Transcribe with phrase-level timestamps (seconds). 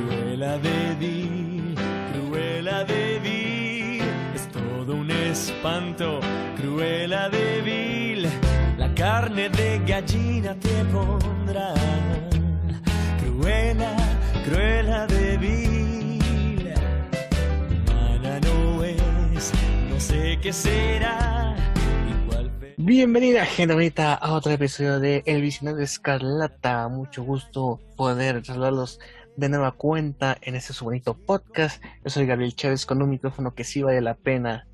[0.00, 1.74] Cruela de Vil,
[2.12, 4.02] Cruela de Vil,
[4.34, 6.20] es todo un espanto.
[6.56, 8.28] Cruela de Vil,
[8.78, 11.74] la carne de gallina te pondrá.
[13.20, 13.94] Cruela,
[14.46, 16.72] Cruela de Vil,
[17.68, 19.52] humana no es,
[19.90, 21.54] no sé qué será.
[22.78, 26.88] Bienvenida, gente bonita, a otro episodio de El Visionario Escarlata.
[26.88, 28.98] Mucho gusto poder saludarlos
[29.36, 31.82] de nueva cuenta en este su bonito podcast.
[32.04, 34.66] Yo soy Gabriel Chávez con un micrófono que sí vale la pena.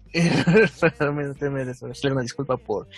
[1.00, 2.88] Realmente me deseo una disculpa por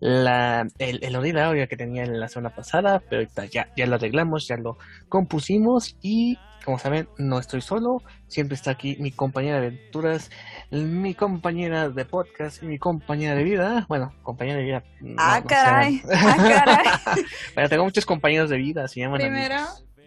[0.00, 4.46] la, el, el audio que tenía en la semana pasada, pero ya, ya lo arreglamos,
[4.46, 9.68] ya lo compusimos y como saben, no estoy solo, siempre está aquí mi compañera de
[9.68, 10.30] aventuras,
[10.70, 13.86] mi compañera de podcast mi compañera de vida.
[13.88, 14.84] Bueno, compañera de vida.
[15.00, 16.02] no- Ah, no caray.
[16.12, 17.16] Ah,
[17.56, 17.68] caray.
[17.70, 19.56] Tengo muchos compañeros de vida, se llaman Primero,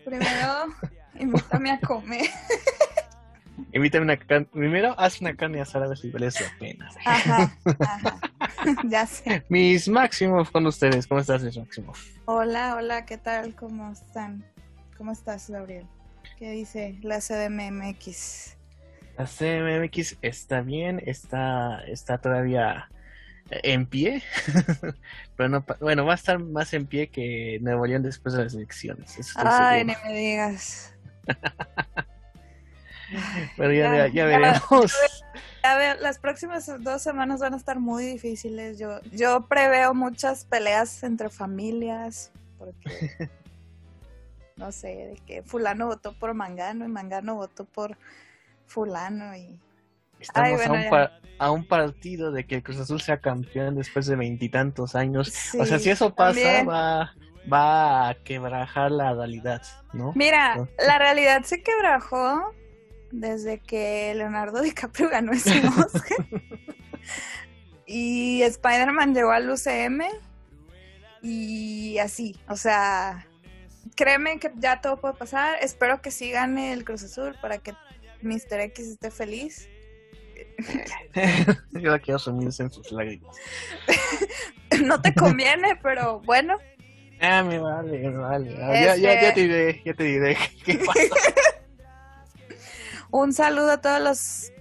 [0.05, 0.67] primero,
[1.21, 2.25] invítame a comer.
[3.73, 6.89] Invítame una can- Primero, haz una carne asada a ver si vale la pena.
[7.05, 7.55] Ajá,
[7.87, 8.19] ajá.
[8.89, 9.43] Ya sé.
[9.49, 11.07] Mis máximos con ustedes.
[11.07, 11.99] ¿Cómo estás, mis máximos?
[12.25, 13.55] Hola, hola, ¿qué tal?
[13.55, 14.45] ¿Cómo están?
[14.97, 15.85] ¿Cómo estás, Gabriel?
[16.37, 18.57] ¿Qué dice la CDMMX?
[19.17, 22.89] La CMX está bien, está, está todavía
[23.49, 24.23] en pie,
[25.35, 28.43] pero no, pa- bueno, va a estar más en pie que Nuevo León después de
[28.43, 29.17] las elecciones.
[29.17, 29.99] eso Ay, seguro.
[30.05, 30.90] me digas.
[33.57, 34.95] Pero ya, veremos.
[35.63, 38.79] A ver, las próximas dos semanas van a estar muy difíciles.
[38.79, 42.79] Yo, yo preveo muchas peleas entre familias, porque
[44.55, 47.97] no sé, de que fulano votó por Mangano y Mangano votó por
[48.65, 49.59] fulano y
[50.21, 53.75] Estamos Ay, bueno, a, un a un partido de que el Cruz Azul sea campeón
[53.75, 55.33] después de veintitantos años.
[55.59, 56.69] o sea, si eso pasa, también.
[56.69, 57.15] va,
[57.51, 59.61] va a quebrajar la realidad,
[59.93, 60.13] ¿no?
[60.15, 60.69] Mira, ¿No?
[60.85, 62.53] la realidad se quebrajó
[63.11, 66.25] desde que Leonardo DiCaprio ganó ese Oscar.
[67.85, 70.03] y Spider-Man llegó al UCM.
[71.23, 73.27] Y así, o sea,
[73.95, 75.57] créeme que ya todo puede pasar.
[75.61, 77.73] Espero que sí gane el Cruz Azul para que
[78.21, 78.59] Mr.
[78.61, 79.69] X esté feliz.
[81.71, 83.35] Yo la quiero sumirse en sus lágrimas.
[84.83, 86.57] no te conviene, pero bueno.
[87.21, 88.55] Ah, me vale, me vale.
[88.63, 90.37] Ah, ya, ya, Este- ya te diré, ya te diré.
[90.65, 90.99] ¿Qué pasa?
[93.11, 94.51] Un saludo a todos los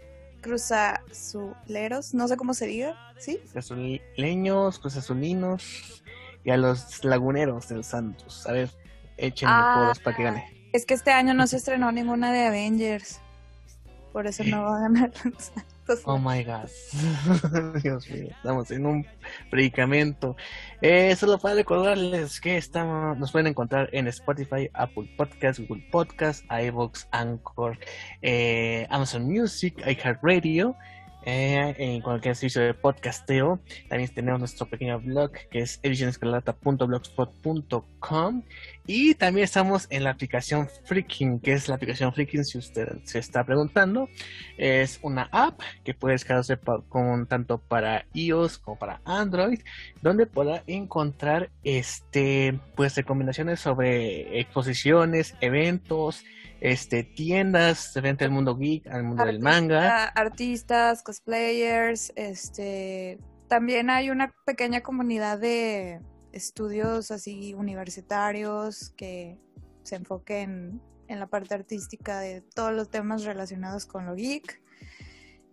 [0.40, 3.38] cruzazuleros, no sé cómo se diga, ¿sí?
[3.52, 6.02] Cruz Azuleños, Cruz Azulinos
[6.44, 8.46] y a los laguneros del Santos.
[8.46, 8.70] A ver,
[9.16, 9.74] échenle Ah.
[9.76, 10.68] todos para que gane.
[10.72, 13.20] Es que este año no se estrenó ninguna de Avengers.
[14.12, 15.12] Por eso no va a ganar
[16.04, 16.68] Oh my god.
[17.82, 19.06] Dios mío, estamos en un
[19.50, 20.36] predicamento.
[20.80, 26.44] Eh, solo para recordarles que estamos, nos pueden encontrar en Spotify, Apple Podcasts, Google Podcasts,
[26.50, 27.78] iVoox, Anchor,
[28.22, 30.76] eh, Amazon Music, iHeartRadio.
[31.22, 38.42] Eh, en cualquier servicio de podcasteo también tenemos nuestro pequeño blog que es edicionescarlata.blogspot.com
[38.86, 43.18] y también estamos en la aplicación Freaking que es la aplicación Freaking si usted se
[43.18, 44.08] está preguntando.
[44.56, 49.60] Es una app que puede descargarse con, tanto para iOS como para Android,
[50.00, 56.24] donde podrá encontrar este pues recomendaciones sobre exposiciones, eventos,
[56.60, 60.04] este tiendas frente al mundo geek, al mundo del manga.
[60.06, 63.18] Artista- Artistas, cosplayers, este...
[63.48, 66.00] También hay una pequeña comunidad de
[66.32, 69.38] estudios así universitarios que
[69.82, 74.62] se enfoquen en la parte artística de todos los temas relacionados con lo geek.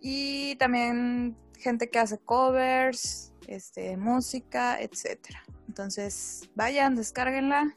[0.00, 5.42] Y también gente que hace covers, este, música, etcétera.
[5.66, 7.74] Entonces, vayan, descárguenla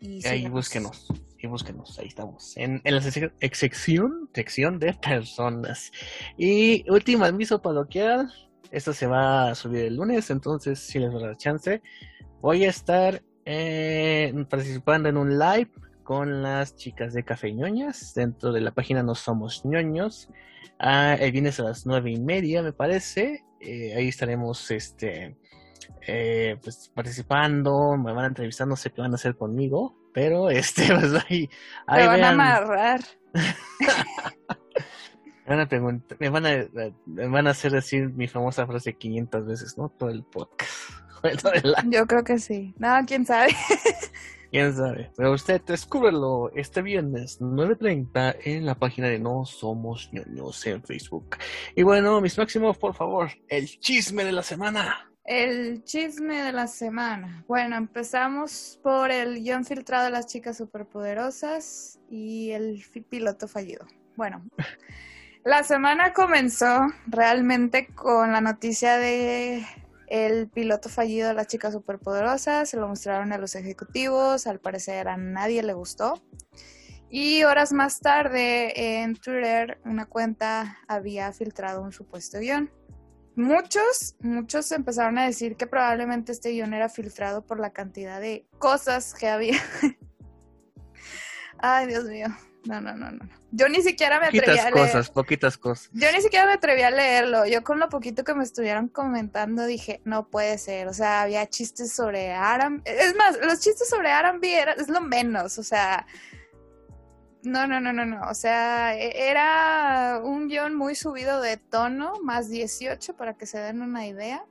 [0.00, 0.50] y Ahí síganos.
[0.50, 1.06] búsquenos,
[1.42, 5.90] y búsquenos, ahí estamos, en, en la sección, sección, de personas.
[6.36, 8.32] Y último aviso parroquial,
[8.70, 11.82] esto se va a subir el lunes, entonces si les va a dar chance,
[12.40, 15.70] voy a estar eh, participando en un live
[16.04, 20.28] con las chicas de Café Ñoñas dentro de la página No Somos Ñoños.
[20.78, 23.44] Ah, el viernes a las nueve y media, me parece.
[23.60, 25.36] Eh, ahí estaremos este,
[26.06, 30.50] eh, pues, participando, me van a entrevistar, no sé qué van a hacer conmigo, pero
[30.50, 31.48] este, pues ahí,
[31.86, 33.00] ahí van a amarrar.
[35.46, 36.66] me van a preguntar, me van a,
[37.06, 39.88] me van a hacer decir mi famosa frase 500 veces, ¿no?
[39.90, 40.70] Todo el podcast.
[41.42, 41.74] Todo el.
[41.90, 42.74] Yo creo que sí.
[42.78, 43.54] No, quién sabe.
[44.50, 45.12] ¿Quién sabe?
[45.16, 51.36] Pero usted descúbrelo este viernes 9.30 en la página de No Somos Ñoños en Facebook.
[51.76, 55.09] Y bueno, mis máximos, por favor, el chisme de la semana.
[55.30, 57.44] El chisme de la semana.
[57.46, 63.86] Bueno, empezamos por el guion filtrado de las chicas superpoderosas y el piloto fallido.
[64.16, 64.44] Bueno,
[65.44, 69.64] la semana comenzó realmente con la noticia de
[70.08, 72.68] el piloto fallido de las chicas superpoderosas.
[72.68, 74.48] Se lo mostraron a los ejecutivos.
[74.48, 76.20] Al parecer a nadie le gustó.
[77.08, 82.68] Y horas más tarde en Twitter una cuenta había filtrado un supuesto guion.
[83.40, 88.46] Muchos, muchos empezaron a decir que probablemente este guion era filtrado por la cantidad de
[88.58, 89.58] cosas que había.
[91.58, 92.26] Ay, Dios mío.
[92.66, 93.26] No, no, no, no.
[93.50, 94.86] Yo ni siquiera me atreví Poquitas a leer.
[94.86, 95.90] cosas, poquitas cosas.
[95.94, 97.46] Yo ni siquiera me atreví a leerlo.
[97.46, 100.86] Yo con lo poquito que me estuvieron comentando dije, no puede ser.
[100.88, 102.82] O sea, había chistes sobre Aram.
[102.84, 105.58] Es más, los chistes sobre era, es lo menos.
[105.58, 106.06] O sea,
[107.42, 108.28] no, no, no, no, no.
[108.28, 113.58] O sea, e- era un guion muy subido de tono, más 18 para que se
[113.58, 114.44] den una idea.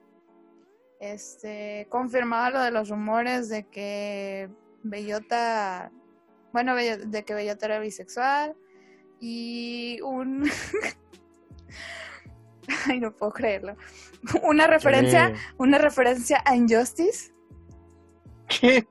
[0.99, 4.49] Este, confirmaba lo de los rumores de que
[4.83, 5.91] Bellota,
[6.51, 8.55] bueno, de que Bellota era bisexual
[9.19, 10.49] y un...
[12.87, 13.75] Ay, no puedo creerlo.
[14.43, 17.31] Una referencia, Eh, una referencia a Injustice.
[18.47, 18.85] ¿Qué?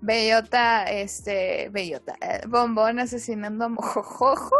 [0.00, 4.56] Bellota, este, Bellota, eh, Bombón asesinando a Mojojojo.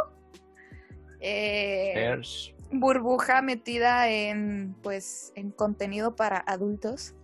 [1.21, 2.55] Eh,Ers.
[2.73, 7.15] burbuja metida en, pues, en contenido para adultos.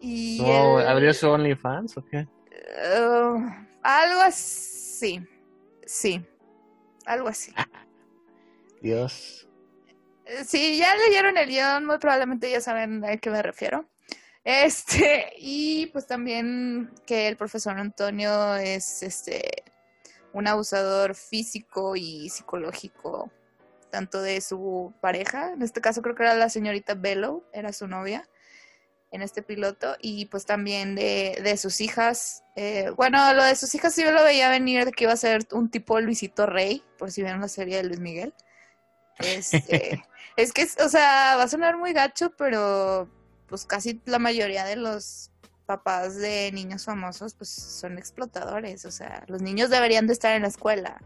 [0.00, 2.26] Y Oh, el- ¿Abrió su OnlyFans o qué?
[2.98, 3.44] Uh,
[3.82, 5.20] algo así.
[5.86, 6.24] Sí.
[7.04, 7.52] Algo así.
[8.82, 9.48] Dios.
[10.24, 13.84] Eh, Si ya leyeron el guion, muy probablemente ya saben a qué me refiero.
[14.44, 19.64] Este, y pues también que el profesor Antonio es este
[20.32, 23.30] un abusador físico y psicológico,
[23.90, 27.88] tanto de su pareja, en este caso creo que era la señorita Bellow, era su
[27.88, 28.28] novia
[29.10, 32.44] en este piloto, y pues también de, de sus hijas.
[32.56, 35.16] Eh, bueno, lo de sus hijas sí yo lo veía venir de que iba a
[35.16, 38.34] ser un tipo Luisito Rey, por si vieron la serie de Luis Miguel.
[39.18, 40.04] Este,
[40.36, 43.08] es que, o sea, va a sonar muy gacho, pero
[43.48, 45.30] pues casi la mayoría de los
[45.66, 50.42] papás de niños famosos pues son explotadores, o sea, los niños deberían de estar en
[50.42, 51.02] la escuela,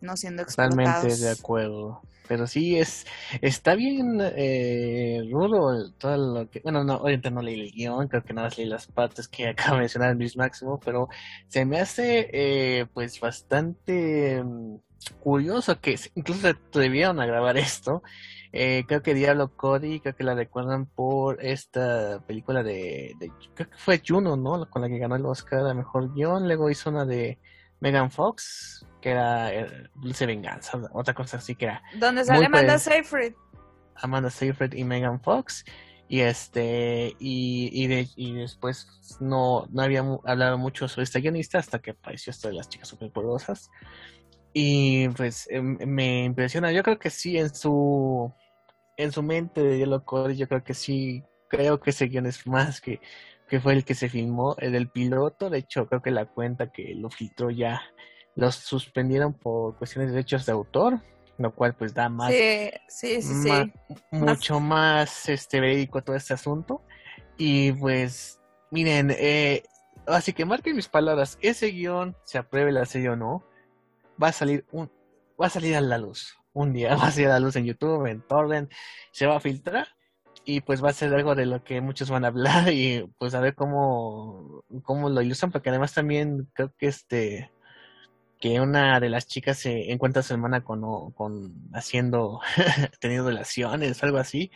[0.00, 1.02] no siendo explotados.
[1.02, 2.02] Totalmente de acuerdo.
[2.28, 3.06] Pero sí, es
[3.42, 6.60] está bien eh, rudo todo lo que...
[6.60, 9.48] Bueno, no, obviamente no leí el guion, creo que nada más leí las partes que
[9.48, 11.08] acaba de mencionar Luis Máximo, pero
[11.48, 14.76] se me hace eh, pues bastante mm,
[15.20, 18.02] curioso que incluso se atrevieron a grabar esto.
[18.52, 23.70] Eh, creo que Diablo Cody, creo que la recuerdan por esta película de, de- creo
[23.70, 24.68] que fue Juno, ¿no?
[24.68, 27.38] Con la que ganó el Oscar a Mejor Guión, luego hizo una de
[27.80, 32.74] Megan Fox, que era eh, Dulce Venganza, otra cosa así que era Donde sale Amanda
[32.74, 33.32] pues- Seyfried.
[33.96, 35.64] Amanda Seyfried y Megan Fox
[36.08, 41.58] y este y, y, de- y después no, no había hablado mucho sobre esta guionista
[41.58, 43.70] hasta que apareció esto de las chicas superpoderosas
[44.52, 48.30] y pues em, me impresiona yo creo que sí en su
[48.96, 52.46] en su mente de Yellow Cody yo creo que sí creo que ese guion es
[52.46, 53.00] más que
[53.48, 56.72] que fue el que se filmó el del piloto de hecho creo que la cuenta
[56.72, 57.82] que lo filtró ya
[58.34, 61.00] los suspendieron por cuestiones de derechos de autor
[61.38, 63.72] lo cual pues da más Sí, sí, sí,
[64.10, 66.82] mucho más este verídico todo este asunto.
[67.36, 68.40] Y pues,
[68.70, 69.62] miren, eh,
[70.06, 73.44] así que marquen mis palabras, ese guion, se apruebe la serie o no,
[74.22, 74.90] va a salir un,
[75.40, 76.38] va a salir a la luz.
[76.52, 78.70] Un día va a a la luz en YouTube, en Torrent,
[79.10, 79.88] se va a filtrar
[80.44, 83.34] y pues va a ser algo de lo que muchos van a hablar y pues
[83.34, 87.50] a ver cómo, cómo lo ilustran, porque además también creo que este
[88.42, 92.40] que una de las chicas se encuentra a su hermana con, con haciendo
[93.00, 94.50] teniendo relaciones, algo así,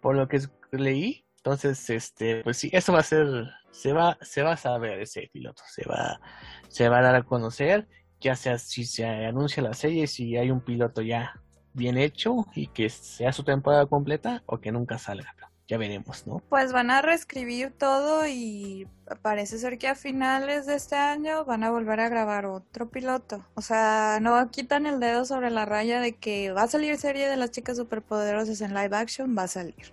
[0.00, 0.40] por lo que
[0.72, 1.24] leí.
[1.36, 3.28] Entonces, este, pues sí, eso va a ser,
[3.70, 6.20] se va, se va a saber ese piloto, se va,
[6.68, 7.86] se va a dar a conocer,
[8.20, 11.40] ya sea si se anuncia la serie, si hay un piloto ya
[11.72, 15.34] bien hecho y que sea su temporada completa o que nunca salga.
[15.68, 16.42] Ya veremos, ¿no?
[16.48, 18.88] Pues van a reescribir todo y
[19.20, 23.44] parece ser que a finales de este año van a volver a grabar otro piloto.
[23.54, 27.28] O sea, no quitan el dedo sobre la raya de que va a salir serie
[27.28, 29.92] de las chicas superpoderosas en live action, va a salir.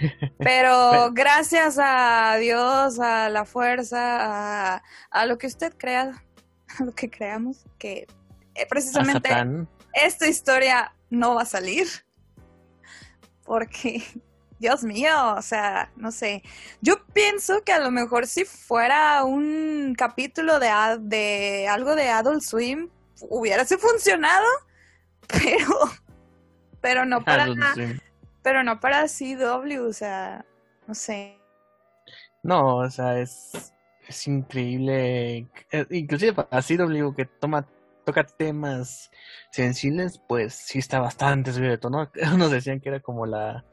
[0.38, 6.24] Pero gracias a Dios, a la fuerza, a, a lo que usted crea,
[6.80, 8.06] lo que creamos, que
[8.54, 9.30] eh, precisamente
[9.92, 11.86] esta historia no va a salir.
[13.44, 14.02] Porque,
[14.58, 16.42] Dios mío, o sea, no sé.
[16.80, 20.68] Yo pienso que a lo mejor si fuera un capítulo de,
[21.00, 22.88] de algo de Adult Swim,
[23.28, 24.46] hubiera funcionado,
[25.28, 25.78] pero,
[26.80, 27.46] pero no para,
[28.42, 30.44] pero no para CW, o sea,
[30.86, 31.38] no sé.
[32.42, 33.72] No, o sea, es,
[34.08, 35.48] es increíble.
[35.72, 37.66] eh, Inclusive para CW que toma
[38.06, 39.10] toca temas
[39.50, 42.10] sensibles, pues sí está bastante subido de tono.
[42.34, 43.64] Unos decían que era como la,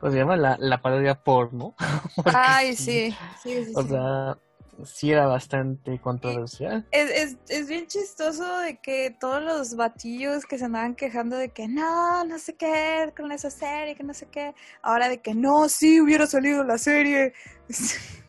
[0.00, 0.36] ¿cómo se llama?
[0.36, 1.74] La, la parodia porno.
[2.34, 3.72] Ay, sí, sí, sí.
[3.76, 3.88] O sí.
[3.88, 4.38] sea,
[4.84, 6.84] sí era bastante controversial.
[6.90, 11.50] Es, es, es bien chistoso de que todos los batillos que se andaban quejando de
[11.50, 14.52] que no, no sé qué con esa serie, que no sé qué.
[14.82, 17.34] Ahora de que no, sí hubiera salido la serie.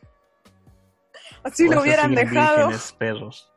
[1.56, 2.58] Por lo hubieran dejado.
[2.70, 3.54] vírgenes, perros.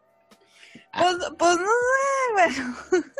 [0.92, 2.76] Pues, pues no sé, bueno.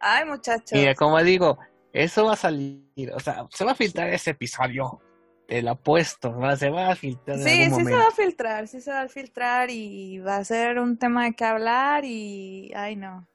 [0.00, 0.72] Ay, muchachos.
[0.72, 1.58] Mira, como digo,
[1.92, 5.00] eso va a salir, o sea, se va a filtrar ese episodio.
[5.46, 6.56] Te lo apuesto, ¿va?
[6.56, 7.98] se va a filtrar en Sí, sí algún se momento.
[7.98, 11.34] va a filtrar, sí se va a filtrar y va a ser un tema de
[11.34, 12.72] que hablar y...
[12.74, 13.26] Ay, no.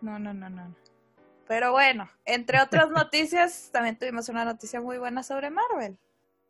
[0.00, 0.74] No, no, no, no.
[1.46, 5.98] Pero bueno, entre otras noticias, también tuvimos una noticia muy buena sobre Marvel.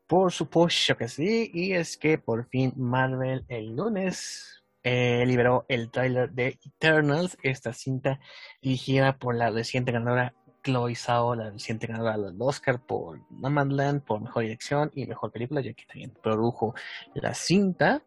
[0.06, 5.90] Por supuesto que sí, y es que por fin Marvel el lunes eh, liberó el
[5.90, 8.20] tráiler de Eternals, esta cinta
[8.62, 10.32] dirigida por la reciente ganadora
[10.62, 15.60] Chloe Zhao, la reciente ganadora del Oscar por Nomadland, por mejor dirección y mejor película,
[15.60, 16.74] ya que también produjo
[17.14, 18.02] la cinta.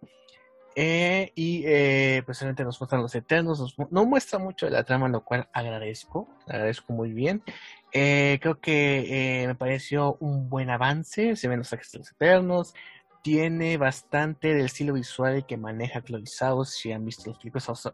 [0.76, 5.10] Eh, y eh, realmente nos muestran los Eternos, nos no muestra mucho de la trama,
[5.10, 7.44] lo cual agradezco, agradezco muy bien.
[7.92, 11.36] Eh, creo que eh, me pareció un buen avance.
[11.36, 12.74] Se ven los los Eternos.
[13.22, 16.24] Tiene bastante del estilo visual que maneja Chloe.
[16.66, 17.92] Si han visto los películas,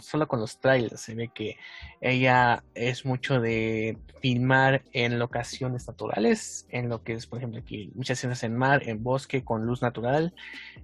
[0.00, 1.56] solo con los trailers se ve que
[2.00, 7.92] ella es mucho de filmar en locaciones naturales, en lo que es, por ejemplo, aquí
[7.94, 10.34] muchas escenas en mar, en bosque, con luz natural.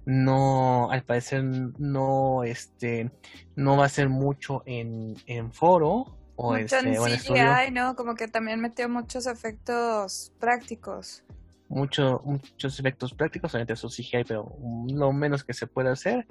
[0.05, 3.11] No, al parecer, no, este,
[3.57, 7.19] no va a ser mucho en, en foro o, Mucho este, en.
[7.19, 7.95] CGI, ¿no?
[7.95, 11.23] Como que también metió muchos efectos prácticos.
[11.69, 14.55] mucho, muchos efectos prácticos, obviamente eso CGI, pero
[14.87, 16.25] lo menos que se puede hacer.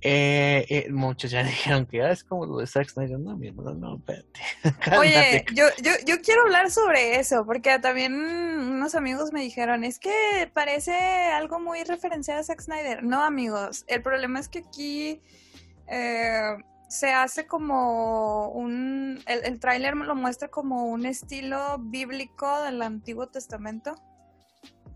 [0.00, 3.18] Eh, eh, muchos ya dijeron que ah, es como lo de Zack Snyder.
[3.20, 4.40] No, mi hermano, no, espérate.
[4.98, 9.98] Oye, yo, yo, yo quiero hablar sobre eso, porque también unos amigos me dijeron, es
[9.98, 10.94] que parece
[11.32, 13.04] algo muy referenciado a Zack Snyder.
[13.04, 15.20] No, amigos, el problema es que aquí
[15.88, 16.56] eh,
[16.92, 19.22] se hace como un...
[19.26, 23.94] El, el tráiler lo muestra como un estilo bíblico del Antiguo Testamento.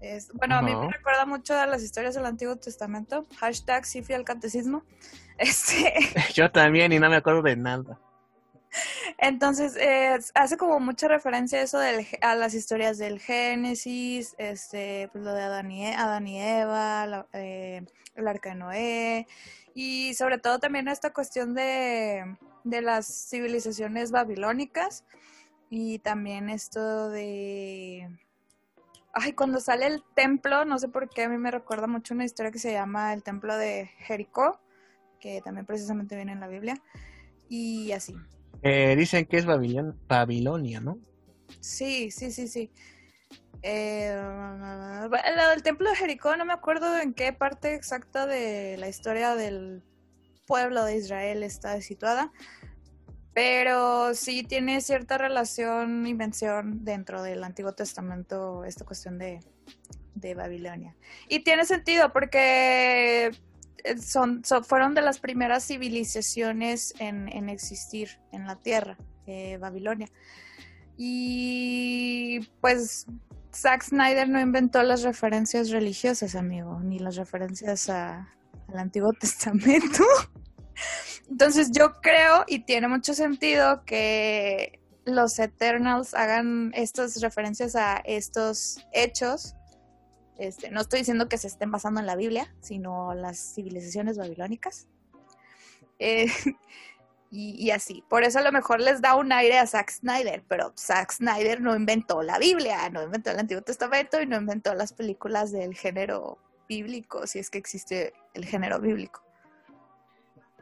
[0.00, 3.24] Es, bueno, a mí me recuerda mucho a las historias del Antiguo Testamento.
[3.38, 4.82] Hashtag sí fui al catecismo.
[5.38, 5.92] Este...
[6.34, 7.98] Yo también, y no me acuerdo de nada.
[9.18, 15.08] Entonces, eh, hace como mucha referencia a eso del, a las historias del Génesis, este,
[15.12, 17.84] pues lo de Adán y, E- Adán y Eva, la- eh,
[18.14, 19.26] el arca de Noé,
[19.76, 22.24] y sobre todo también esta cuestión de,
[22.64, 25.04] de las civilizaciones babilónicas,
[25.68, 28.08] y también esto de...
[29.12, 32.24] Ay, cuando sale el templo, no sé por qué, a mí me recuerda mucho una
[32.24, 34.60] historia que se llama el templo de Jericó,
[35.20, 36.82] que también precisamente viene en la Biblia,
[37.48, 38.14] y así.
[38.62, 40.98] Eh, dicen que es Babilon- Babilonia, ¿no?
[41.60, 42.70] Sí, sí, sí, sí.
[43.62, 48.88] Eh, lo del templo de Jericó, no me acuerdo en qué parte exacta de la
[48.88, 49.82] historia del
[50.46, 52.32] pueblo de Israel está situada,
[53.34, 59.40] pero sí tiene cierta relación y mención dentro del Antiguo Testamento esta cuestión de,
[60.14, 60.96] de Babilonia.
[61.28, 63.32] Y tiene sentido porque
[63.84, 68.96] eh, son, fueron de las primeras civilizaciones en, en existir en la Tierra,
[69.26, 70.08] eh, Babilonia.
[70.96, 73.06] Y pues
[73.56, 78.28] Zack Snyder no inventó las referencias religiosas, amigo, ni las referencias a-
[78.68, 80.04] al Antiguo Testamento.
[81.30, 88.86] Entonces yo creo, y tiene mucho sentido, que los Eternals hagan estas referencias a estos
[88.92, 89.54] hechos.
[90.38, 94.86] Este, no estoy diciendo que se estén basando en la Biblia, sino las civilizaciones babilónicas.
[95.98, 96.26] Eh,
[97.30, 98.04] y, y así.
[98.08, 101.60] Por eso a lo mejor les da un aire a Zack Snyder, pero Zack Snyder
[101.60, 105.74] no inventó la Biblia, no inventó el Antiguo Testamento y no inventó las películas del
[105.74, 109.22] género bíblico, si es que existe el género bíblico.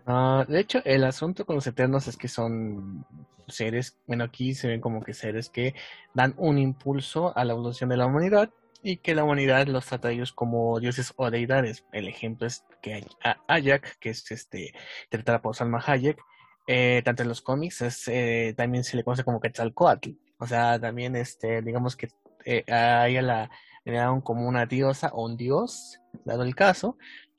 [0.07, 3.07] Ah, de hecho, el asunto con los Eternos es que son
[3.49, 5.75] seres, bueno, aquí se ven como que seres que
[6.15, 8.51] dan un impulso a la evolución de la humanidad
[8.83, 11.87] y que la humanidad los trata a ellos como dioses o deidades.
[11.93, 13.07] El ejemplo es que hay
[13.49, 16.21] Ayak, que es este, interpretada por Salma Hayek,
[16.67, 20.11] eh, tanto en los cómics es, eh, también se le conoce como Quetzalcoatl.
[20.39, 22.09] O sea, también este, digamos que
[22.45, 23.51] eh, a ella la
[23.85, 26.97] daban como una diosa o un dios, dado el caso,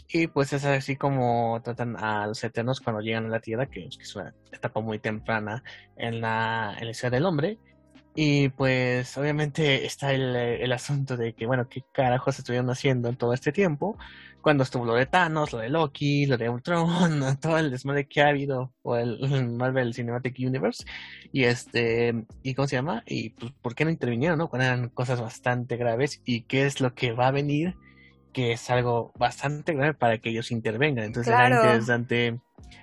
[0.08, 3.90] y pues es así como tratan a los eternos cuando llegan a la Tierra, que
[3.90, 5.64] que es una etapa muy temprana
[5.98, 7.58] en la, en la historia del hombre.
[8.18, 13.18] Y pues obviamente está el, el, asunto de que, bueno, qué carajos estuvieron haciendo en
[13.18, 13.98] todo este tiempo,
[14.46, 16.86] cuando estuvo lo de Thanos, lo de Loki, lo de Ultron,
[17.42, 19.18] todo el desmadre que ha habido, o el,
[19.58, 20.86] Marvel Cinematic Universe,
[21.32, 24.48] y este, y cómo se llama, y pues, ¿por qué no intervinieron, no?
[24.48, 27.76] Cuando eran cosas bastante graves, y qué es lo que va a venir,
[28.34, 31.06] que es algo bastante grave para que ellos intervengan.
[31.06, 31.56] Entonces Claro.
[31.56, 32.40] era interesante,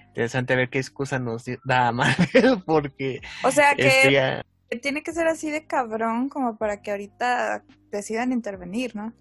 [0.09, 4.43] interesante ver qué excusa nos da Marvel, porque O sea que este ya
[4.81, 9.13] tiene que ser así de cabrón como para que ahorita decidan intervenir, ¿no?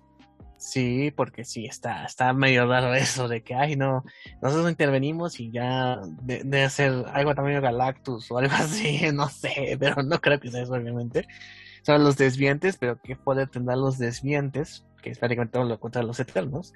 [0.61, 4.03] Sí, porque sí, está, está medio raro eso de que, ay, no,
[4.43, 9.75] nosotros intervenimos y ya de, de hacer algo también Galactus o algo así, no sé,
[9.79, 11.27] pero no creo que sea eso, obviamente.
[11.81, 16.03] Son los desviantes, pero ¿qué poder tendrán los desviantes, que es prácticamente todo lo contra
[16.03, 16.73] los eternos,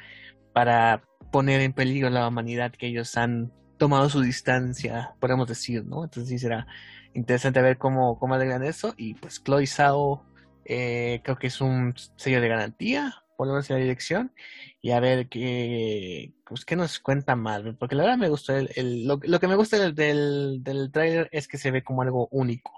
[0.51, 6.05] para poner en peligro la humanidad que ellos han tomado su distancia, podemos decir, ¿no?
[6.05, 6.65] Entonces sí será
[7.13, 10.25] interesante ver cómo, cómo arreglan eso y pues Chloe Zhao
[10.65, 14.33] eh, creo que es un sello de garantía menos en la dirección
[14.81, 18.69] y a ver qué, pues, qué nos cuenta Marvel, porque la verdad me gustó el,
[18.75, 22.01] el- lo, lo que me gusta del, del, del tráiler es que se ve como
[22.01, 22.71] algo único,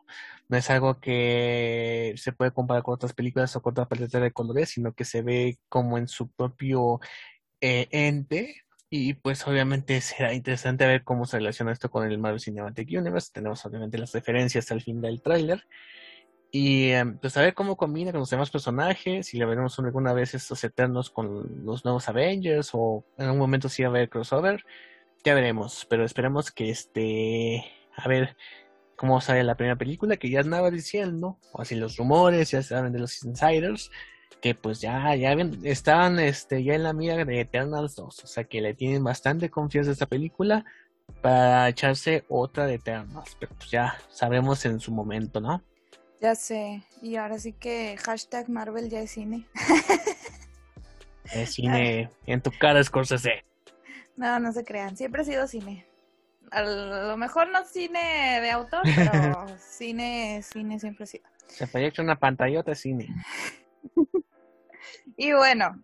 [0.50, 4.32] no es algo que se puede comparar con otras películas o con otra paleta de
[4.32, 7.00] colores, sino que se ve como en su propio
[7.62, 8.56] eh, ente
[8.90, 13.32] y pues obviamente será interesante ver cómo se relaciona esto con el Marvel Cinematic Universe,
[13.34, 15.68] tenemos obviamente las referencias al fin del tráiler
[16.60, 20.14] y eh, pues a ver cómo combina con los demás personajes, si le veremos alguna
[20.14, 24.10] vez estos Eternos con los nuevos Avengers o en algún momento sí va a haber
[24.10, 24.64] crossover,
[25.24, 27.64] ya veremos, pero esperemos que este,
[27.96, 28.36] a ver
[28.96, 32.92] cómo sale la primera película, que ya andaba diciendo, o así los rumores, ya saben
[32.92, 33.92] de los insiders,
[34.42, 38.28] que pues ya, ya ven- estaban este, ya en la mira de Eternals 2, o
[38.28, 40.66] sea que le tienen bastante confianza a esta película
[41.22, 45.62] para echarse otra de Eternals, pero pues ya sabremos en su momento, ¿no?
[46.22, 46.84] Ya sé.
[47.02, 49.46] Y ahora sí que hashtag Marvel ya es cine.
[51.34, 53.44] El cine en tu cara, Scorsese.
[54.16, 54.98] No, no se crean.
[54.98, 55.86] Siempre ha sido cine.
[56.52, 61.26] A lo mejor no cine de autor, pero cine, cine siempre ha sido.
[61.48, 63.16] Se proyecta una pantallota de cine.
[65.18, 65.82] Y bueno,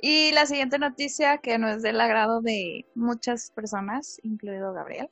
[0.00, 5.08] y la siguiente noticia que no es del agrado de muchas personas, incluido Gabriel.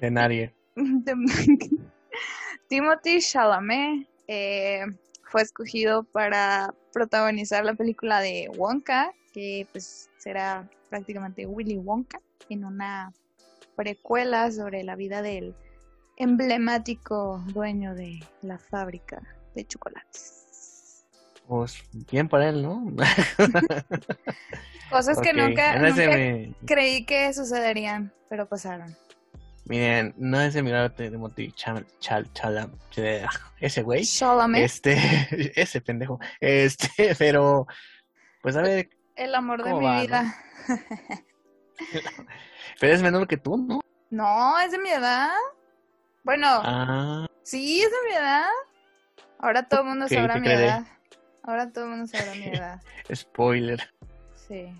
[0.00, 0.52] De nadie.
[2.74, 4.84] Timothy Chalamet eh,
[5.30, 12.64] fue escogido para protagonizar la película de Wonka, que pues será prácticamente Willy Wonka, en
[12.64, 13.12] una
[13.76, 15.54] precuela sobre la vida del
[16.16, 19.22] emblemático dueño de la fábrica
[19.54, 21.04] de chocolates.
[21.46, 22.92] Pues bien por él, ¿no?
[24.90, 25.80] Cosas que nunca,
[26.66, 28.96] creí que sucederían, pero pasaron.
[29.66, 32.70] Miren, no es de mi grado de Timothy Chal, Chal,
[33.60, 34.04] ese güey.
[34.62, 34.94] Este,
[35.56, 36.20] ese pendejo.
[36.40, 37.66] Este, pero,
[38.42, 40.00] pues a ver, el amor de ¿cómo mi va, no?
[40.02, 40.34] vida.
[42.80, 43.80] pero es menor que tú, ¿no?
[44.10, 45.30] No, es de mi edad.
[46.24, 48.46] Bueno, Ah, sí, es de mi edad.
[49.38, 50.64] Ahora todo el mundo sabrá mi creeré.
[50.66, 50.84] edad.
[51.42, 52.80] Ahora todo el mundo sabrá mi edad.
[53.14, 53.90] spoiler.
[54.34, 54.72] Sí.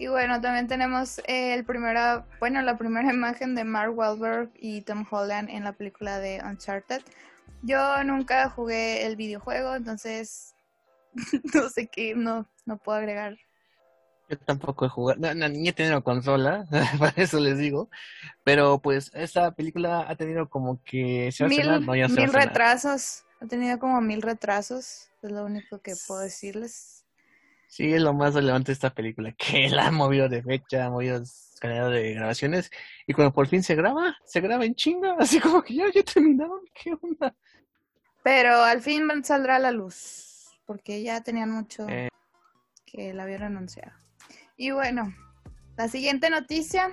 [0.00, 4.80] Y bueno, también tenemos eh, el primera, bueno, la primera imagen de Mark Wahlberg y
[4.80, 7.02] Tom Holland en la película de Uncharted.
[7.60, 10.54] Yo nunca jugué el videojuego, entonces
[11.54, 13.36] no sé qué, no, no puedo agregar.
[14.30, 16.66] Yo tampoco he jugado, no, no, ni he tenido consola,
[16.98, 17.90] para eso les digo.
[18.42, 23.26] Pero pues esta película ha tenido como que se Mil, no, mil retrasos.
[23.42, 25.10] Ha tenido como mil retrasos.
[25.20, 26.99] Es lo único que puedo decirles.
[27.70, 30.90] Sí, es lo más relevante de esta película, que la han movido de fecha, ha
[30.90, 31.22] movido
[31.60, 32.70] calidad de grabaciones,
[33.06, 36.02] y cuando por fin se graba, se graba en chinga, así como que ya, ya
[36.02, 37.34] terminaron, ¿qué onda?
[38.22, 40.26] Pero al fin saldrá a la luz.
[40.66, 42.08] Porque ya tenían mucho Eh.
[42.86, 43.92] que la habían anunciado.
[44.56, 45.12] Y bueno,
[45.76, 46.90] la siguiente noticia.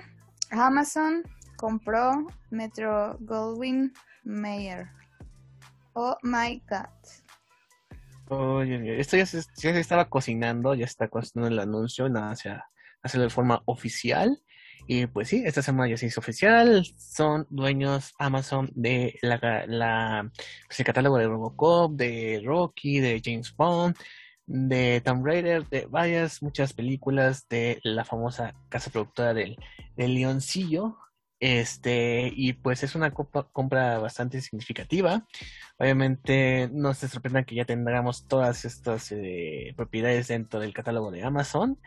[0.50, 1.22] Amazon
[1.56, 3.92] compró Metro Goldwyn
[4.24, 4.88] Mayer.
[5.92, 6.88] Oh my god.
[8.30, 12.66] Oye, esto ya se, ya se estaba cocinando, ya está cocinando el anuncio, nada, hacia
[13.02, 14.42] hacerlo de forma oficial.
[14.86, 16.84] Y pues sí, esta semana ya se hizo oficial.
[16.96, 20.30] Son dueños Amazon de la, la
[20.66, 23.96] pues, el catálogo de Robocop, de Rocky, de James Bond,
[24.46, 29.56] de Tomb Raider, de varias, muchas películas de la famosa casa productora del,
[29.96, 30.96] del Leoncillo.
[31.40, 35.24] Este, y pues es una compra bastante significativa.
[35.78, 41.22] Obviamente no se sorprendan que ya tendremos todas estas eh, propiedades dentro del catálogo de
[41.22, 41.78] Amazon.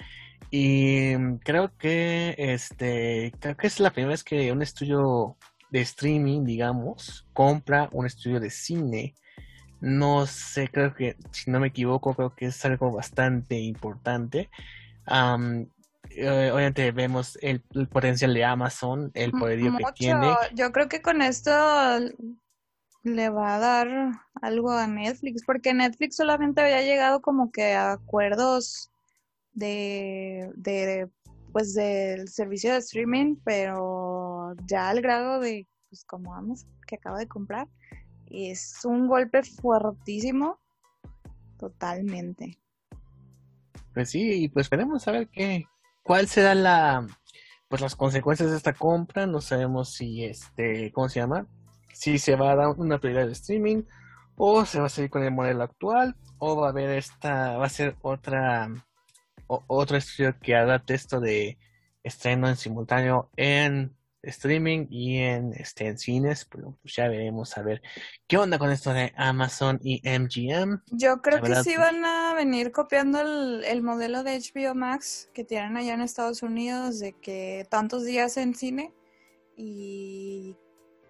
[0.52, 5.38] Y mm, creo que este, creo que es la primera vez que un estudio
[5.72, 9.16] de streaming, digamos, compra un estudio de cine
[9.82, 14.50] No sé, creo que, si no me equivoco, creo que es algo bastante importante.
[16.16, 20.36] Eh, obviamente vemos el, potencial de Amazon, el poderío que tiene.
[20.54, 21.52] Yo creo que con esto
[23.04, 27.94] le va a dar algo a Netflix, porque Netflix solamente había llegado como que a
[27.94, 28.92] acuerdos
[29.54, 31.10] de, de
[31.52, 37.20] pues del servicio de streaming, pero ya al grado de pues como Amazon que acaba
[37.20, 37.68] de comprar,
[38.28, 40.60] es un golpe fuertísimo
[41.58, 42.58] totalmente.
[43.94, 45.66] Pues sí, y pues esperemos saber qué,
[46.04, 47.08] cuál será la,
[47.68, 49.26] pues las consecuencias de esta compra.
[49.28, 51.48] No sabemos si este, ¿cómo se llama?
[51.94, 53.84] Si se va a dar una prioridad de streaming
[54.36, 57.66] o se va a seguir con el modelo actual o va a haber esta, va
[57.66, 58.70] a ser otra,
[59.48, 61.58] otro estudio que adapte esto de
[62.04, 67.64] estreno en simultáneo en streaming y en, este, en cines, pero pues ya veremos a
[67.64, 67.82] ver
[68.28, 70.82] qué onda con esto de Amazon y MGM.
[70.92, 75.44] Yo creo que sí van a venir copiando el, el, modelo de HBO Max que
[75.44, 78.94] tienen allá en Estados Unidos, de que tantos días en cine
[79.58, 80.56] y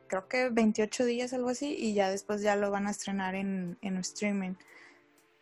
[0.07, 3.77] creo que 28 días, algo así, y ya después ya lo van a estrenar en,
[3.81, 4.55] en streaming.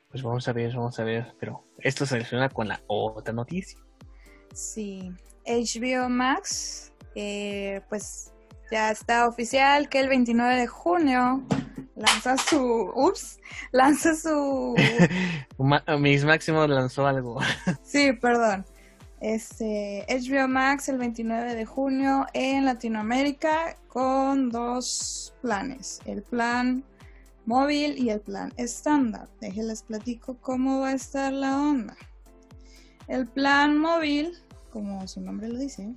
[0.09, 3.79] Pues vamos a ver, vamos a ver, pero esto se relaciona con la otra noticia.
[4.53, 5.11] Sí,
[5.45, 8.33] HBO Max eh, pues
[8.71, 11.43] ya está oficial que el 29 de junio
[11.95, 13.39] lanza su, ups,
[13.71, 14.75] lanza su...
[15.99, 17.39] Mis Máximo lanzó algo.
[17.83, 18.65] sí, perdón.
[19.21, 26.85] Este, HBO Max el 29 de junio en Latinoamérica con dos planes, el plan
[27.45, 29.27] móvil y el plan estándar.
[29.41, 31.97] Déjenles platico cómo va a estar la onda.
[33.07, 34.37] El plan móvil,
[34.71, 35.95] como su nombre lo dice,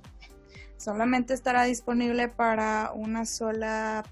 [0.83, 4.03] Solamente estará disponible para una sola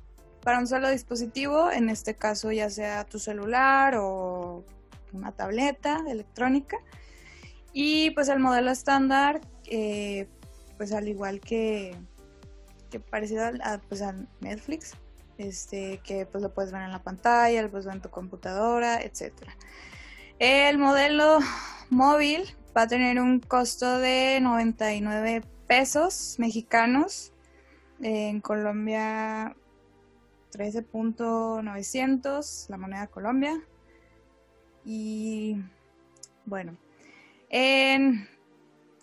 [0.41, 4.63] para un solo dispositivo, en este caso ya sea tu celular o
[5.12, 6.77] una tableta electrónica.
[7.73, 10.29] Y pues el modelo estándar, eh,
[10.77, 11.95] pues al igual que,
[12.89, 14.93] que parecido a, pues a Netflix,
[15.38, 19.01] este, que pues lo puedes ver en la pantalla, lo puedes ver en tu computadora,
[19.01, 19.34] etc.
[20.39, 21.39] El modelo
[21.89, 22.43] móvil
[22.75, 27.31] va a tener un costo de 99 pesos mexicanos.
[28.01, 29.55] En Colombia
[30.51, 33.57] 13.900, la moneda Colombia.
[34.84, 35.55] Y
[36.43, 36.75] bueno,
[37.47, 38.27] en,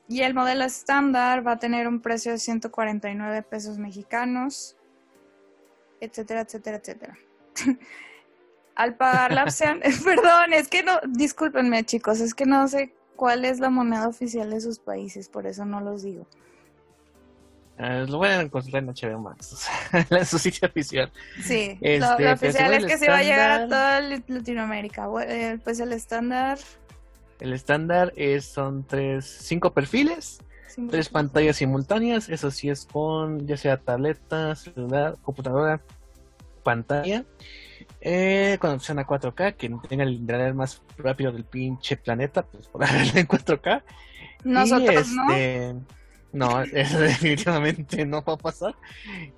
[0.08, 4.76] y el modelo estándar va a tener un precio de 149 pesos mexicanos,
[6.02, 7.16] etcétera, etcétera, etcétera.
[8.74, 13.46] Al pagar la opción, perdón, es que no, discúlpenme chicos, es que no sé cuál
[13.46, 16.26] es la moneda oficial de sus países, por eso no los digo.
[17.78, 19.68] Uh, lo a encontrar en HBO Max,
[20.10, 21.12] en su sitio oficial.
[21.40, 25.08] Sí, este, lo, pues, oficial es que se va a llegar a toda Latinoamérica.
[25.22, 26.58] Eh, pues el estándar.
[27.38, 30.40] El estándar es, son tres, cinco perfiles,
[30.90, 32.28] tres pantallas simultáneas.
[32.28, 35.80] Eso sí es con ya sea tableta, celular, computadora,
[36.64, 37.24] pantalla.
[38.00, 42.66] Eh, con opción a 4K, que tenga el internet más rápido del pinche planeta, pues
[42.66, 42.82] por
[43.14, 43.82] en 4K.
[44.44, 45.32] Nosotros, ¿no?
[45.32, 45.97] Este, no,
[46.72, 48.74] eso definitivamente no va a pasar.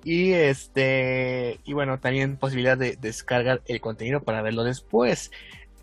[0.03, 5.31] Y este, y bueno, también posibilidad de descargar el contenido para verlo después.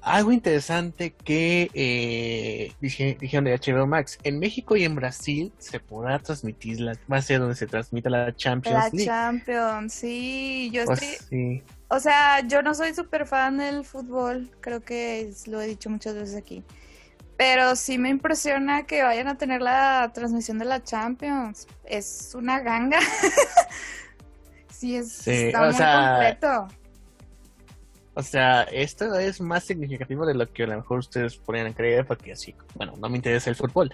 [0.00, 6.18] Algo interesante que eh, dijeron de HBO Max, en México y en Brasil se podrá
[6.20, 9.06] transmitir la base donde se transmite la Champions League.
[9.06, 11.62] La Champions, sí, yo pues estoy...
[11.88, 16.14] O sea, yo no soy súper fan del fútbol, creo que lo he dicho muchas
[16.14, 16.62] veces aquí.
[17.38, 21.68] Pero sí me impresiona que vayan a tener la transmisión de la Champions.
[21.84, 22.98] Es una ganga.
[24.68, 26.66] sí, es, está muy completo.
[28.14, 32.04] O sea, esto es más significativo de lo que a lo mejor ustedes podrían creer,
[32.04, 33.92] porque así, bueno, no me interesa el fútbol.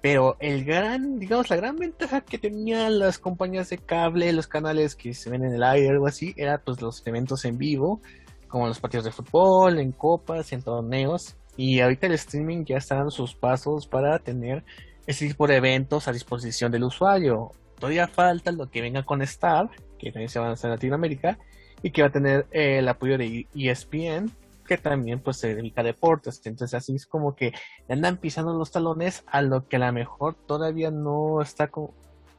[0.00, 4.96] Pero el gran, digamos, la gran ventaja que tenían las compañías de cable, los canales
[4.96, 8.00] que se ven en el aire o algo así, era pues los eventos en vivo,
[8.48, 12.96] como los partidos de fútbol, en copas, en torneos y ahorita el streaming ya está
[12.96, 14.64] dando sus pasos para tener
[15.06, 17.52] ese tipo de eventos a disposición del usuario.
[17.78, 21.38] Todavía falta lo que venga con Star, que también se va a hacer en Latinoamérica,
[21.82, 24.30] y que va a tener eh, el apoyo de ESPN,
[24.66, 26.40] que también pues se dedica a deportes.
[26.44, 27.52] Entonces así es como que
[27.88, 31.70] andan pisando los talones a lo que a lo mejor todavía no está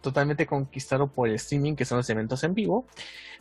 [0.07, 2.85] totalmente conquistado por el streaming, que son los eventos en vivo,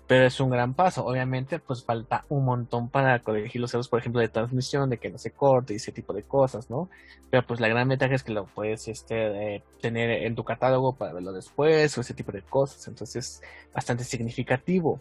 [0.07, 1.05] pero es un gran paso.
[1.05, 5.11] Obviamente, pues falta un montón para corregir los errores, por ejemplo, de transmisión, de que
[5.11, 6.89] no se corte y ese tipo de cosas, ¿no?
[7.31, 11.13] Pero pues la gran ventaja es que lo puedes este, tener en tu catálogo para
[11.13, 12.87] verlo después o ese tipo de cosas.
[12.89, 13.43] Entonces, es
[13.75, 15.01] bastante significativo.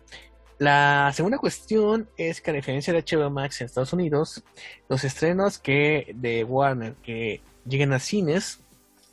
[0.58, 4.44] La segunda cuestión es que a diferencia de HBO Max en Estados Unidos,
[4.88, 8.62] los estrenos que de Warner que lleguen a cines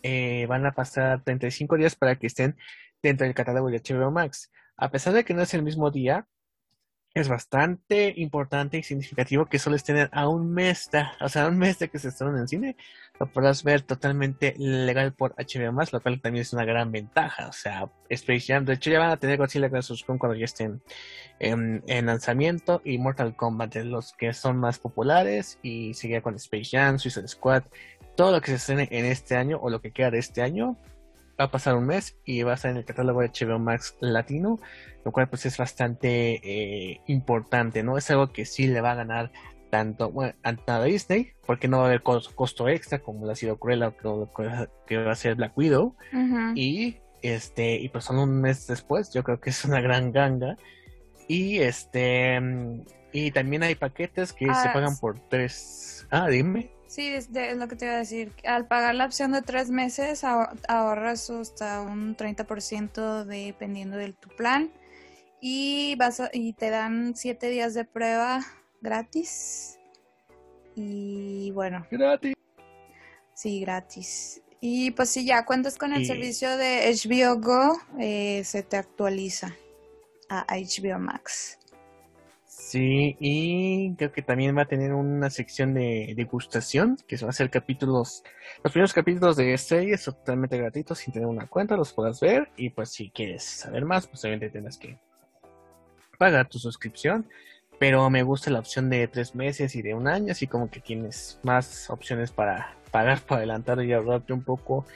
[0.03, 2.57] eh, van a pasar 35 días para que estén
[3.03, 4.51] dentro del catálogo de HBO Max.
[4.77, 6.27] A pesar de que no es el mismo día,
[7.15, 11.59] es bastante importante y significativo que solo estén a un mes, de, o sea, un
[11.59, 12.77] mes de que se estrenan en cine,
[13.21, 17.49] lo podrás ver totalmente legal por HBO Max, lo cual también es una gran ventaja.
[17.49, 20.03] O sea, Space Jam, de hecho ya van a tener Godzilla vs.
[20.05, 20.83] Kong cuando ya estén
[21.39, 26.71] en, lanzamiento y Mortal Kombat, de los que son más populares, y seguir con Space
[26.71, 27.65] Jam, Suicide Squad,
[28.17, 30.77] todo lo que se estrene en este año o lo que queda de este año
[31.41, 33.97] va a pasar un mes y va a estar en el catálogo de HBO Max
[34.01, 34.59] Latino,
[35.05, 37.97] lo cual pues es bastante eh, importante, ¿no?
[37.97, 39.33] Es algo que sí le va a ganar
[39.71, 43.57] tanto bueno, a Disney, porque no va a haber costo, extra como lo ha sido
[43.59, 44.31] Cruella o
[44.87, 45.97] que va a ser Black Widow,
[46.55, 50.59] y este, y pues son un mes después, yo creo que es una gran ganga,
[51.27, 52.39] y este,
[53.13, 56.71] y también hay paquetes que se ah, pagan por tres, ah, dime.
[56.93, 58.33] Sí, es, lo que te iba a decir.
[58.45, 64.71] Al pagar la opción de tres meses, ahorras hasta un 30% dependiendo de tu plan.
[65.41, 68.41] Y, vas y te dan siete días de prueba
[68.83, 69.79] gratis.
[70.75, 71.87] Y bueno.
[71.91, 72.35] Gratis.
[73.33, 74.43] Sí, gratis.
[74.61, 79.57] Y pues si ya cuentas con el servicio de HBO Go, eh, se te actualiza
[80.29, 81.59] a HBO Max.
[82.73, 87.33] Sí, y creo que también va a tener una sección de degustación, que va a
[87.33, 88.25] ser capítulos,
[88.65, 92.71] los primeros capítulos de series totalmente gratuitos sin tener una cuenta, los puedas ver y
[92.71, 94.99] pues si quieres saber más, pues obviamente tendrás que
[96.17, 97.29] pagar tu suscripción,
[97.79, 100.81] pero me gusta la opción de tres meses y de un año, así como que
[100.81, 104.87] tienes más opciones para pagar por adelantar y ahorrarte un poco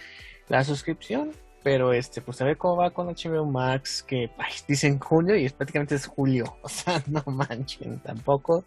[0.49, 1.33] la suscripción
[1.67, 4.31] pero este, pues a ver cómo va con HBO Max, que
[4.69, 8.65] dicen junio y es prácticamente es julio, o sea, no manchen tampoco,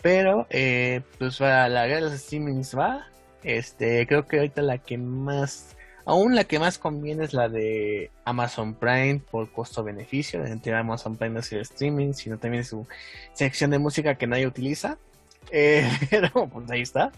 [0.00, 3.06] pero eh, pues va, la guerra de los streamings va,
[3.42, 8.10] este, creo que ahorita la que más, aún la que más conviene es la de
[8.24, 12.86] Amazon Prime por costo-beneficio, entre Amazon Prime no es el streaming, sino también su
[13.34, 14.96] sección de música que nadie utiliza,
[15.50, 17.12] eh, pero pues ahí está.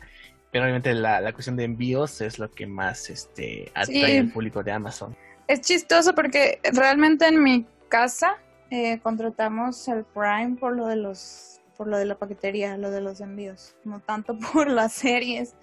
[0.55, 4.63] Pero obviamente la, la cuestión de envíos es lo que más este, atrae al público
[4.63, 5.17] de Amazon.
[5.49, 8.37] Es chistoso porque realmente en mi casa
[8.71, 13.01] eh, contratamos el Prime por lo de los por lo de la paquetería, lo de
[13.01, 15.57] los envíos, no tanto por las series.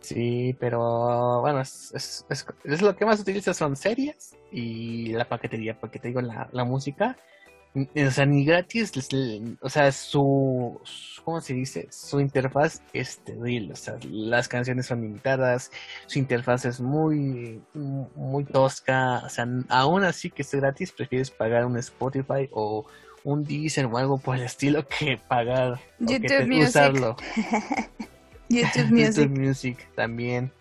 [0.00, 1.92] Sí, pero bueno, es,
[2.30, 6.48] es, es, lo que más utiliza son series y la paquetería, porque te digo, la,
[6.50, 7.18] la música
[7.76, 8.92] o sea, ni gratis,
[9.60, 10.80] o sea, su,
[11.24, 11.88] ¿cómo se dice?
[11.90, 15.70] Su interfaz es terrible, o sea, las canciones son limitadas,
[16.06, 21.66] su interfaz es muy, muy tosca, o sea, aún así que esté gratis, prefieres pagar
[21.66, 22.86] un Spotify o
[23.24, 26.68] un Deezer o algo por el estilo que pagar YouTube Music.
[26.68, 27.16] usarlo.
[28.48, 29.16] YouTube Music.
[29.16, 30.52] YouTube Music también.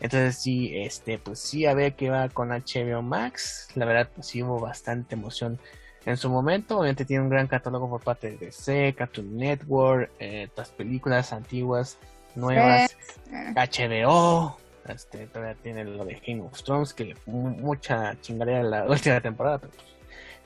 [0.00, 3.68] Entonces sí, este, pues sí, a ver qué va con HBO Max.
[3.74, 5.60] La verdad, pues sí hubo bastante emoción
[6.06, 10.48] en su momento, obviamente tiene un gran catálogo por parte de DC, Cartoon Network, eh,
[10.56, 11.98] las películas antiguas,
[12.34, 12.96] nuevas,
[13.28, 14.56] HBO,
[14.88, 19.72] este, todavía tiene lo de Game of Thrones, que mucha chingadera la última temporada, pero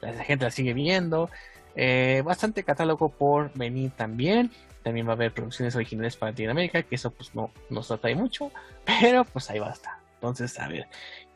[0.00, 1.30] pues, la gente la sigue viendo.
[1.76, 4.50] Eh, bastante catálogo por venir también.
[4.82, 8.50] También va a haber producciones originales para Latinoamérica, que eso pues no nos atrae mucho,
[8.84, 9.94] pero pues ahí va a estar.
[10.14, 10.86] Entonces, a ver,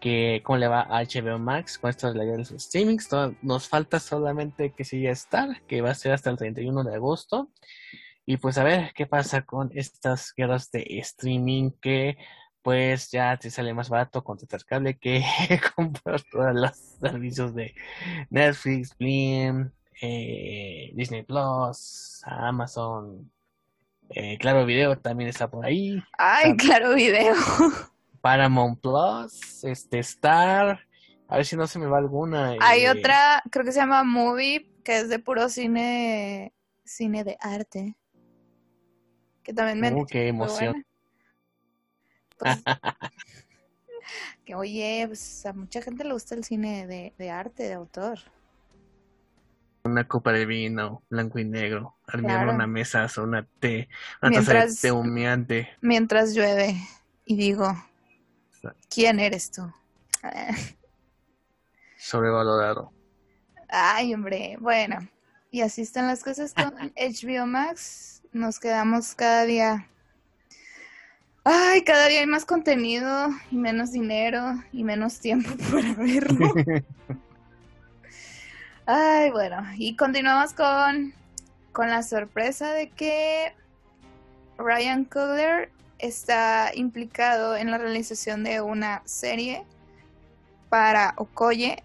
[0.01, 3.09] que cómo le va a HBO Max con esto de los streamings.
[3.43, 7.51] nos falta solamente que siga estar, que va a ser hasta el 31 de agosto.
[8.27, 12.19] Y pues a ver qué pasa con estas guerras de streaming que
[12.63, 15.25] pues ya te sale más barato contratar cable que
[15.77, 17.75] comprar todos los servicios de
[18.29, 19.71] Netflix, Blim,
[20.03, 23.31] eh, Disney Plus, Amazon,
[24.11, 26.03] eh, Claro Video también está por ahí.
[26.19, 27.35] Ay, Claro Video.
[28.21, 30.81] Paramount Plus, este Star,
[31.29, 32.57] a ver si no se me va alguna.
[32.61, 36.55] Hay eh, otra, creo que se llama Movie, que es de puro cine,
[36.85, 37.97] cine de arte.
[39.43, 39.93] Que también me...
[39.93, 40.87] Uh, qué emoción.
[42.39, 42.57] Pues,
[44.45, 48.19] que oye, pues a mucha gente le gusta el cine de, arte, de autor.
[49.85, 53.89] Una copa de vino, blanco y negro, armar una mesa, una té,
[54.23, 55.69] una mientras, taza de té humeante.
[55.81, 56.77] Mientras llueve
[57.25, 57.75] y digo,
[58.91, 59.63] ¿Quién eres tú?
[61.99, 62.93] Sobrevalorado.
[63.69, 64.99] Ay, hombre, bueno.
[65.51, 68.23] Y así están las cosas con HBO Max.
[68.33, 69.89] Nos quedamos cada día.
[71.45, 76.53] Ay, cada día hay más contenido y menos dinero y menos tiempo para verlo.
[78.85, 81.15] Ay, bueno, y continuamos con,
[81.73, 83.55] con la sorpresa de que
[84.59, 89.65] Ryan Coogler está implicado en la realización de una serie
[90.69, 91.83] para Okoye,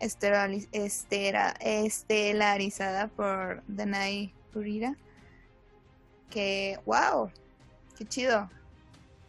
[1.62, 4.96] estelarizada por Danai Purira.
[6.30, 7.32] Que, wow,
[7.98, 8.50] qué chido.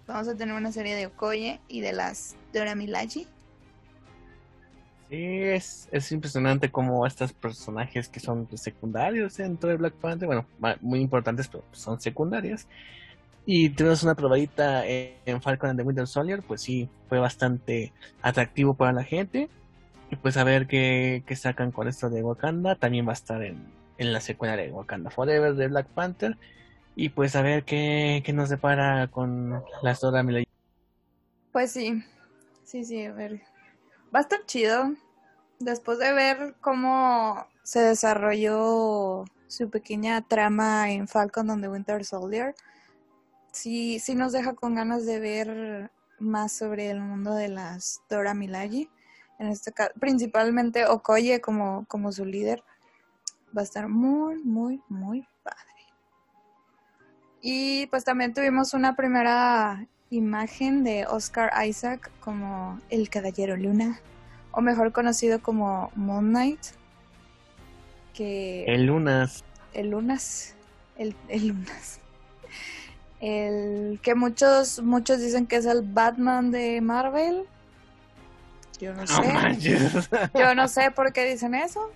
[0.07, 3.27] Vamos a tener una serie de Okoye y de las Dora Milaje.
[5.09, 10.47] Sí, es, es impresionante cómo estos personajes que son secundarios dentro de Black Panther, bueno,
[10.81, 12.67] muy importantes, pero son secundarias.
[13.47, 18.75] Y tuvimos una probadita en, Falcon and the Winter Soldier, pues sí, fue bastante atractivo
[18.75, 19.51] para la gente.
[20.11, 22.77] Y pues a ver qué, qué sacan con esto de Wakanda.
[22.77, 23.67] También va a estar en,
[23.99, 26.39] en la secuela de Wakanda Forever de Black Panther.
[26.97, 30.47] Y pues a ver qué, qué nos depara con las Dora Milaje.
[31.53, 32.03] Pues sí,
[32.65, 33.43] sí, sí, a ver.
[34.15, 34.95] Va a estar chido.
[35.59, 42.55] Después de ver cómo se desarrolló su pequeña trama en Falcon and the Winter Soldier,
[43.55, 48.35] sí, sí nos deja con ganas de ver más sobre el mundo de las Dora
[48.35, 48.89] Milaje.
[49.39, 52.63] En este caso, principalmente Okoye como, como su líder.
[53.57, 55.59] Va a estar muy, muy, muy padre.
[57.41, 64.01] Y pues también tuvimos una primera imagen de Oscar Isaac como el Caballero Luna,
[64.53, 66.61] o mejor conocido como Moon Knight,
[68.13, 69.45] que El Lunas.
[69.73, 70.55] el Lunas,
[70.97, 72.01] el, el Lunas,
[73.21, 77.45] el que muchos muchos dicen que es el Batman de Marvel.
[78.81, 79.21] Yo no sé,
[80.35, 81.91] yo no sé por qué dicen eso,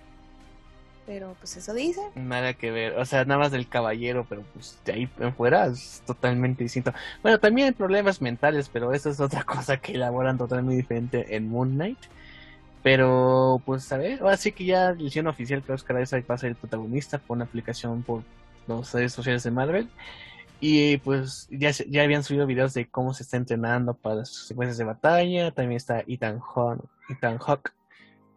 [1.05, 2.05] pero pues eso dicen.
[2.15, 5.65] Nada que ver, o sea, nada más del caballero, pero pues de ahí en fuera
[5.65, 6.93] es totalmente distinto.
[7.21, 11.49] Bueno, también hay problemas mentales, pero eso es otra cosa que elaboran totalmente diferente en
[11.49, 11.99] Moon Knight.
[12.81, 16.37] Pero, pues, a ver, ahora sí que ya hicieron oficial que Oscar Isaac va a
[16.37, 18.23] ser el protagonista por una aplicación por
[18.67, 19.89] los redes sociales de Marvel.
[20.59, 24.77] Y pues ya, ya habían subido videos de cómo se está entrenando para las secuencias
[24.77, 25.51] de batalla.
[25.51, 27.73] También está Ethan Hawke, Ethan Hawke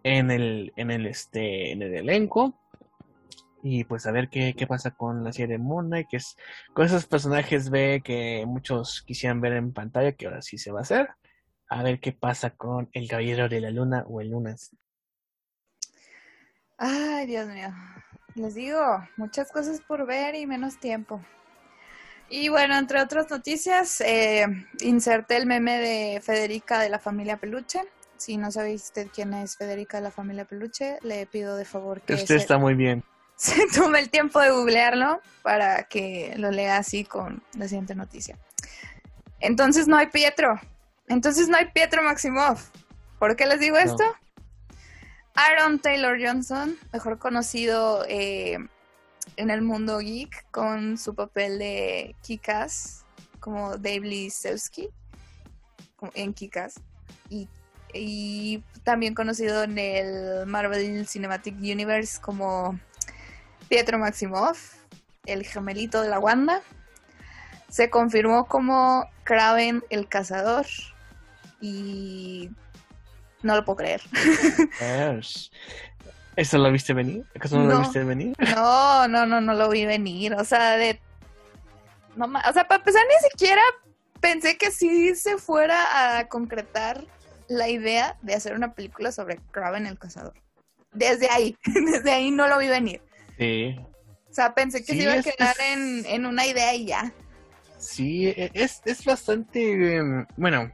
[0.04, 2.58] en el, en el este, en el elenco.
[3.64, 6.36] Y pues a ver qué, qué pasa con la serie de Moon Knight, que es
[6.74, 10.80] con esos personajes ve que muchos quisieran ver en pantalla, que ahora sí se va
[10.80, 11.10] a hacer.
[11.68, 14.76] A ver qué pasa con el Caballero de la Luna o el Lunas.
[16.76, 17.68] Ay, Dios mío.
[18.34, 18.80] Les digo,
[19.16, 21.20] muchas cosas por ver y menos tiempo.
[22.34, 24.46] Y bueno, entre otras noticias, eh,
[24.80, 27.82] inserté el meme de Federica de la familia Peluche.
[28.16, 32.00] Si no sabéis usted quién es Federica de la familia Peluche, le pido de favor
[32.00, 33.04] que Usted se, está muy bien.
[33.36, 38.38] se tome el tiempo de googlearlo para que lo lea así con la siguiente noticia.
[39.38, 40.58] Entonces no hay Pietro.
[41.08, 42.70] Entonces no hay Pietro Maximoff.
[43.18, 43.82] ¿Por qué les digo No.
[43.82, 44.04] esto?
[45.34, 48.56] Aaron Taylor Johnson, mejor conocido eh,
[49.36, 53.04] en el mundo geek con su papel de Kikas,
[53.40, 54.88] como Dave Lee Sewski,
[55.96, 56.80] como en Kikas,
[57.28, 57.48] y,
[57.94, 62.78] y también conocido en el Marvel Cinematic Universe como
[63.68, 64.74] Pietro Maximoff,
[65.26, 66.62] el gemelito de la Wanda.
[67.68, 70.66] Se confirmó como Kraven el cazador
[71.60, 72.50] y
[73.42, 74.02] no lo puedo creer.
[76.36, 77.24] ¿Eso lo viste venir?
[77.36, 77.72] ¿Acaso no, No.
[77.74, 78.34] lo viste venir?
[78.56, 80.34] No, no, no, no lo vi venir.
[80.34, 81.00] O sea, de.
[82.16, 83.62] No, o sea, para empezar, ni siquiera
[84.20, 87.04] pensé que sí se fuera a concretar
[87.48, 90.34] la idea de hacer una película sobre Kraven el cazador.
[90.92, 93.02] Desde ahí, desde ahí no lo vi venir.
[93.38, 93.76] Sí.
[94.30, 96.86] O sea, pensé que Sí, se iba a quedar es- en, en una idea y
[96.86, 97.12] ya.
[97.78, 100.70] Sí, e- es, es bastante, em, bueno,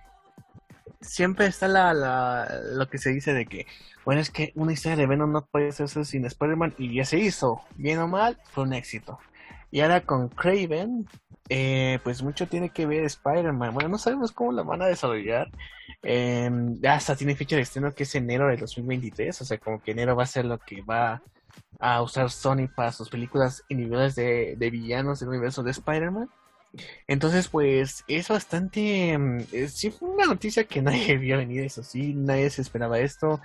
[1.00, 3.66] siempre está la, la, lo que se dice de que,
[4.04, 7.18] bueno, es que una historia de Venom no puede hacerse sin Spider-Man y ya se
[7.18, 9.18] hizo, bien o mal, fue un éxito.
[9.70, 11.06] Y ahora con Craven,
[11.48, 13.74] eh, pues mucho tiene que ver Spider-Man.
[13.74, 15.50] Bueno, no sabemos cómo la van a desarrollar.
[16.02, 19.92] Em, hasta tiene fecha de estreno que es enero de 2023, o sea, como que
[19.92, 21.22] enero va a ser lo que va
[21.80, 26.30] a usar Sony para sus películas individuales de, de villanos del universo de Spider-Man.
[27.06, 29.16] Entonces, pues es bastante...
[29.18, 33.40] mm, sí fue una noticia que nadie vio venir, eso sí, nadie se esperaba esto.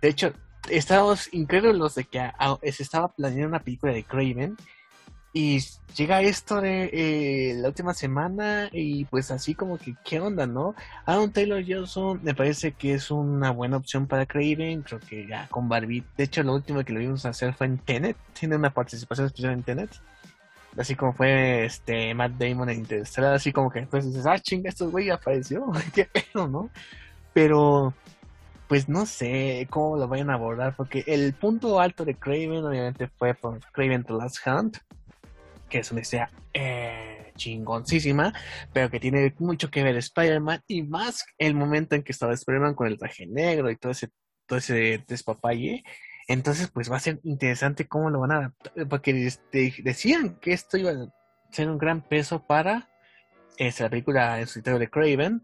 [0.00, 0.32] De hecho,
[0.70, 2.30] estábamos incrédulos de que
[2.72, 4.56] se estaba planeando una película de Craven
[5.36, 5.58] y
[5.96, 10.76] llega esto de eh, la última semana y pues así como que, ¿qué onda, no?
[11.06, 15.48] Aaron Taylor Johnson me parece que es una buena opción para Craven, creo que ya
[15.48, 16.04] con Barbie.
[16.16, 19.54] De hecho, lo último que lo vimos hacer fue en Tenet, tiene una participación especial
[19.54, 19.90] en Tenet
[20.76, 24.68] así como fue este Matt Damon en Interstellar, así como que después dices, ah, chinga,
[24.68, 26.70] estos güey apareció, qué pedo, ¿no?
[27.32, 27.94] Pero,
[28.68, 33.08] pues no sé cómo lo vayan a abordar, porque el punto alto de Craven obviamente
[33.08, 34.78] fue por Craven The Last Hunt,
[35.68, 38.32] que es una historia eh, chingoncísima,
[38.72, 42.74] pero que tiene mucho que ver Spider-Man y más el momento en que estaba Spider-Man
[42.74, 44.08] con el traje negro y todo ese,
[44.46, 45.82] todo ese despapalle.
[46.28, 50.52] Entonces, pues va a ser interesante cómo lo van a adaptar, porque este, decían que
[50.52, 51.12] esto iba a
[51.50, 52.88] ser un gran peso para
[53.56, 55.42] esta la película El solitario de Craven,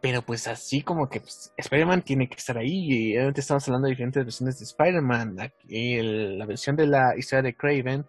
[0.00, 3.86] pero pues así como que pues, Spider-Man tiene que estar ahí, y obviamente estamos hablando
[3.86, 8.04] de diferentes versiones de Spider-Man, la versión de la historia de Craven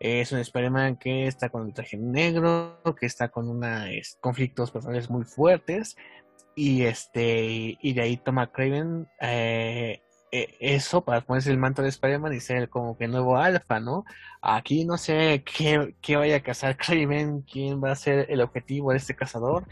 [0.00, 5.10] es un Spider-Man que está con el traje negro, que está con unos conflictos personales
[5.10, 5.96] muy fuertes,
[6.56, 10.03] y este y de ahí toma Craven eh,
[10.60, 14.04] eso para ponerse el manto de Spider-Man y ser como que nuevo alfa, ¿no?
[14.42, 18.90] Aquí no sé qué, qué vaya a cazar Craven, quién va a ser el objetivo
[18.90, 19.66] de este cazador,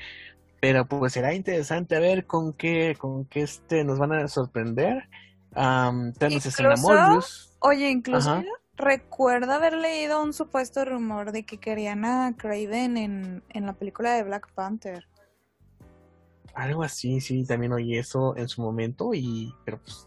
[0.60, 5.08] pero pues será interesante ver con qué, con qué este nos van a sorprender.
[5.54, 8.42] Um, incluso, Oye, incluso
[8.76, 14.12] recuerdo haber leído un supuesto rumor de que querían a Craven en, en la película
[14.14, 15.06] de Black Panther.
[16.54, 20.06] Algo así, sí, también oí eso en su momento y pero pues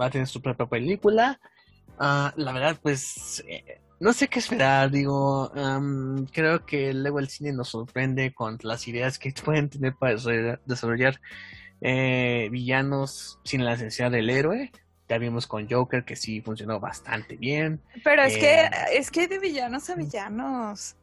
[0.00, 1.40] va a tener su propia película.
[1.98, 4.90] Ah, la verdad, pues eh, no sé qué esperar.
[4.90, 5.52] Digo,
[6.32, 10.16] creo que luego el cine nos sorprende con las ideas que pueden tener para
[10.66, 11.20] desarrollar
[11.80, 14.72] eh, villanos sin la necesidad del héroe.
[15.08, 17.82] Ya vimos con Joker que sí funcionó bastante bien.
[18.02, 20.96] Pero es que eh, es que de villanos a villanos.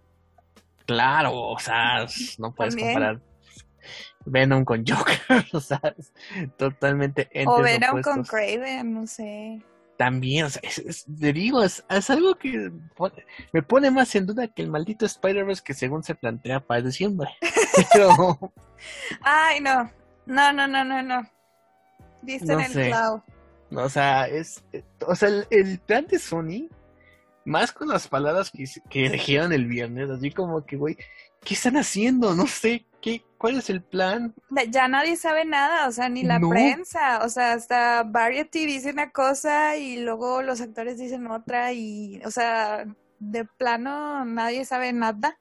[0.88, 2.08] Claro, o sea,
[2.40, 3.22] no puedes comparar
[4.26, 5.20] Venom con Joker,
[5.54, 5.82] o sea,
[6.58, 9.62] totalmente O Venom con Craven, no sé.
[9.98, 10.62] También, o sea,
[11.20, 12.72] te digo, es, algo que
[13.52, 17.30] me pone más en duda que el maldito Spider-Verse que según se plantea para diciembre.
[17.94, 18.52] Pero...
[19.22, 19.92] Ay, no.
[20.26, 21.22] No, no, no, no, no.
[22.24, 23.24] Viste en el clavo.
[23.72, 24.64] o sea, es,
[25.06, 26.70] o sea, el, plan de Sony,
[27.46, 30.98] más con las palabras que, que eligieron el viernes, así como que, güey,
[31.44, 32.36] ¿qué están haciendo?
[32.36, 34.34] No sé, ¿qué, ¿cuál es el plan?
[34.70, 39.12] Ya nadie sabe nada, o sea, ni la prensa, o sea, hasta Variety dice una
[39.12, 42.86] cosa y luego los actores dicen otra y, o sea,
[43.20, 45.38] de plano nadie sabe nada.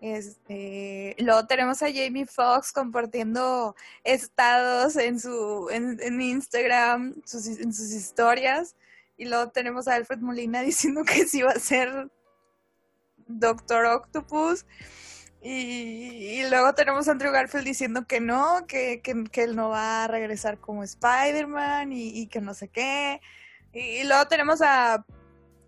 [0.00, 8.74] Este, luego tenemos a Jamie Foxx compartiendo estados en su en, Instagram, en sus historias.
[9.16, 12.10] Y luego tenemos a Alfred Molina diciendo que sí va a ser
[13.28, 14.66] Doctor Octopus.
[15.44, 19.02] Y, luego tenemos a Andrew Garfield diciendo que no, que,
[19.34, 23.20] él no va a regresar como Spider-Man y, que no sé qué.
[23.72, 25.04] Y, luego tenemos a...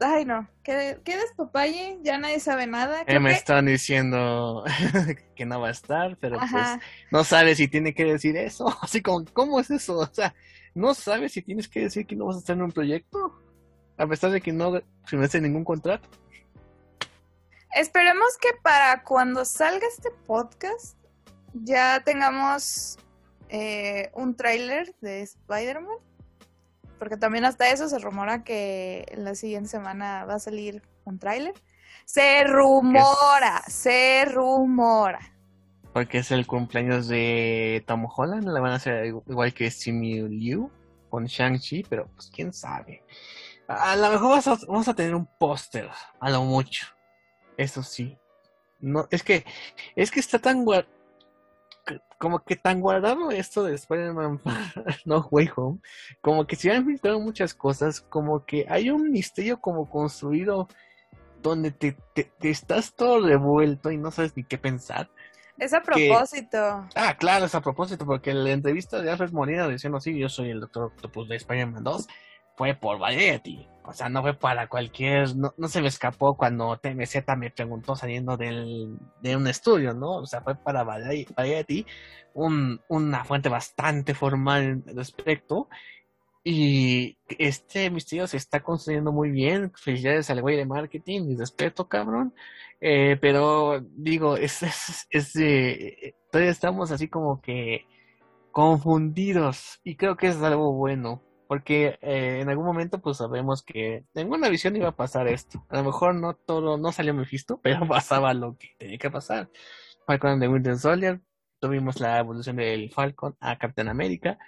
[0.00, 1.98] Ay, no, ¿qué, qué despapalle?
[2.02, 3.04] Ya nadie sabe nada.
[3.20, 4.64] me están diciendo
[5.36, 6.78] que no va a estar, pero pues
[7.10, 8.76] no sabe si tiene que decir eso.
[8.82, 9.98] Así como, ¿cómo es eso?
[9.98, 10.34] O sea,
[10.74, 13.40] no sabes si tienes que decir que no vas a estar en un proyecto,
[13.96, 16.08] a pesar de que no firmaste ningún contrato.
[17.74, 20.96] Esperemos que para cuando salga este podcast
[21.54, 22.98] ya tengamos
[23.48, 25.96] eh, un tráiler de Spider-Man.
[27.00, 31.18] Porque también hasta eso se rumora que en la siguiente semana va a salir un
[31.18, 31.52] tráiler.
[32.04, 35.18] Se rumora, se rumora.
[35.92, 40.70] Porque es el cumpleaños de Tom Holland, le van a hacer igual que Simu Liu
[41.10, 43.02] con Shang-Chi, pero pues quién sabe.
[43.66, 46.93] A lo mejor vamos a tener un póster, a lo mucho.
[47.56, 48.18] Eso sí.
[48.80, 49.44] No, es que,
[49.96, 50.92] es que está tan guardado,
[52.18, 54.40] como que tan guardado esto de Spider-Man
[55.04, 55.80] No Way Home,
[56.20, 60.68] como que se han filtrado muchas cosas, como que hay un misterio como construido
[61.42, 65.10] donde te, te, estás todo revuelto y no sabes ni qué pensar.
[65.58, 66.88] Es a propósito.
[66.96, 70.28] ah, claro, es a propósito, porque en la entrevista de Alfred Molina diciendo, sí, yo
[70.28, 72.08] soy el Doctor Octopus de Spider-Man 2,
[72.56, 73.68] fue por Variety.
[73.86, 75.36] O sea, no fue para cualquier.
[75.36, 80.16] No, se me escapó cuando TMZ me preguntó saliendo del, de un estudio, ¿no?
[80.16, 81.86] O sea, fue para Variety,
[82.34, 85.68] un, una fuente bastante formal al respecto.
[86.42, 89.72] Y este misterio se está construyendo muy bien.
[89.74, 92.34] Felicidades al güey de marketing y respeto, cabrón.
[92.80, 95.32] Eh, pero digo, es, es, es
[96.30, 97.86] todavía estamos así como que
[98.52, 99.80] confundidos.
[99.84, 104.32] Y creo que es algo bueno porque eh, en algún momento pues sabemos que en
[104.32, 105.64] una visión iba a pasar esto.
[105.68, 109.50] A lo mejor no todo, no salió Mephisto, pero pasaba lo que tenía que pasar.
[110.06, 111.20] Falcon de Winter Soldier,
[111.60, 114.38] tuvimos la evolución del Falcon a Captain América,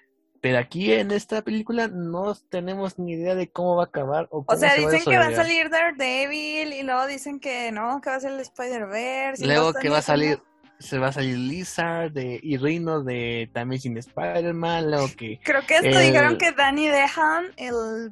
[0.41, 4.29] pero aquí en esta película no tenemos ni idea de cómo va a acabar.
[4.31, 8.11] O, o sea, dicen que va a salir Daredevil y luego dicen que no, que
[8.11, 9.47] va a ser el Spider-Verse.
[9.47, 10.41] Luego que va a salir
[10.79, 15.41] se va a salir Lizard de, y Rhino de también sin Spider-Man, lo que...
[15.43, 18.11] Creo que esto El- dijeron que Danny Dehan, el...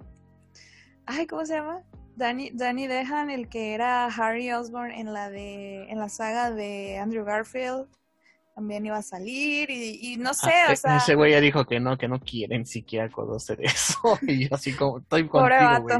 [1.06, 1.82] Ay, ¿cómo se llama?
[2.16, 6.96] Danny, Danny Dehan, el que era Harry Osborn en la de en la saga de
[6.98, 7.86] Andrew Garfield,
[8.54, 11.40] también iba a salir y, y no sé, Ah, o e- sea, Ese güey ya
[11.40, 13.98] dijo que no, que no quieren siquiera conocer eso.
[14.22, 15.96] Y yo así como, estoy pobre contigo, güey.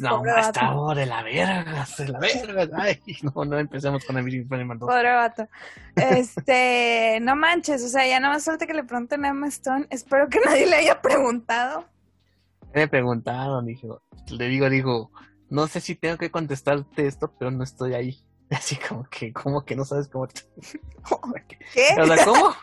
[0.00, 2.68] No, está de la verga, de la verga.
[2.76, 4.88] Ay, no, no empecemos con Amazing Spider-Man 2.
[4.88, 5.48] Pobre vato.
[5.96, 9.86] Este, no manches, o sea, ya nada más falta que le pregunten a Emma Stone.
[9.90, 11.86] Espero que nadie le haya preguntado.
[12.74, 15.10] Me preguntaron, dijo, le digo, digo,
[15.48, 18.24] no sé si tengo que contestarte esto, pero no estoy ahí.
[18.50, 20.26] Así como que, como que no sabes cómo.
[21.72, 22.00] ¿Qué?
[22.00, 22.54] O sea, ¿cómo?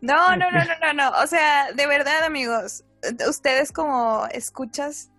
[0.00, 1.18] No, no, no, no, no, no.
[1.22, 2.84] O sea, de verdad, amigos,
[3.28, 5.10] ustedes como escuchas,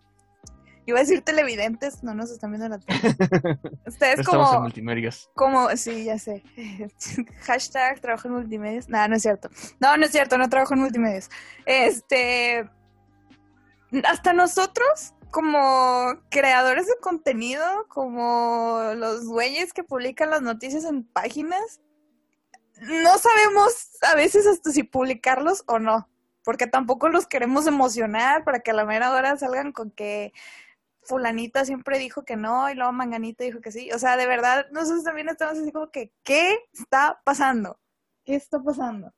[0.88, 3.00] iba a decir televidentes, no nos están viendo en la tele.
[3.86, 5.30] Ustedes en como, multimedios.
[5.36, 6.44] como, sí, ya sé.
[7.42, 8.88] Hashtag trabajo en multimedios.
[8.88, 9.50] No, no es cierto.
[9.80, 11.30] No, no es cierto, no trabajo en multimedios.
[11.66, 12.70] Este,
[14.06, 21.82] hasta nosotros, como creadores de contenido, como los güeyes que publican las noticias en páginas,
[22.80, 26.08] no sabemos a veces hasta si publicarlos o no,
[26.44, 30.32] porque tampoco los queremos emocionar para que a la mera hora salgan con que
[31.08, 33.92] fulanita siempre dijo que no y luego manganita dijo que sí.
[33.92, 37.80] O sea, de verdad, nosotros también estamos así como que, ¿qué está pasando?
[38.24, 39.14] ¿Qué está pasando?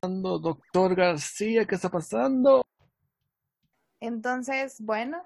[0.00, 2.64] Doctor García, ¿qué está pasando?
[4.00, 5.22] Entonces, bueno,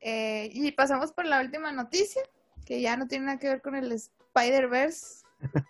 [0.00, 2.22] eh, y pasamos por la última noticia,
[2.64, 5.22] que ya no tiene nada que ver con el Spider-Verse.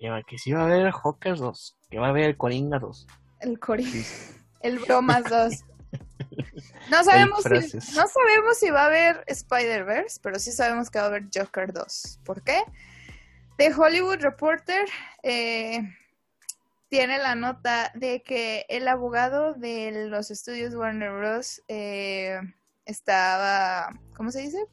[0.00, 3.04] Que, va- que sí va a haber Hawkers 2, que va a haber Coringa 2.
[3.40, 3.84] El Cori,
[4.60, 5.52] el Bromas 2.
[6.90, 11.04] No sabemos, si, no sabemos si va a haber Spider-Verse, pero sí sabemos que va
[11.04, 12.20] a haber Joker 2.
[12.24, 12.62] ¿Por qué?
[13.58, 14.88] The Hollywood Reporter
[15.22, 15.82] eh,
[16.88, 21.62] tiene la nota de que el abogado de los estudios Warner Bros.
[21.68, 22.40] eh,
[22.86, 24.64] estaba, ¿cómo se dice?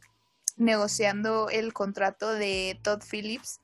[0.55, 3.59] Negociando el contrato de Todd Phillips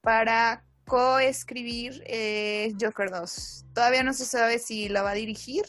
[0.00, 3.66] para coescribir eh, Joker 2.
[3.74, 5.64] Todavía no se sabe si la va a dirigir,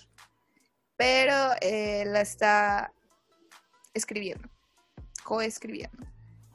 [1.01, 2.93] pero eh, la está
[3.91, 4.47] escribiendo,
[5.23, 6.05] coescribiendo.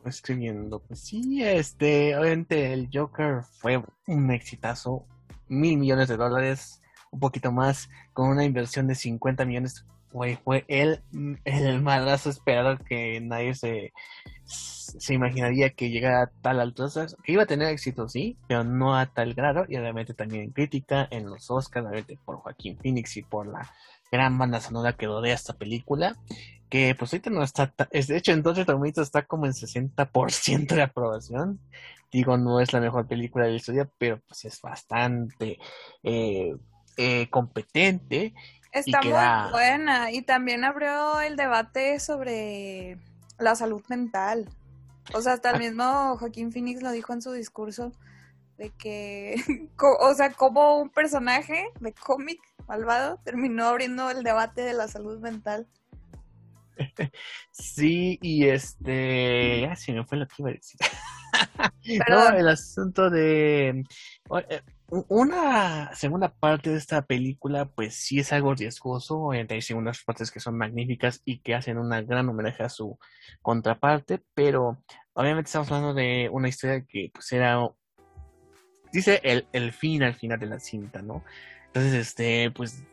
[0.05, 0.79] escribiendo.
[0.79, 5.05] Pues sí, este, obviamente el Joker fue un exitazo,
[5.49, 6.81] mil millones de dólares,
[7.11, 9.85] un poquito más, con una inversión de 50 millones.
[10.13, 11.03] Güey, fue el,
[11.45, 13.93] el madrazo esperado que nadie se,
[14.45, 16.89] se imaginaría que llegara a tal altura.
[17.25, 19.65] Que iba a tener éxito, sí, pero no a tal grado.
[19.69, 23.69] Y obviamente también en crítica, en los Oscars, obviamente por Joaquín Phoenix y por la
[24.11, 26.17] gran banda sonora que rodea esta película
[26.69, 30.83] que pues ahorita no está, es de hecho entonces Terminator está como en 60% de
[30.83, 31.61] aprobación,
[32.11, 35.59] digo no es la mejor película de la historia, pero pues es bastante
[36.03, 36.57] eh,
[36.97, 38.35] eh, competente,
[38.73, 42.99] Está muy da- buena y también abrió el debate sobre
[43.39, 44.49] la salud mental.
[45.15, 45.59] O sea, hasta el Ah.
[45.61, 47.93] mismo Joaquín Phoenix lo dijo en su discurso
[48.59, 49.37] de que,
[50.01, 55.19] o sea, como un personaje de cómic malvado terminó abriendo el debate de la salud
[55.21, 55.67] mental.
[57.51, 60.79] sí, y este, ah, se me fue lo que iba a decir.
[62.09, 63.85] no, el asunto de
[64.49, 64.63] eh,
[65.09, 70.31] una segunda parte de esta película, pues sí es algo riesgoso, obviamente hay segundas partes
[70.31, 72.99] que son magníficas y que hacen una gran homenaje a su
[73.43, 74.83] contraparte, pero
[75.15, 77.59] obviamente estamos hablando de una historia que pues era,
[78.93, 81.25] dice el, el fin al final de la cinta, ¿no?
[81.67, 82.85] Entonces, este, pues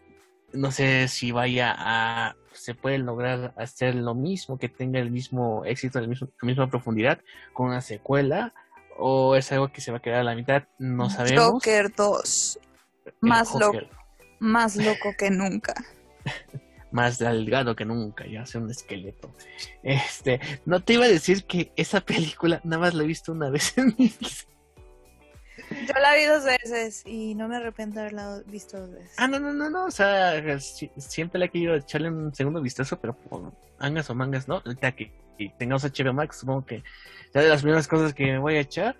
[0.53, 5.65] no sé si vaya a, se puede lograr hacer lo mismo, que tenga el mismo
[5.65, 7.19] éxito, el mismo, la misma profundidad
[7.53, 8.53] con una secuela,
[8.97, 11.43] o es algo que se va a quedar a la mitad, no sabemos.
[11.43, 12.59] Joker 2,
[13.05, 13.95] El más Joker, loco,
[14.39, 15.73] más loco que nunca.
[16.91, 19.33] Más delgado que nunca, ya hace un esqueleto.
[19.81, 23.49] Este, no te iba a decir que esa película nada más la he visto una
[23.49, 24.52] vez en mi vida.
[25.87, 29.13] Yo la vi dos veces y no me arrepiento de haberla visto dos veces.
[29.17, 32.61] Ah, no, no, no, no, o sea, si- siempre le he querido echarle un segundo
[32.61, 34.61] vistazo, pero por mangas o mangas, ¿no?
[34.65, 35.11] Ahorita que,
[35.57, 36.83] tengamos HBO Max, supongo que
[37.33, 38.95] ya de las primeras cosas que me voy a echar,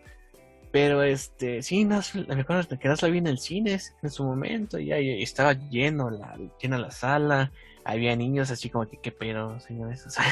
[0.71, 4.79] pero este, sí, no, me acuerdo que la vi en el cine en su momento,
[4.79, 7.51] y ahí estaba lleno, la, llena la sala,
[7.85, 10.05] había niños así como que, ¿qué pedo, señores?
[10.07, 10.23] O sea,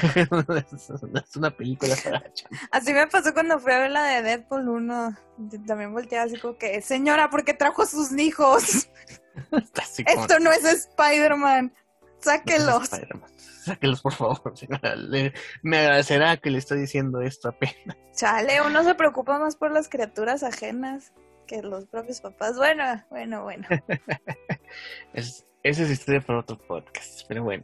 [1.23, 2.23] es una película para.
[2.71, 5.17] Así me pasó cuando fui a ver la de Deadpool 1.
[5.67, 8.89] También volteaba así como que, señora, ¿por qué trajo a sus hijos?
[10.05, 11.73] Esto no es Spider-Man.
[12.19, 12.83] Sáquelos.
[12.83, 13.31] Spider-Man.
[13.37, 14.95] Sáquelos, por favor, señora.
[14.95, 17.97] Le- me agradecerá que le estoy diciendo esto apenas.
[18.15, 21.13] Chale, uno se preocupa más por las criaturas ajenas
[21.47, 22.57] que los propios papás.
[22.57, 23.67] Bueno, bueno, bueno.
[25.13, 27.63] Es, esa es historia para otro podcast, pero bueno.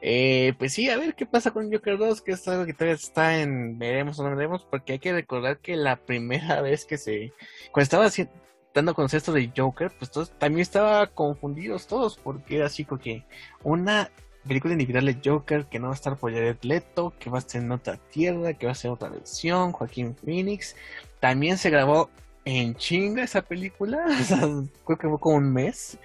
[0.00, 2.94] Eh, pues sí, a ver qué pasa con Joker 2, que es algo que todavía
[2.94, 6.98] está en veremos o no veremos, porque hay que recordar que la primera vez que
[6.98, 7.32] se...
[7.72, 8.28] Cuando estaba haci-
[8.74, 13.00] dando con esto de Joker, pues todos también estaba confundidos todos, porque era así como
[13.00, 13.24] que
[13.64, 14.10] una
[14.46, 17.40] película individual de Joker que no va a estar por Jared Leto, que va a
[17.40, 20.76] ser en otra tierra, que va a ser otra versión, Joaquín Phoenix.
[21.18, 22.08] También se grabó
[22.44, 24.06] en chinga esa película,
[24.86, 25.98] creo que fue como un mes.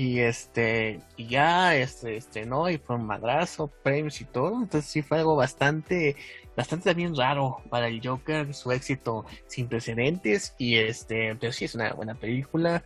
[0.00, 4.50] Y este, y ya este, este, no, y fue un madrazo, premios y todo.
[4.62, 6.14] Entonces sí fue algo bastante,
[6.56, 10.54] bastante también raro para el Joker, su éxito sin precedentes.
[10.56, 12.84] Y este, pero sí es una buena película.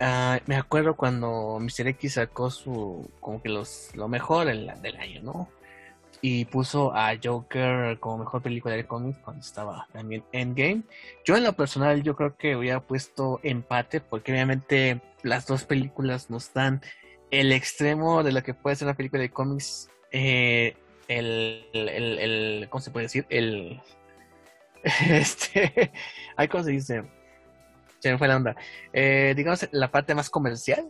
[0.00, 1.86] Ah, me acuerdo cuando Mr.
[1.90, 5.48] X sacó su, como que los, lo mejor en la- del año, ¿no?
[6.20, 10.82] Y puso a Joker como mejor película de cómic cuando estaba también Endgame.
[11.24, 16.28] Yo en lo personal yo creo que hubiera puesto empate porque obviamente las dos películas
[16.28, 16.80] nos dan
[17.30, 19.90] el extremo de lo que puede ser una película de cómics.
[20.10, 23.24] eh, el, el, el, el- ¿cómo se puede decir?
[23.30, 23.80] El
[25.10, 25.92] este
[26.36, 27.02] ay, ¿cómo se dice?
[28.00, 28.56] Se me fue la onda.
[28.92, 30.88] Eh, digamos la parte más comercial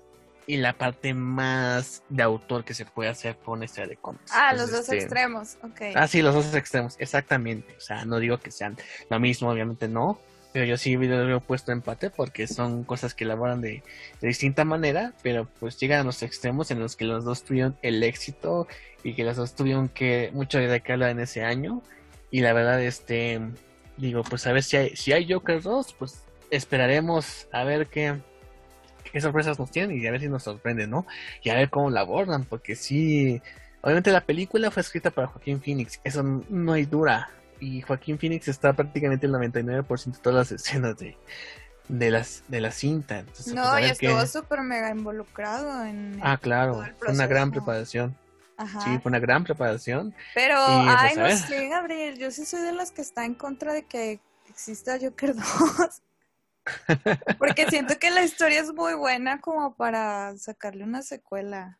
[0.49, 4.33] y la parte más de autor que se puede hacer una historia de cómics.
[4.33, 5.81] Ah, Entonces, los dos este, extremos, ok.
[5.95, 7.75] Ah, sí, los dos extremos, exactamente.
[7.77, 8.77] O sea, no digo que sean
[9.11, 10.19] lo mismo, obviamente no.
[10.55, 13.83] Pero yo sí lo he puesto empate porque son cosas que elaboran de,
[14.23, 17.77] de distinta manera, pero pues llegan a los extremos en los que los dos tuvieron
[17.83, 18.67] el éxito
[19.03, 21.83] y que los dos tuvieron que mucho de qué hablar en ese año.
[22.31, 23.39] Y la verdad, este,
[23.99, 28.17] digo, pues a ver si hay, si hay Joker 2, pues esperaremos a ver qué,
[29.11, 31.07] qué sorpresas nos tienen y a ver si nos sorprenden, ¿no?
[31.43, 33.41] Y a ver cómo la abordan, porque sí,
[33.81, 37.31] Obviamente la película fue escrita para Joaquín Phoenix, eso no hay dura.
[37.61, 41.17] Y Joaquín Phoenix está prácticamente el 99% de todas las escenas de,
[41.89, 43.21] de, las, de la cinta.
[43.21, 46.21] Entonces, pues, no, a y estuvo súper mega involucrado en...
[46.23, 48.17] Ah, claro, fue una gran preparación.
[48.57, 48.81] Ajá.
[48.81, 50.15] Sí, fue una gran preparación.
[50.35, 53.25] Pero, Y, pues, ay, a no sé, Gabriel, yo sí soy de las que está
[53.25, 55.35] en contra de que exista Joker
[55.79, 56.03] 2.
[57.39, 61.79] Porque siento que la historia es muy buena como para sacarle una secuela.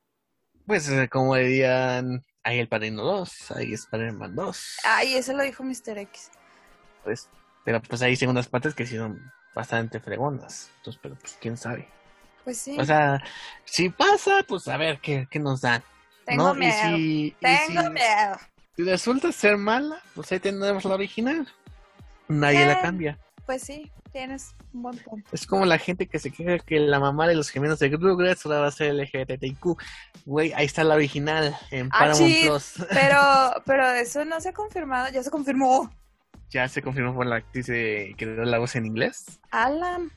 [0.67, 4.77] Pues como dirían, hay el Padrino 2, hay Spider-Man 2.
[4.85, 5.99] Ay, eso lo dijo Mr.
[5.99, 6.31] X.
[7.05, 7.29] Pues,
[7.65, 10.71] pero pues hay segundas partes que sí son bastante fregonas.
[10.79, 11.89] Entonces, pero pues quién sabe.
[12.45, 13.23] Pues sí, O sea,
[13.65, 15.83] si pasa, pues a ver qué, qué nos dan.
[16.25, 16.55] tengo ¿no?
[16.55, 16.97] miedo.
[16.97, 18.39] Si, tengo si- miedo.
[18.77, 21.49] si resulta ser mala, pues ahí tenemos la original.
[22.29, 22.79] Nadie la Eh.
[22.83, 23.19] cambia.
[23.49, 25.27] Pues sí, tienes un buen punto.
[25.33, 28.45] Es como la gente que se queja que la mamá de los gemelos de Rugrats
[28.45, 29.75] ahora va a ser LGBTQ.
[30.27, 32.43] Güey, ahí está la original en Ah, Paramount sí.
[32.45, 32.75] Plus.
[32.91, 33.19] Pero,
[33.65, 35.91] pero eso no se ha confirmado, ya se confirmó.
[36.51, 39.41] Ya se confirmó por la actriz de- que dio la voz en inglés.
[39.51, 40.13] Alan.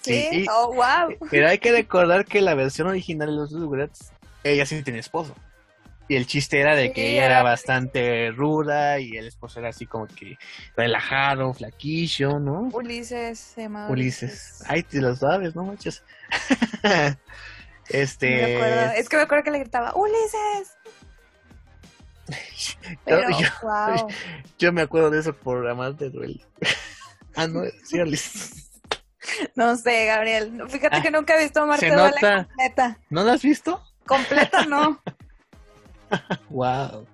[0.00, 1.28] Sí, oh, wow.
[1.30, 4.12] Pero hay que recordar que la versión original de los Rugrats,
[4.44, 5.34] ella sí tiene esposo.
[6.08, 9.86] Y el chiste era de que ella era bastante ruda y el esposo era así
[9.86, 10.38] como que
[10.76, 12.68] relajado, flaquillo, ¿no?
[12.72, 14.62] Ulises se llama Ulises.
[14.68, 16.04] Ay, te lo sabes, no manches.
[17.88, 18.28] este.
[18.30, 18.92] Me acuerdo.
[18.92, 20.76] Es que me acuerdo que le gritaba, Ulises.
[23.04, 24.08] Pero, yo, wow.
[24.58, 26.44] yo me acuerdo de eso por Amar de Duel.
[27.34, 28.70] ah, no, sí, Ulises.
[29.56, 30.62] No sé, Gabriel.
[30.68, 32.44] Fíjate Ah, que nunca he visto a Marte se Duele nota.
[32.46, 32.98] completa.
[33.10, 33.82] ¿No lo has visto?
[34.06, 35.02] Completa no.
[36.50, 37.06] Wow.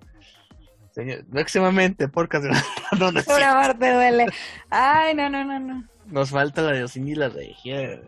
[0.93, 2.51] Señor, próximamente, podcast de
[2.99, 3.55] no, Sobre cierto.
[3.55, 4.27] Marte Duele.
[4.71, 5.85] Ay, no, no, no, no.
[6.07, 8.07] Nos falta la de Osin y la región.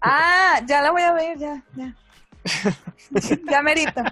[0.00, 1.94] Ah, ya la voy a ver, ya, ya.
[3.50, 4.02] ya merito.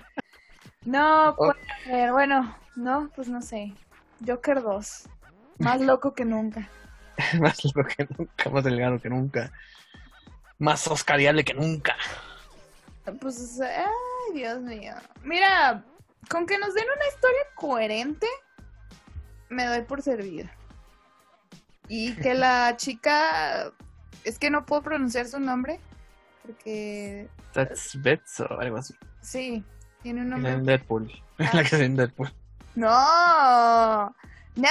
[0.84, 1.36] No, Oh.
[1.36, 1.56] pues,
[1.86, 3.72] ver, bueno, no, pues no sé.
[4.26, 5.08] Joker 2.
[5.58, 6.68] Más loco que nunca.
[7.40, 9.52] más loco que nunca, más delgado que nunca.
[10.58, 11.96] Más oscariable que nunca.
[13.20, 14.94] Pues, ay, Dios mío.
[15.22, 15.84] Mira,
[16.28, 18.26] con que nos den una historia coherente,
[19.48, 20.50] me doy por servida.
[21.88, 23.72] Y que la chica,
[24.24, 25.80] es que no puedo pronunciar su nombre,
[26.42, 28.94] porque That's Bets o algo así.
[29.22, 29.64] sí,
[30.02, 30.60] tiene un En nombre.
[30.60, 31.10] Deadpool.
[31.38, 31.50] Ah.
[31.54, 32.32] La que es en Deadpool.
[32.74, 34.14] No,
[34.54, 34.68] no,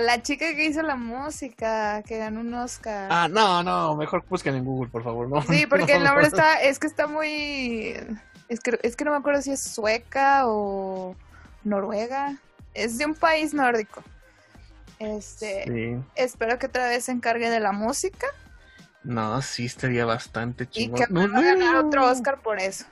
[0.00, 3.08] la chica que hizo la música, que ganó un Oscar.
[3.10, 5.28] Ah, no, no, mejor busquen en Google, por favor.
[5.28, 6.28] No, Sí, porque no, el nombre no.
[6.28, 7.96] está, es que está muy,
[8.48, 11.16] es que, es que no me acuerdo si es sueca o
[11.64, 12.36] noruega,
[12.74, 14.02] es de un país nórdico.
[14.98, 16.04] Este, Sí.
[16.14, 18.26] espero que otra vez se encargue de la música
[19.02, 20.98] No, sí estaría bastante y chingón.
[21.00, 21.88] que no, pueda ganar no.
[21.88, 22.84] otro Oscar por eso.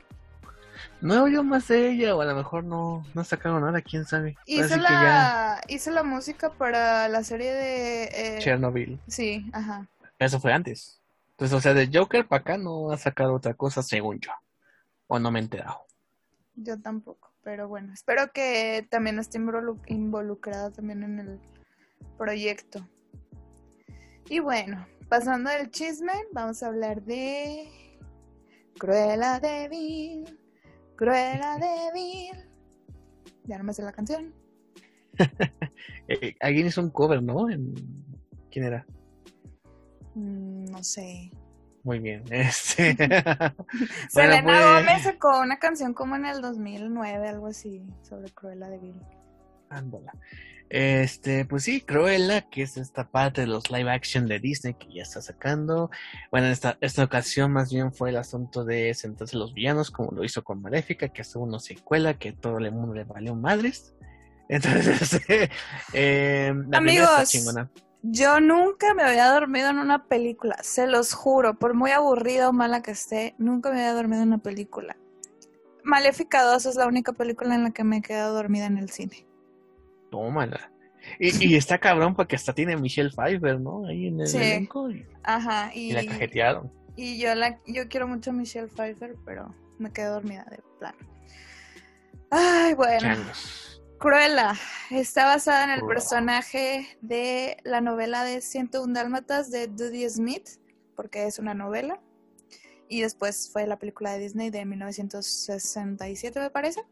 [1.00, 4.05] No he oído más de ella, o a lo mejor no, no sacaron nada, quién
[4.05, 4.36] sabe.
[4.46, 8.05] Hizo que ya, la, hizo la música para la serie de...
[8.05, 9.00] eh, Chernobyl.
[9.09, 9.86] sí, ajá.
[10.18, 11.00] Eso fue antes.
[11.32, 14.30] Entonces, o sea, de Joker para acá no ha sacado otra cosa, según yo.
[15.14, 15.84] O no me he enterado.
[16.54, 21.38] Yo tampoco, pero bueno, espero que también esté involu- involucrada también en el
[22.16, 22.88] proyecto.
[24.30, 27.68] Y bueno, pasando del chisme, vamos a hablar de
[28.78, 30.40] Cruella de Vil,
[30.96, 32.50] Cruella de Vil.
[33.44, 34.34] Ya no me sé la canción.
[36.08, 37.48] Eh, alguien hizo un cover, ¿no?
[37.50, 37.74] En-
[38.50, 38.86] ¿Quién era?
[40.14, 41.30] Mm, no sé.
[41.84, 42.24] Muy bien.
[42.30, 42.96] Este.
[44.08, 48.78] Selena pues, Gómez sacó una canción como en el 2009, algo así, sobre Cruella de
[48.78, 49.00] Vil.
[49.68, 50.12] Ándala.
[50.68, 54.94] Este, pues sí, Cruella, que es esta parte de los live action de Disney que
[54.94, 55.90] ya está sacando.
[56.30, 60.12] Bueno, en esta, esta ocasión más bien fue el asunto de sentarse los villanos, como
[60.12, 63.94] lo hizo con Maléfica, que hasta una secuela que todo el mundo le valió madres.
[64.48, 65.20] Entonces,
[65.92, 67.28] eh, la primera está Amigos.
[67.28, 67.70] chingona.
[68.03, 72.53] Yo nunca me había dormido en una película, se los juro, por muy aburrida o
[72.53, 74.96] mala que esté, nunca me había dormido en una película.
[75.84, 78.90] Maléfica 2 es la única película en la que me he quedado dormida en el
[78.90, 79.26] cine.
[80.11, 80.70] Tómala.
[81.18, 83.86] Y, y está cabrón porque hasta tiene Michelle Pfeiffer, ¿no?
[83.86, 84.38] Ahí en el Sí.
[84.38, 86.72] elenco y, Ajá, y y, la cajetearon.
[86.96, 90.98] y yo la yo quiero mucho a Michelle Pfeiffer, pero me quedé dormida de plano.
[92.30, 93.09] Ay, bueno.
[94.03, 94.55] Cruella
[94.90, 100.59] está basada en el personaje de la novela de 101 Dálmatas de Dudley Smith,
[100.96, 102.00] porque es una novela.
[102.88, 106.84] Y después fue la película de Disney de 1967, me parece.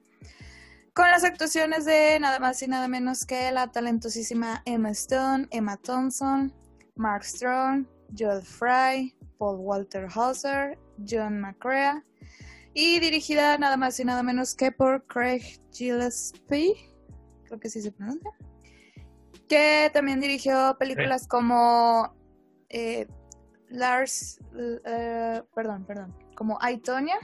[0.94, 5.78] Con las actuaciones de nada más y nada menos que la talentosísima Emma Stone, Emma
[5.78, 6.54] Thompson,
[6.94, 12.04] Mark Strong, Joel Fry, Paul Walter Hauser, John McCrea.
[12.72, 16.89] Y dirigida nada más y nada menos que por Craig Gillespie,
[17.50, 18.30] creo que sí se pronuncia,
[19.48, 22.14] que también dirigió películas como
[22.68, 23.08] eh,
[23.68, 24.38] Lars,
[24.84, 27.16] eh, perdón, perdón, como Aitonia.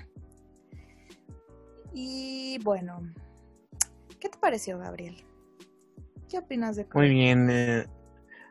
[1.95, 3.01] Y bueno,
[4.21, 5.25] ¿qué te pareció, Gabriel?
[6.29, 7.13] ¿Qué opinas de Muy Cruella?
[7.15, 7.49] bien.
[7.51, 7.87] eh,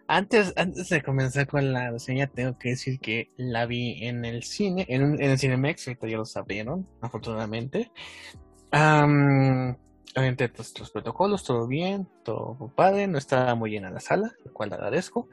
[0.08, 4.44] antes, antes de comenzar con la reseña, tengo que decir que la vi en el
[4.44, 7.92] cine, en, un- en el Cinemex, ahorita ya lo sabrieron, afortunadamente.
[8.72, 9.76] Am,
[10.16, 14.53] obviamente, pues los protocolos, todo bien, todo padre, no estaba muy llena la sala, lo
[14.53, 15.28] cual agradezco.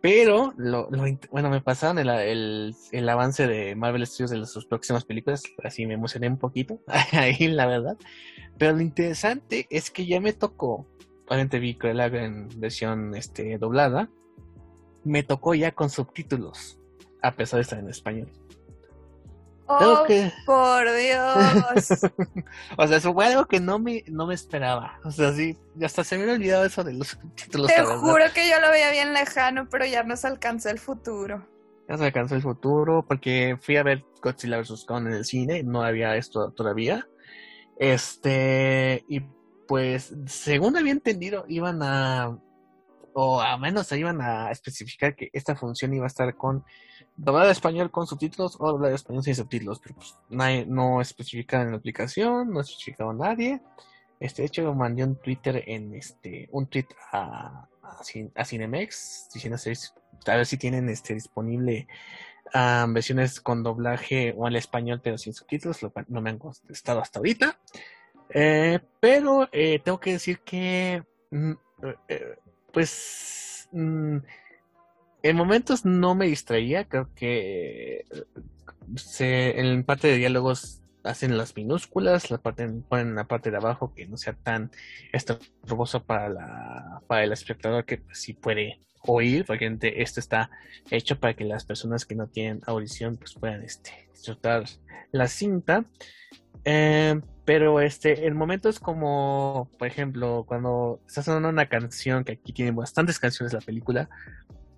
[0.00, 4.66] Pero, lo, lo bueno, me pasaron el, el, el avance de Marvel Studios de sus
[4.66, 6.80] próximas películas, así me emocioné un poquito,
[7.12, 7.96] ahí la verdad.
[8.58, 10.86] Pero lo interesante es que ya me tocó,
[11.26, 14.08] obviamente vi Cruella en versión este, doblada,
[15.02, 16.78] me tocó ya con subtítulos,
[17.22, 18.30] a pesar de estar en español.
[19.68, 22.00] ¡Oh, que, por Dios!
[22.78, 25.00] o sea, eso fue algo que no me, no me esperaba.
[25.04, 27.66] O sea, sí, hasta se me había olvidado eso de los subtítulos.
[27.66, 31.46] Te juro que yo lo veía bien lejano, pero ya nos alcanzó el futuro.
[31.88, 34.84] Ya se alcanzó el futuro porque fui a ver Godzilla vs.
[34.86, 37.08] Kong en el cine, no había esto todavía.
[37.76, 39.20] Este, y
[39.66, 42.38] pues, según había entendido, iban a,
[43.12, 46.64] o a menos se iban a especificar que esta función iba a estar con
[47.16, 51.00] doblada de español con subtítulos o doblada de español sin subtítulos, pero pues nadie- no
[51.00, 53.60] especificaba en la aplicación, no especificaba nadie.
[54.20, 59.28] Este, de hecho, mandé un Twitter en este, un tweet a, a, Cin- a Cinemex
[59.32, 59.58] diciendo
[60.26, 61.86] a ver si tienen este disponible
[62.54, 67.18] ah, versiones con doblaje o al español pero sin subtítulos, no me han contestado hasta
[67.18, 67.58] ahorita.
[68.30, 71.50] Eh, pero eh, tengo que decir que, mm,
[71.82, 72.38] eh, eh,
[72.72, 74.16] pues, mm,
[75.22, 78.04] en momentos no me distraía, creo que
[78.96, 83.94] se, en parte de diálogos hacen las minúsculas, la parte, ponen la parte de abajo
[83.94, 84.70] que no sea tan
[85.12, 90.50] estorboso para el espectador que pues, sí puede oír, porque esto está
[90.90, 94.64] hecho para que las personas que no tienen audición pues puedan este, disfrutar
[95.12, 95.84] la cinta.
[96.64, 102.52] Eh, pero este, en momentos como, por ejemplo, cuando está sonando una canción, que aquí
[102.52, 104.08] tienen bastantes canciones la película,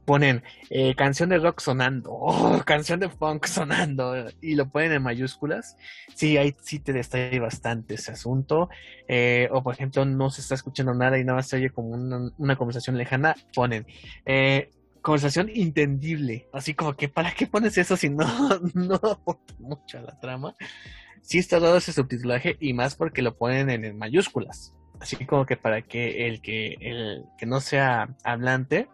[0.09, 5.02] ponen eh, canción de rock sonando, o canción de funk sonando, y lo ponen en
[5.02, 5.76] mayúsculas,
[6.14, 8.70] sí, ahí sí te distrae bastante ese asunto.
[9.06, 11.90] Eh, o por ejemplo, no se está escuchando nada y nada más se oye como
[11.90, 13.86] una, una conversación lejana, ponen
[14.24, 14.70] eh,
[15.02, 18.24] conversación entendible, así como que ¿para qué pones eso si no,
[18.74, 20.56] no aporta mucho a la trama?
[21.20, 25.44] Sí está dado ese subtitulaje y más porque lo ponen en, en mayúsculas, así como
[25.44, 28.88] que para que el que el que no sea hablante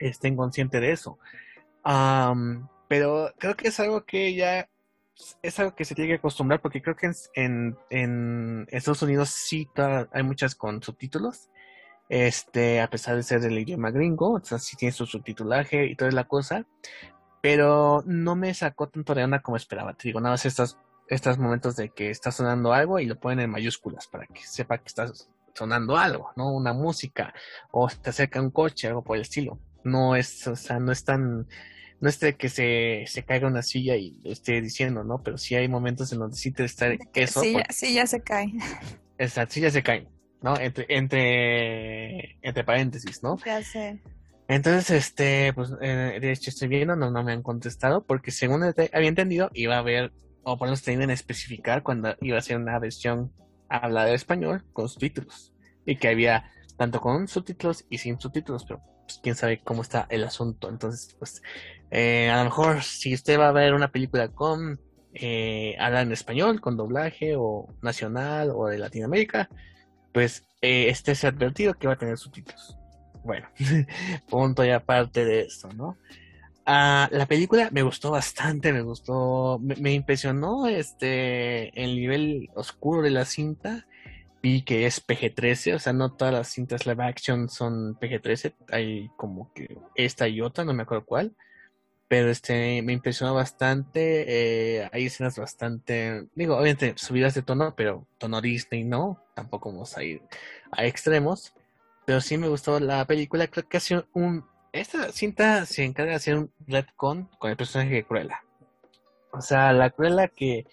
[0.00, 1.18] estén consciente de eso.
[1.84, 4.68] Am, pero creo que es algo que ya
[5.42, 9.68] es algo que se tiene que acostumbrar porque creo que en, Estados Unidos sí
[10.12, 11.50] hay muchas con subtítulos.
[12.08, 16.10] Este, a pesar de ser del idioma gringo, o sí tiene su subtitulaje y toda
[16.10, 16.66] la cosa,
[17.40, 19.94] pero no me sacó tanto de onda como esperaba.
[19.94, 20.76] Te digo, nada más estos,
[21.06, 24.78] estos momentos de que está sonando algo y lo ponen en mayúsculas para que sepa
[24.78, 25.10] que está
[25.54, 26.52] sonando algo, ¿no?
[26.52, 27.32] Una música,
[27.70, 29.60] o te acerca un coche, algo por el estilo.
[29.84, 31.46] No es, o sea, no es tan,
[32.00, 35.22] no es de que se, se caiga una silla y lo esté diciendo, ¿no?
[35.22, 38.06] Pero sí hay momentos en donde sí te está eso, sí, porque ya, sí, ya
[38.06, 38.52] se cae.
[39.18, 40.08] esas sillas se caen,
[40.42, 40.58] ¿no?
[40.58, 43.36] Entre, entre, entre paréntesis, ¿no?
[43.44, 44.00] Ya sé.
[44.48, 48.62] Entonces, este, pues, eh, de hecho estoy viendo, no, no me han contestado, porque según
[48.64, 50.12] ente- había entendido, iba a haber,
[50.42, 53.32] o por lo menos tenían en especificar cuando iba a ser una versión
[53.68, 55.54] hablada de español con subtítulos.
[55.86, 60.06] Y que había tanto con subtítulos y sin subtítulos, pero pues, quién sabe cómo está
[60.10, 60.68] el asunto.
[60.68, 61.42] Entonces, pues,
[61.90, 64.80] eh, a lo mejor si usted va a ver una película con
[65.12, 69.48] eh, habla en español, con doblaje o nacional o de Latinoamérica,
[70.12, 72.76] pues eh, estése advertido que va a tener subtítulos.
[73.24, 73.48] Bueno,
[74.28, 75.98] punto y aparte de esto, ¿no?
[76.64, 83.10] Ah, la película me gustó bastante, me gustó, me impresionó este el nivel oscuro de
[83.10, 83.86] la cinta.
[84.42, 89.10] Vi que es PG-13, o sea, no todas las cintas live action son PG-13, hay
[89.16, 91.36] como que esta y otra, no me acuerdo cuál,
[92.08, 94.24] pero este me impresionó bastante,
[94.80, 99.96] eh, hay escenas bastante, digo, obviamente subidas de tono, pero tono Disney no, tampoco vamos
[99.96, 100.22] a ir
[100.72, 101.52] a extremos,
[102.06, 106.16] pero sí me gustó la película, creo que hace un, esta cinta se encarga de
[106.16, 108.42] hacer un retcon con el personaje de Cruella.
[109.32, 110.66] O sea, la Cruella que,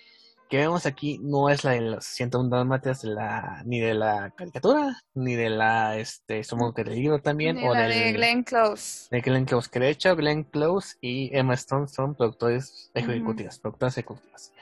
[0.49, 4.33] que vemos aquí no es la de los 101 Dálmatas de la, ni de la
[4.35, 6.41] caricatura, ni de la, este,
[6.75, 9.07] que del libro también, Ni o la del, de Glenn Close.
[9.11, 13.97] de Glenn Close, que de hecho Glenn Close y Emma Stone son productores ejecutivas, productoras
[13.97, 14.53] ejecutivas.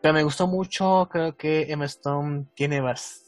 [0.00, 2.80] Pero me gustó mucho, creo que Emma Stone tiene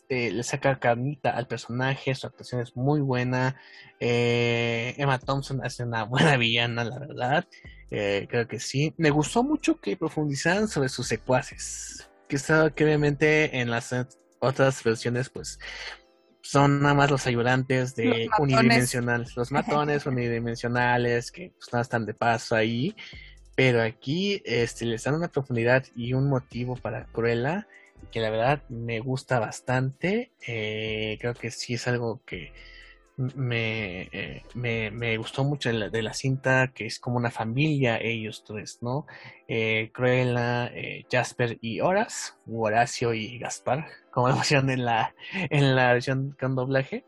[0.08, 3.56] eh, le saca carnita al personaje, su actuación es muy buena.
[4.00, 7.46] Eh, Emma Thompson hace una buena villana, la verdad.
[7.92, 8.94] Eh, creo que sí.
[8.96, 12.10] Me gustó mucho que profundizaran sobre sus secuaces.
[12.28, 13.94] Que, está- que obviamente en las
[14.40, 15.58] otras versiones, pues,
[16.40, 22.06] son nada más los ayudantes de Los unidimensionales, los matones unidimensionales que pues, nada están
[22.06, 22.96] de paso ahí.
[23.54, 27.68] Pero aquí este, les dan una profundidad y un motivo para Cruella
[28.10, 30.32] que la verdad me gusta bastante.
[30.46, 32.52] Eh, creo que sí es algo que
[33.16, 38.44] me, eh, me, me gustó mucho de la, cinta, que es como una familia ellos
[38.46, 39.06] tres, ¿no?
[39.48, 44.34] Eh, Cruella, eh, Jasper y Horace, u Horacio y Gaspar, como lo
[44.70, 47.04] en la, en la versión con doblaje.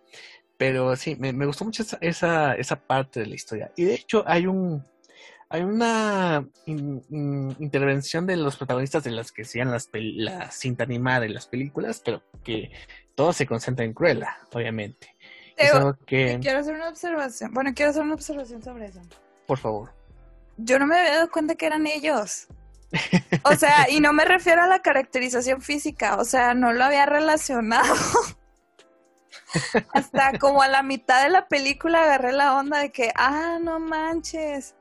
[0.57, 3.73] Pero sí, me, me gustó mucho esa, esa, esa parte de la historia.
[3.77, 4.85] Y de hecho hay un,
[5.49, 10.85] hay una in- in- intervención de los protagonistas de las que sean las la cinta
[10.85, 12.71] animada de las películas, pero que
[13.15, 15.14] todo se concentra en Cruella, obviamente.
[15.57, 17.53] Es Teo, algo que, Quiero hacer una observación.
[17.55, 19.01] Bueno, quiero hacer una observación sobre eso.
[19.47, 19.93] por favor.
[20.57, 22.47] Yo no me había dado cuenta que eran ellos.
[23.43, 27.07] O sea, y no me refiero a la caracterización física, o sea, no lo había
[27.07, 27.95] relacionado.
[29.93, 33.79] Hasta como a la mitad de la película agarré la onda de que, ah, no
[33.79, 34.75] manches.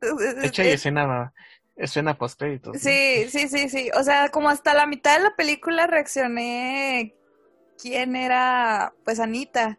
[0.00, 1.32] De hecho, hay escena,
[1.74, 2.76] escena post créditos.
[2.78, 3.90] Sí, sí, sí, sí.
[3.98, 7.14] O sea, como hasta la mitad de la película reaccioné
[7.80, 9.78] quién era, pues Anita.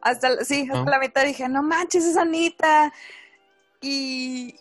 [0.00, 0.90] Hasta, sí, hasta Ah.
[0.90, 2.92] la mitad dije, no manches, es Anita.
[3.80, 4.54] Y,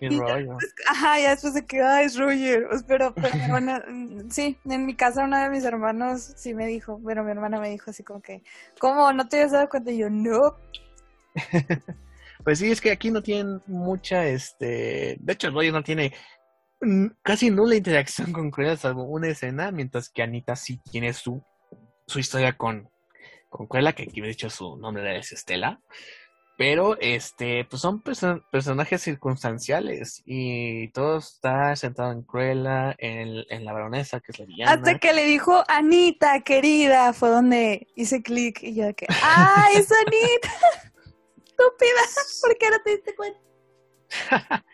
[0.00, 0.58] Y rollo.
[0.88, 2.66] ajá, ya después de que, ay, es Roger.
[2.68, 6.52] Pues, Pero, pero mi hermana, mm, sí, en mi casa uno de mis hermanos sí
[6.54, 8.42] me dijo, bueno, mi hermana me dijo así como que,
[8.78, 9.12] ¿cómo?
[9.12, 9.90] ¿No te habías dado cuenta?
[9.90, 10.56] Y yo, no.
[12.42, 16.12] Pues sí, es que aquí no tienen mucha, este, de hecho, Roger no tiene
[17.22, 21.42] casi nula interacción con Cruella, salvo una escena, mientras que Anita sí tiene su,
[22.06, 22.88] su historia con,
[23.48, 25.80] con Cruella, que aquí de hecho su nombre es Estela.
[26.56, 33.64] Pero, este, pues son perso- personajes circunstanciales y todo está centrado en Cruella, en, en
[33.64, 34.72] la baronesa, que es la villana.
[34.72, 39.90] Hasta que le dijo, Anita, querida, fue donde hice clic y yo que, ¡ah, es
[39.90, 40.48] Anita!
[41.44, 42.00] Estúpida,
[42.42, 43.40] ¿por qué no te diste cuenta?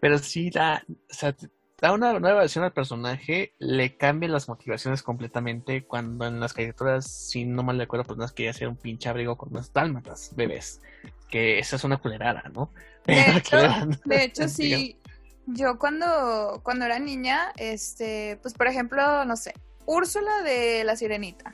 [0.00, 1.34] Pero sí da, o sea,
[1.80, 7.06] da una nueva versión al personaje, le cambian las motivaciones completamente cuando en las caricaturas,
[7.06, 10.82] si no mal recuerdo, pues que quería hacer un pinche abrigo con unas dálmatas, bebés.
[11.30, 12.70] Que esa es una culerada, ¿no?
[13.06, 13.56] De hecho,
[14.04, 14.98] De sí,
[15.46, 19.54] yo cuando, cuando era niña, este, pues por ejemplo, no sé,
[19.86, 21.52] Úrsula de la Sirenita.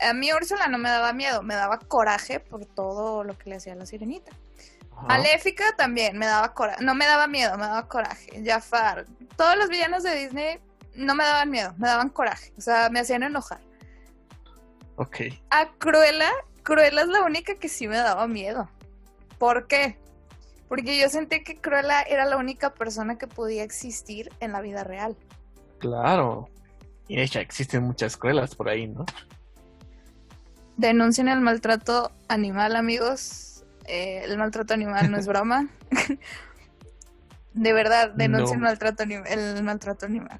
[0.00, 3.56] A mí Úrsula no me daba miedo, me daba coraje por todo lo que le
[3.56, 4.32] hacía a la Sirenita.
[4.96, 5.06] Ajá.
[5.06, 6.82] Maléfica también me daba coraje.
[6.82, 8.42] No me daba miedo, me daba coraje.
[8.44, 9.06] Jafar.
[9.36, 10.58] Todos los villanos de Disney
[10.94, 12.52] no me daban miedo, me daban coraje.
[12.56, 13.60] O sea, me hacían enojar.
[14.96, 15.16] Ok.
[15.50, 16.30] A Cruella,
[16.62, 18.68] Cruella es la única que sí me daba miedo.
[19.38, 19.98] ¿Por qué?
[20.68, 24.82] Porque yo sentí que Cruella era la única persona que podía existir en la vida
[24.82, 25.16] real.
[25.78, 26.48] Claro.
[27.08, 29.04] Y de hecho existen muchas escuelas por ahí, ¿no?
[30.76, 33.45] Denuncien el maltrato animal, amigos.
[33.88, 35.68] Eh, el maltrato animal no es broma.
[37.54, 38.66] de verdad, denuncien No.
[38.66, 40.38] el, maltrato anim- el maltrato animal.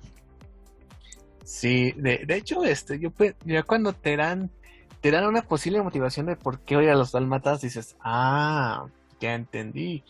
[1.44, 3.12] Sí, de, de hecho, este, yo
[3.44, 4.50] ya cuando te dan,
[5.00, 8.86] te dan una posible motivación de por qué oír a los dálmatas, dices, ah,
[9.20, 10.02] ya entendí.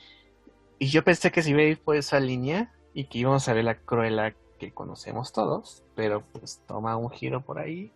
[0.79, 3.53] Y yo pensé que se iba a ir por esa línea y que íbamos a
[3.53, 7.93] ver la cruela que conocemos todos, pero pues toma un giro por ahí,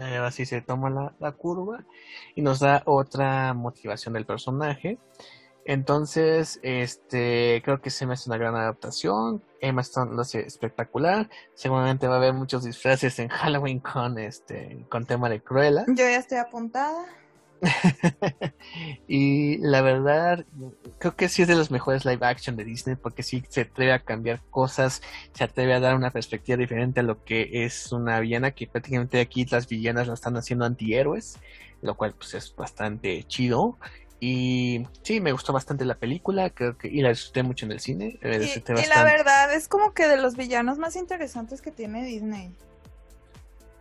[0.00, 1.84] eh, así se toma la, la curva
[2.34, 4.98] y nos da otra motivación del personaje.
[5.64, 9.42] Entonces, este, creo que se me hace una gran adaptación.
[9.60, 11.28] Emma Stone lo hace espectacular.
[11.54, 15.84] Seguramente va a haber muchos disfraces en Halloween con este, con tema de Cruella.
[15.86, 17.04] Yo ya estoy apuntada.
[19.08, 20.44] y la verdad,
[20.98, 23.92] creo que sí es de los mejores live action de Disney porque sí se atreve
[23.92, 25.02] a cambiar cosas,
[25.34, 29.20] se atreve a dar una perspectiva diferente a lo que es una villana, que prácticamente
[29.20, 31.38] aquí las villanas la están haciendo antihéroes,
[31.82, 33.78] lo cual pues es bastante chido.
[34.22, 37.80] Y sí, me gustó bastante la película, creo que y la disfruté mucho en el
[37.80, 38.18] cine.
[38.20, 42.54] eh, Y, la verdad es como que de los villanos más interesantes que tiene Disney.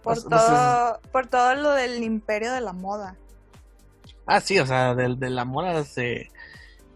[0.01, 0.45] Por Pues, no sé.
[0.45, 3.17] todo, por todo lo del imperio de la moda.
[4.31, 6.29] Ah, sí, o sea, del de la moda de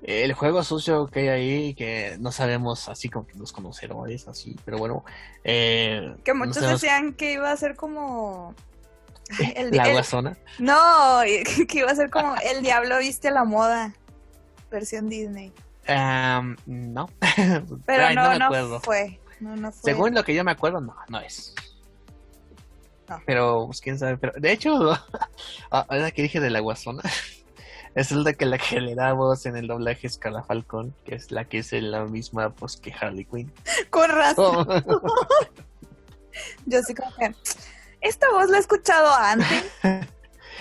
[0.04, 4.56] el juego sucio que hay ahí, que no sabemos así como que los conocedores, así,
[4.66, 5.04] pero bueno.
[5.44, 8.54] Eh, Que no muchos decían que iba a ser como...
[9.56, 10.38] El- la guasona.
[10.60, 11.22] No,
[11.68, 13.94] que iba a ser como El Diablo Viste a la Moda,
[14.70, 15.54] versión Disney.
[15.88, 17.10] No.
[17.86, 18.80] Pero Ay, no, me no, acuerdo.
[18.82, 19.20] fue.
[19.40, 19.92] No, no fue.
[19.92, 21.56] Según lo que yo me acuerdo, no, no es.
[23.10, 23.22] No.
[23.26, 24.18] Pero, pues quién sabe.
[24.18, 24.92] Pero, de hecho,
[25.72, 27.02] ah, ahora que dije de la guasona,
[27.96, 31.16] es la que la que le da voz en el doblaje es Carla Falcón, que
[31.16, 33.52] es la que es la misma voz que Harley Quinn.
[33.90, 34.68] Con razón.
[36.66, 37.36] Yo sí como que...
[38.02, 39.72] Esta voz la he escuchado antes.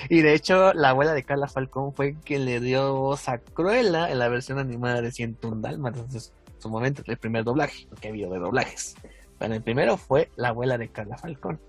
[0.09, 4.11] Y de hecho, la abuela de Carla Falcón fue quien le dio voz a Cruella
[4.11, 6.03] en la versión animada de 101 Dálmatas.
[6.03, 8.95] Entonces, en su momento, el primer doblaje, porque ha habido de doblajes.
[9.39, 11.61] Pero el primero fue la abuela de Carla Falcón.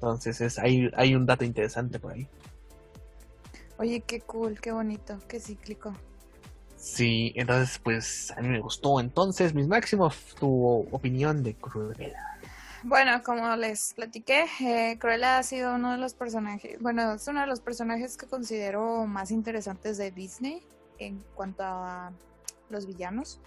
[0.00, 2.26] Entonces, es, hay, hay un dato interesante por ahí.
[3.76, 5.92] Oye, qué cool, qué bonito, qué cíclico.
[6.74, 8.98] Sí, entonces, pues a mí me gustó.
[8.98, 12.38] Entonces, mis máximos, tu opinión de Cruella.
[12.82, 17.42] Bueno, como les platiqué, eh, Cruella ha sido uno de los personajes, bueno, es uno
[17.42, 20.62] de los personajes que considero más interesantes de Disney
[20.98, 22.10] en cuanto a
[22.70, 23.38] los villanos.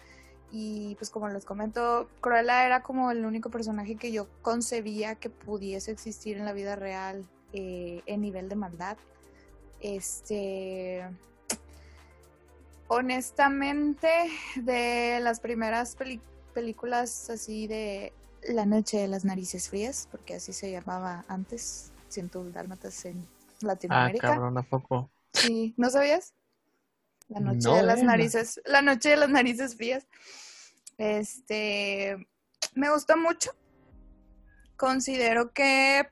[0.56, 5.32] Y pues como les comento, Cruella era como el único personaje que yo concebía que
[5.32, 8.96] pudiese existir en la vida real eh, en nivel de maldad.
[9.82, 11.04] Este,
[12.88, 14.08] honestamente,
[14.56, 15.98] de las primeras
[16.54, 18.14] películas así de
[18.48, 23.26] La Noche de las Narices Frías, porque así se llamaba antes, Siento Dálmatas en
[23.64, 24.28] Ah, Latinoamérica.
[24.30, 25.10] cabrón, ¿a poco?
[25.34, 26.34] Sí, ¿no sabías?
[27.30, 30.06] La noche No, de las narices, la noche de las narices frías.
[31.04, 32.16] Este,
[32.76, 33.52] me gustó mucho.
[34.78, 36.08] Considero que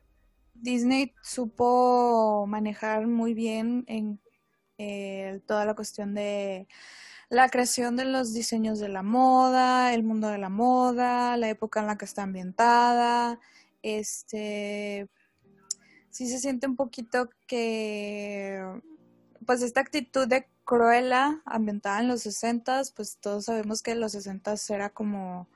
[0.54, 4.20] Disney supo manejar muy bien en
[4.78, 6.68] eh, toda la cuestión de
[7.30, 11.80] la creación de los diseños de la moda, el mundo de la moda, la época
[11.80, 13.40] en la que está ambientada.
[13.84, 15.08] Este,
[16.10, 18.62] sí se siente un poquito que
[19.46, 24.54] pues esta actitud de Cruella ambientada en los 60 pues todos sabemos que los 60
[24.70, 25.48] era como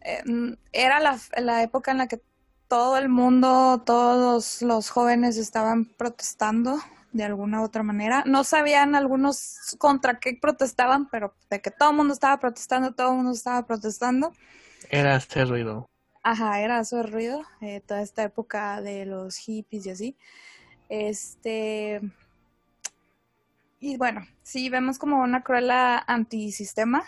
[0.00, 2.22] eh, mm, era la, la época en la que
[2.68, 6.78] todo el mundo, todos los jóvenes estaban protestando
[7.12, 8.22] de alguna u otra manera.
[8.26, 13.10] No sabían algunos contra qué protestaban, pero de que todo el mundo estaba protestando, todo
[13.10, 14.32] el mundo estaba protestando.
[14.88, 15.90] Era este ruido.
[16.22, 20.16] Ajá, era eso el ruido, eh, toda esta época de los hippies y así.
[20.88, 22.00] Este.
[23.82, 27.02] Y bueno, sí, vemos como una cruela antisistema.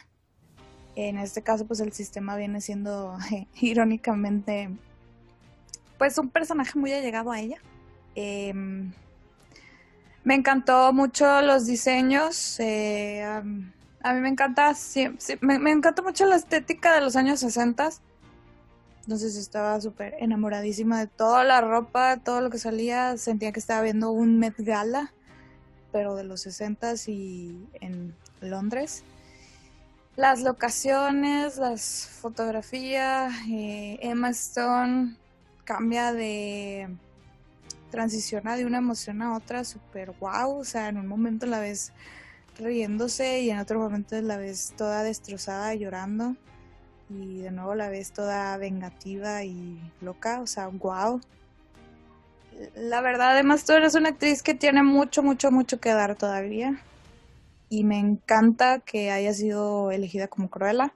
[0.96, 3.16] En este caso, pues el sistema viene siendo
[3.60, 4.70] irónicamente,
[5.98, 7.58] pues un personaje muy allegado a ella.
[8.14, 8.90] Em,
[10.24, 12.58] me encantó mucho los diseños.
[12.58, 13.22] eh,
[14.04, 14.74] a mí me encanta,
[15.42, 17.90] me, me encanta mucho la estética de los años 60.
[19.02, 23.16] Entonces estaba súper enamoradísima de toda la ropa, todo lo que salía.
[23.18, 25.12] Sentía que estaba viendo un Met Gala,
[25.92, 29.04] pero de los 60s y en Londres.
[30.16, 35.16] Las locaciones, las fotografías, eh, Emma Stone
[35.64, 36.88] cambia de
[37.90, 41.92] transiciona de una emoción a otra súper guau, o sea, en un momento la ves
[42.58, 46.34] riéndose y en otro momento la ves toda destrozada llorando
[47.10, 51.20] y de nuevo la ves toda vengativa y loca, o sea, wow.
[52.74, 56.82] La verdad, además tú eres una actriz que tiene mucho, mucho, mucho que dar todavía
[57.72, 60.94] y me encanta que haya sido elegida como Cruella.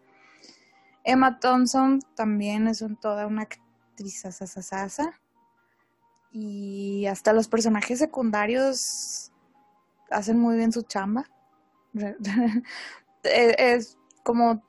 [1.05, 5.19] Emma Thompson también es toda una actriz asasasasa.
[6.31, 9.33] Y hasta los personajes secundarios
[10.11, 11.25] hacen muy bien su chamba.
[13.23, 14.63] es como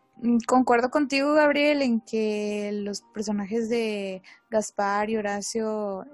[0.48, 6.06] concuerdo contigo, Gabriel, en que los personajes de Gaspar y Horacio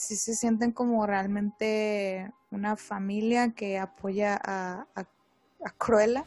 [0.00, 5.04] sí se sienten como realmente una familia que apoya a, a,
[5.76, 6.24] Cruella,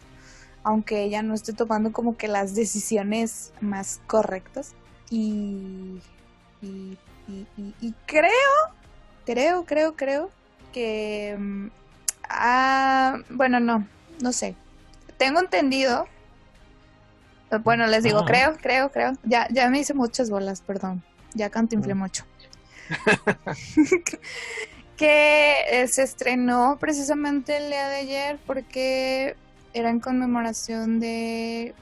[0.64, 4.76] aunque ella no esté tomando como que las decisiones más correctas.
[5.10, 6.00] Y,
[6.62, 6.98] y,
[7.82, 8.30] y, creo,
[9.26, 10.30] creo, creo, creo
[10.72, 11.36] que...
[11.38, 11.68] Mm,
[12.30, 13.88] ah, bueno, no,
[14.22, 14.56] no sé.
[15.18, 16.08] Tengo entendido.
[17.64, 19.14] Bueno, les digo, creo, creo, creo.
[19.24, 21.04] Ya, ya me hice muchas bolas, perdón.
[21.34, 22.24] Ya cantinflé mucho.
[24.98, 29.36] que eh, se estrenó precisamente el día de ayer porque
[29.74, 31.74] era en conmemoración de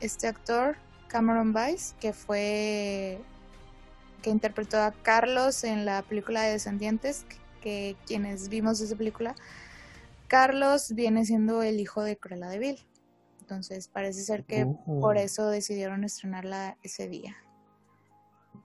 [0.00, 0.76] este actor,
[1.08, 3.20] Cameron Vice, que fue
[4.22, 7.24] que interpretó a Carlos en la película de Descendientes,
[7.60, 9.34] que quienes vimos esa película,
[10.28, 12.86] Carlos viene siendo el hijo de Cruella de Vil.
[13.40, 15.20] Entonces parece ser que por oh.
[15.20, 17.36] eso decidieron estrenarla ese día.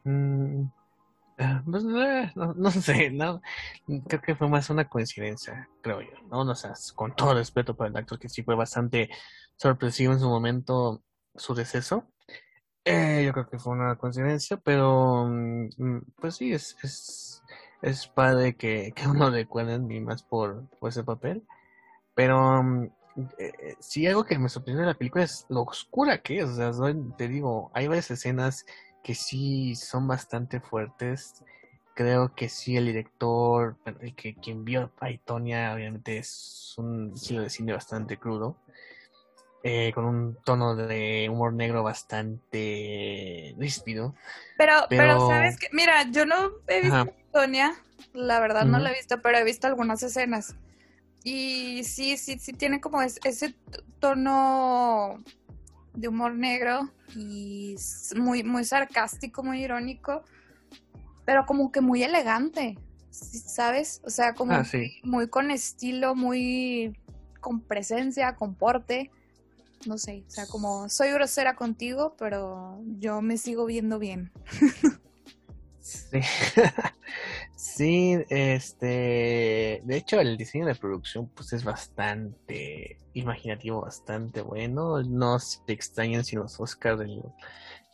[0.03, 0.65] Mm,
[1.35, 3.41] pues, eh, no, sé, no,
[4.07, 6.41] creo que fue más una coincidencia, creo yo, ¿no?
[6.41, 9.09] O sea, con todo respeto para el actor, que sí fue bastante
[9.57, 11.03] sorpresivo en su momento
[11.35, 12.07] su deceso.
[12.85, 17.43] Eh, yo creo que fue una coincidencia, pero mm, mm, pues sí, es, es,
[17.81, 21.45] es padre que, que uno le cuenten y más por, por ese papel.
[22.13, 22.89] Pero mm,
[23.37, 26.45] eh, sí, algo que me sorprendió de la película es lo oscura que es.
[26.45, 28.65] O sea, te digo, hay varias escenas
[29.05, 31.43] que sí son bastante fuertes.
[31.93, 37.43] Creo que sí, el director, el que quien vio a Itonia, obviamente es un estilo
[37.43, 38.57] de cine bastante crudo,
[39.63, 44.15] eh, con un tono de humor negro bastante ríspido.
[44.57, 47.75] Pero, pero, sabes que, mira, yo no he visto a Itonia,
[48.13, 50.55] la verdad no la he visto, pero he visto algunas escenas.
[51.23, 53.55] Y sí, sí, sí tiene como ese
[53.99, 55.23] tono
[55.95, 57.75] de humor negro y
[58.15, 60.23] muy, muy sarcástico, muy irónico,
[61.25, 62.77] pero como que muy elegante,
[63.09, 64.01] ¿sabes?
[64.03, 64.63] O sea, como ah,
[65.03, 66.97] muy con estilo, muy
[67.39, 69.11] con presencia, con porte.
[69.85, 74.31] No sé, o sea, como soy grosera contigo, pero yo me sigo viendo bien.
[75.85, 76.19] Sí.
[77.55, 85.01] sí, este, de hecho el diseño de producción pues es bastante imaginativo, bastante bueno.
[85.03, 87.23] No se extrañen si los Oscars del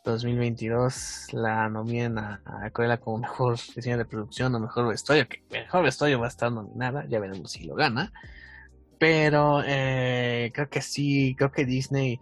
[0.03, 5.83] 2022 la nominan a, a como mejor diseño de producción o mejor vestuario, que mejor
[5.83, 8.11] vestuario va a estar nominada, ya veremos si lo gana.
[8.97, 12.19] Pero eh, creo que sí, creo que Disney,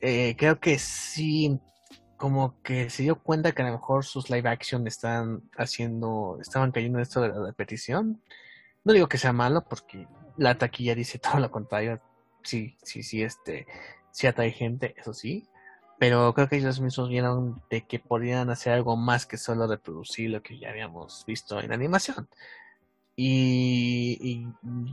[0.00, 1.60] eh, creo que sí
[2.22, 6.70] como que se dio cuenta que a lo mejor sus live action están haciendo, estaban
[6.70, 8.22] cayendo en esto de la repetición.
[8.84, 10.06] No digo que sea malo, porque
[10.36, 12.00] la taquilla dice todo lo contrario.
[12.44, 13.66] Sí, sí, sí, este,
[14.12, 15.48] sí atrae gente, eso sí.
[15.98, 20.30] Pero creo que ellos mismos vieron de que podían hacer algo más que solo reproducir
[20.30, 22.28] lo que ya habíamos visto en animación.
[23.16, 24.46] Y,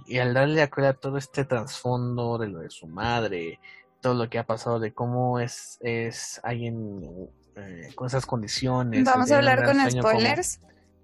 [0.07, 3.59] y, al darle a todo este trasfondo de lo de su madre,
[4.01, 9.03] todo lo que ha pasado, de cómo es, es alguien eh, con esas condiciones.
[9.03, 10.61] ¿Vamos a hablar con spoilers?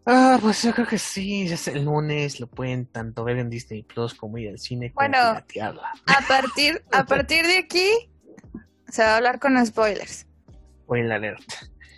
[0.08, 3.82] Ah, pues yo creo que sí, es el lunes lo pueden tanto ver en Disney
[3.82, 5.44] Plus como ir al cine bueno, a
[6.28, 7.90] partir, a partir de aquí
[8.88, 10.28] se va a hablar con spoilers.
[10.84, 11.42] Spoiler alert.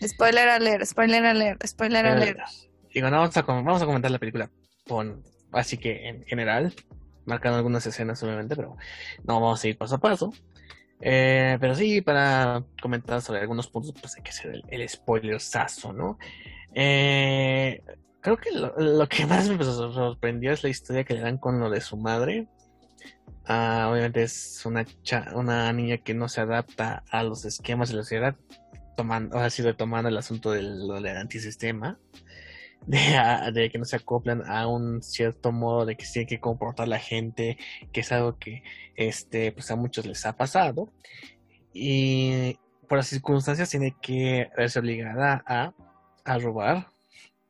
[0.02, 2.40] Spoiler alert, spoiler alert, spoiler alert.
[2.94, 4.50] Digo, no, vamos a, vamos a comentar la película
[4.88, 5.22] con,
[5.52, 6.74] así que en general,
[7.26, 8.78] marcando algunas escenas obviamente, pero
[9.26, 10.34] no vamos a ir paso a paso.
[11.00, 15.94] Eh, pero sí, para comentar sobre algunos puntos, pues hay que hacer el, spoiler sazo,
[15.94, 16.18] ¿no?
[16.74, 17.82] Eh,
[18.22, 21.70] creo que lo, que más me sorprendió es la historia que le dan con lo
[21.70, 22.48] de su madre.
[23.46, 24.86] Ah, obviamente es una,
[25.34, 28.36] una niña que no se adapta a los esquemas de la sociedad,
[28.98, 32.00] tomando, ha sido tomando el asunto del, del antisistema.
[32.88, 36.88] De, que no se acoplan a un cierto modo de que se tiene que comportar
[36.88, 37.58] la gente,
[37.92, 38.64] que es algo que
[38.96, 40.92] este, pues a muchos les ha pasado.
[41.74, 42.58] Y
[42.88, 45.74] por las circunstancias tiene que verse obligada a,
[46.24, 46.88] a robar,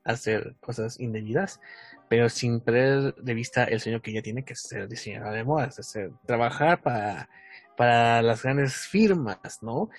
[0.04, 1.62] a hacer cosas indebidas,
[2.10, 5.78] pero sin perder de vista el sueño que ella tiene, que ser diseñadora de modas,
[5.78, 5.94] es
[6.26, 7.30] trabajar para,
[7.76, 9.90] para las grandes firmas, ¿no?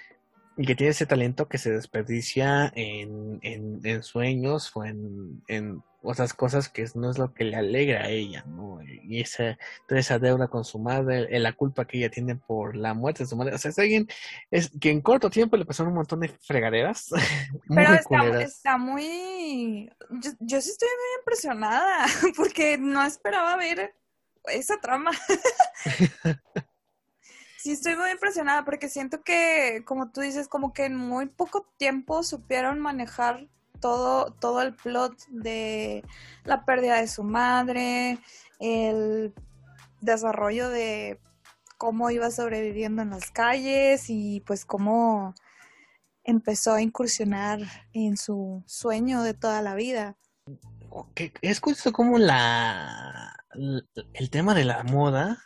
[0.59, 6.33] Y que tiene ese talento que se desperdicia en, en, sueños o en, en, otras
[6.33, 8.81] cosas que no es lo que le alegra a ella, ¿no?
[8.83, 12.95] Y esa, toda esa deuda con su madre, la culpa que ella tiene por la
[12.95, 13.55] muerte de su madre.
[13.55, 14.09] O sea, es alguien
[14.51, 17.11] es, que en corto tiempo le pasaron un montón de fregaderas.
[17.69, 19.91] Pero está, está, muy...
[20.11, 22.07] Yo, yo sí estoy muy impresionada
[22.37, 23.95] porque no esperaba ver
[24.47, 25.11] esa trama.
[27.59, 31.67] Sí, estoy muy impresionada porque siento que, como tú dices, como que en muy poco
[31.77, 33.49] tiempo supieron manejar
[33.81, 36.05] todo, todo el plot de
[36.45, 38.21] la pérdida de su madre,
[38.61, 39.35] el
[40.01, 41.21] desarrollo de
[41.79, 45.35] cómo iba sobreviviendo en las calles y pues cómo
[46.23, 47.59] empezó a incursionar
[47.93, 50.17] en su sueño de toda la vida.
[51.43, 53.35] Es cómo la
[54.15, 55.43] el tema de la moda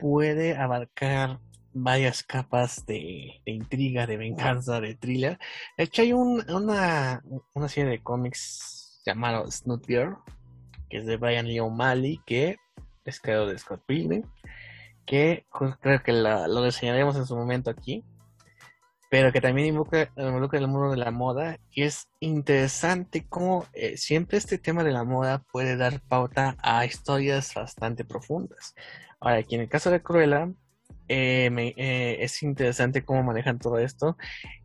[0.00, 1.40] puede abarcar
[1.72, 5.38] varias capas de, intriga, de venganza, de thriller.
[5.76, 7.22] De hecho, hay una,
[7.54, 10.16] una serie de cómics llamado Snoot Girl,
[10.88, 12.56] que es de Brian Lee O'Malley, que
[13.04, 14.22] es creado de Scott Pilgrim,
[15.06, 15.46] que
[15.80, 18.04] creo que lo diseñaremos en su momento aquí,
[19.10, 24.38] pero que también involucra, el mundo de la moda y es interesante cómo eh, siempre
[24.38, 28.74] este tema de la moda puede dar pauta a historias bastante profundas.
[29.20, 30.50] Ahora, aquí en el caso de Cruella,
[31.08, 34.16] eh, eh, es interesante cómo manejan todo esto.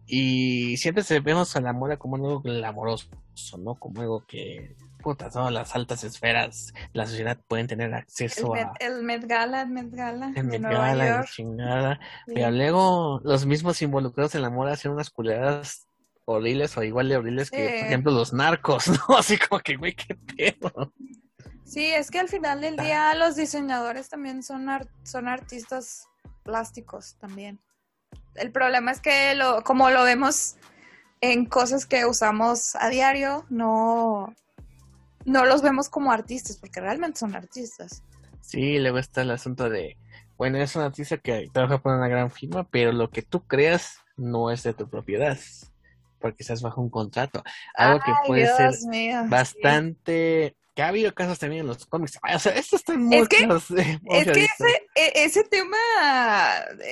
[0.06, 3.10] Y siempre se vemos a la moda como algo glamoroso,
[3.57, 3.76] ¿no?
[3.76, 8.73] Como algo que, puta, todas las altas esferas de la sociedad pueden tener acceso a.
[8.80, 10.32] El Met Gala, el Met Gala.
[10.36, 11.99] El Met Gala, chingada.
[12.27, 15.88] Pero luego los mismos involucrados en la moda hacen unas culeras
[16.26, 19.18] horribles o igual de horribles que, por ejemplo, los narcos, ¿no?
[19.18, 20.94] Así como que, güey, qué pedo.
[21.66, 24.68] Sí, es que al final del día los diseñadores también son,
[25.04, 26.08] son artistas
[26.44, 27.60] plásticos también.
[28.36, 30.56] El problema es que lo, como lo vemos
[31.22, 34.34] en cosas que usamos a diario, no,
[35.26, 38.04] no los vemos como artistas, porque realmente son artistas.
[38.42, 39.98] Sí, luego está el asunto de,
[40.38, 43.98] bueno, es un artista que trabaja por una gran firma, pero lo que tú creas
[44.18, 45.40] no es de tu propiedad,
[46.20, 47.44] porque estás bajo un contrato.
[47.74, 48.76] Algo que puede ser
[49.28, 52.19] bastante que ha habido casos también en los cómics.
[52.35, 53.38] O sea, esto está en es que,
[54.10, 55.77] es que ese, e, ese, tema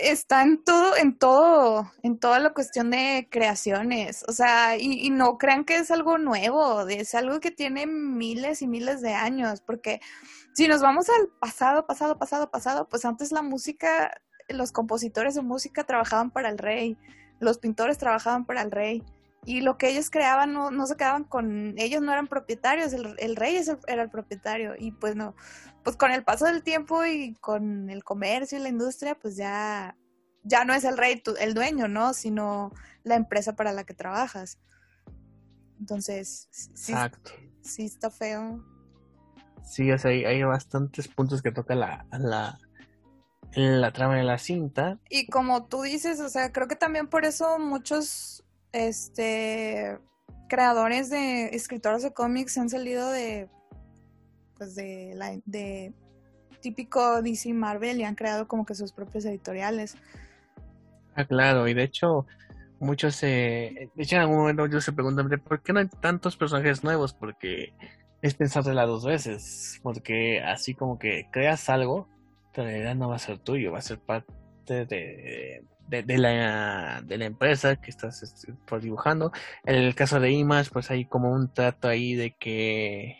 [0.02, 4.24] está en todo, en todo, en toda la cuestión de creaciones.
[4.28, 8.68] O sea, y, no crean que es algo nuevo, es algo que tiene miles y
[8.68, 10.00] miles de años, porque
[10.54, 15.42] si nos vamos al pasado, pasado, pasado, pasado, pues antes la música, los compositores de
[15.42, 16.98] música trabajaban para el rey,
[17.42, 19.04] los pintores trabajaban para el rey
[19.46, 23.16] y lo que ellos creaban no, no se quedaban con, ellos no eran propietarios, el,
[23.18, 25.36] el rey era el propietario y pues no,
[25.84, 29.98] pues con el paso del tiempo y con el comercio y la industria, pues ya,
[30.44, 32.14] ya no es el rey el dueño, ¿no?
[32.14, 32.72] Sino
[33.04, 34.60] la empresa para la que trabajas.
[35.80, 37.32] Entonces, sí, Exacto.
[37.62, 38.64] sí está feo.
[39.66, 42.58] Sí, o sea, hay, hay bastantes puntos que toca la, la,
[43.56, 45.00] la trama de la cinta.
[45.10, 48.43] Y como tú dices, o sea, creo que también por eso muchos
[48.74, 49.98] este
[50.50, 53.50] creadores de escritores de cómics han salido de
[54.58, 55.94] pues de la de
[56.62, 59.96] típico DC Marvel y han creado como que sus propios editoriales.
[61.16, 62.26] Ah, claro, y de hecho
[62.80, 66.36] muchos se de hecho en algún momento yo se preguntan por qué no hay tantos
[66.36, 67.74] personajes nuevos porque
[68.22, 72.10] es pensártela dos veces porque así como que creas algo
[72.54, 77.18] en realidad no va a ser tuyo va a ser parte de, de, la, de
[77.18, 79.32] la empresa que estás este, dibujando.
[79.66, 83.18] En el caso de Image, pues hay como un trato ahí de que,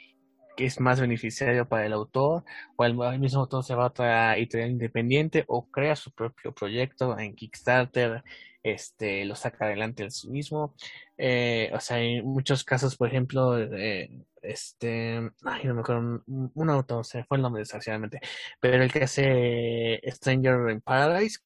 [0.58, 2.44] es más beneficiario para el autor,
[2.76, 7.18] o el, mismo autor se va a otra editorial independiente o crea su propio proyecto
[7.18, 8.24] en Kickstarter,
[8.62, 10.74] este lo saca adelante el sí mismo.
[11.18, 14.10] Eh, o sea, en muchos casos, por ejemplo, eh,
[14.42, 18.20] este, no acuerdo, un, autor, se fue el nombre desgraciadamente,
[18.60, 21.40] pero el que hace Stranger in Paradise,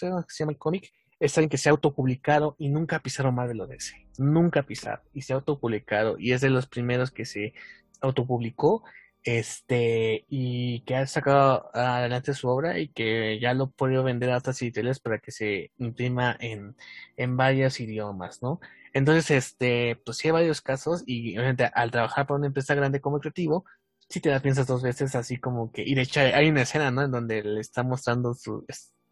[0.00, 3.60] se llama el cómic, es alguien que se ha autopublicado y nunca ha pisado Marvel
[3.70, 5.02] ese Nunca ha pisado.
[5.12, 6.18] Y se ha autopublicado.
[6.18, 7.52] Y es de los primeros que se
[8.00, 8.82] autopublicó
[9.22, 14.38] este y que ha sacado adelante su obra y que ya lo podido vender a
[14.38, 16.74] otras editoriales para que se imprima en,
[17.16, 18.60] en varios idiomas, ¿no?
[18.94, 23.00] Entonces, este, pues sí hay varios casos y obviamente al trabajar para una empresa grande
[23.00, 23.64] como creativo,
[24.08, 26.90] si te la piensas dos veces así como que, y de hecho hay una escena,
[26.90, 27.02] ¿no?
[27.02, 28.64] En donde le está mostrando sus,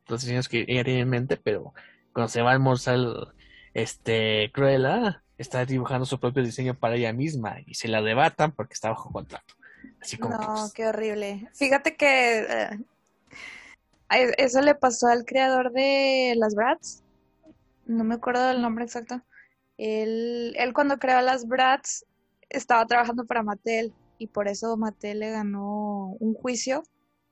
[0.08, 1.74] los diseños que ella tiene en mente, pero
[2.12, 2.98] cuando se va a almorzar,
[3.74, 8.74] este, Cruella está dibujando su propio diseño para ella misma y se la debatan porque
[8.74, 9.54] está bajo contrato.
[10.00, 11.48] Así como no, que, pues, qué horrible.
[11.54, 12.78] Fíjate que eh,
[14.38, 17.02] eso le pasó al creador de las Bratz.
[17.86, 19.22] No me acuerdo del nombre exacto.
[19.76, 22.04] Él, él cuando creó las Bratz
[22.48, 26.82] estaba trabajando para Mattel y por eso Mattel le ganó un juicio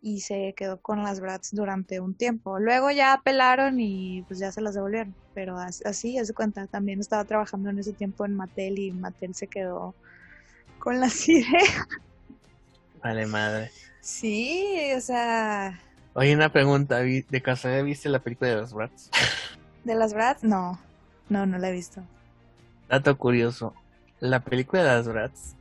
[0.06, 2.60] y se quedó con las Bratz durante un tiempo.
[2.60, 5.16] Luego ya apelaron y pues ya se las devolvieron.
[5.34, 8.92] Pero as- así, haz de cuenta, también estaba trabajando en ese tiempo en Mattel y
[8.92, 9.96] Mattel se quedó
[10.78, 11.64] con las ideas.
[13.02, 13.70] vale madre.
[14.00, 15.80] Sí, o sea,
[16.14, 19.10] Oye, una pregunta, ¿vi- ¿de casualidad viste la película de los Rats?
[19.84, 20.78] de las Bratz, no,
[21.28, 22.00] no, no la he visto.
[22.88, 23.74] Dato curioso,
[24.20, 25.54] la película de las Bratz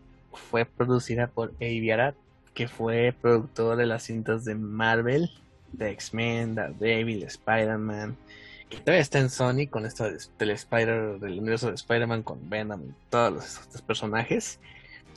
[0.51, 2.13] fue producida por Avi Arad,
[2.55, 5.29] que fue productor de las cintas de Marvel,
[5.73, 8.15] de X-Men, Daredevil, Spider-Man,
[8.69, 12.49] que todavía está en Sony con esto de- del Spider, del universo de Spider-Man con
[12.49, 14.59] Venom y todos los, estos personajes.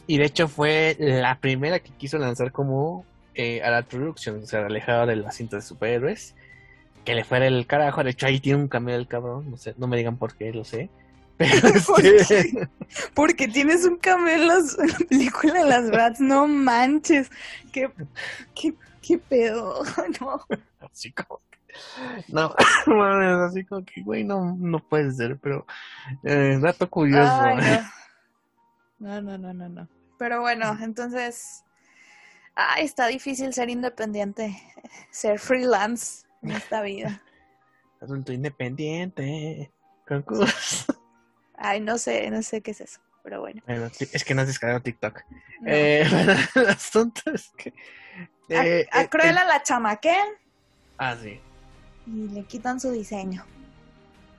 [0.07, 4.67] Y de hecho fue la primera que quiso lanzar como eh, Arad Productions, o sea,
[4.67, 6.35] alejado de las cintas de superhéroes.
[7.05, 9.75] Que le fuera el carajo, de hecho ahí tiene un cameo del cabrón, no sé,
[9.79, 10.91] no me digan por qué, lo sé.
[11.39, 12.03] Pero ¿Por
[13.15, 14.59] Porque tienes un cameo en, la
[15.09, 17.31] película de las Bratz, no manches.
[17.73, 17.91] ¿Qué,
[18.55, 19.83] qué, qué pedo?
[20.21, 20.41] No.
[20.81, 21.59] así como que-
[22.29, 22.53] no,
[22.87, 25.65] mames, así como que, güey, no, no puede ser, pero
[26.25, 27.31] eh, dato curioso.
[27.41, 27.99] Ay, no.
[28.99, 29.89] No, no, no, no, no.
[30.19, 31.63] Pero bueno, entonces,
[32.57, 34.61] ay, está difícil ser independiente,
[35.13, 37.23] ser freelance en esta vida.
[38.01, 39.73] Asunto independiente,
[40.07, 40.98] concurso.
[41.59, 43.61] Ay, no sé, no sé qué es eso, pero bueno.
[43.67, 45.21] Es que no has descargado TikTok.
[45.61, 45.67] No.
[45.67, 47.73] Eh, bueno, el asunto es que.
[48.57, 50.29] a, eh, a eh, Cruella eh, la chamaquean
[50.99, 51.41] ah, sí.
[52.07, 53.45] y le quitan su diseño.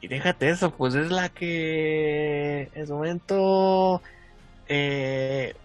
[0.01, 4.01] Y déjate eso, pues es la que en su momento.
[4.67, 5.55] Eh,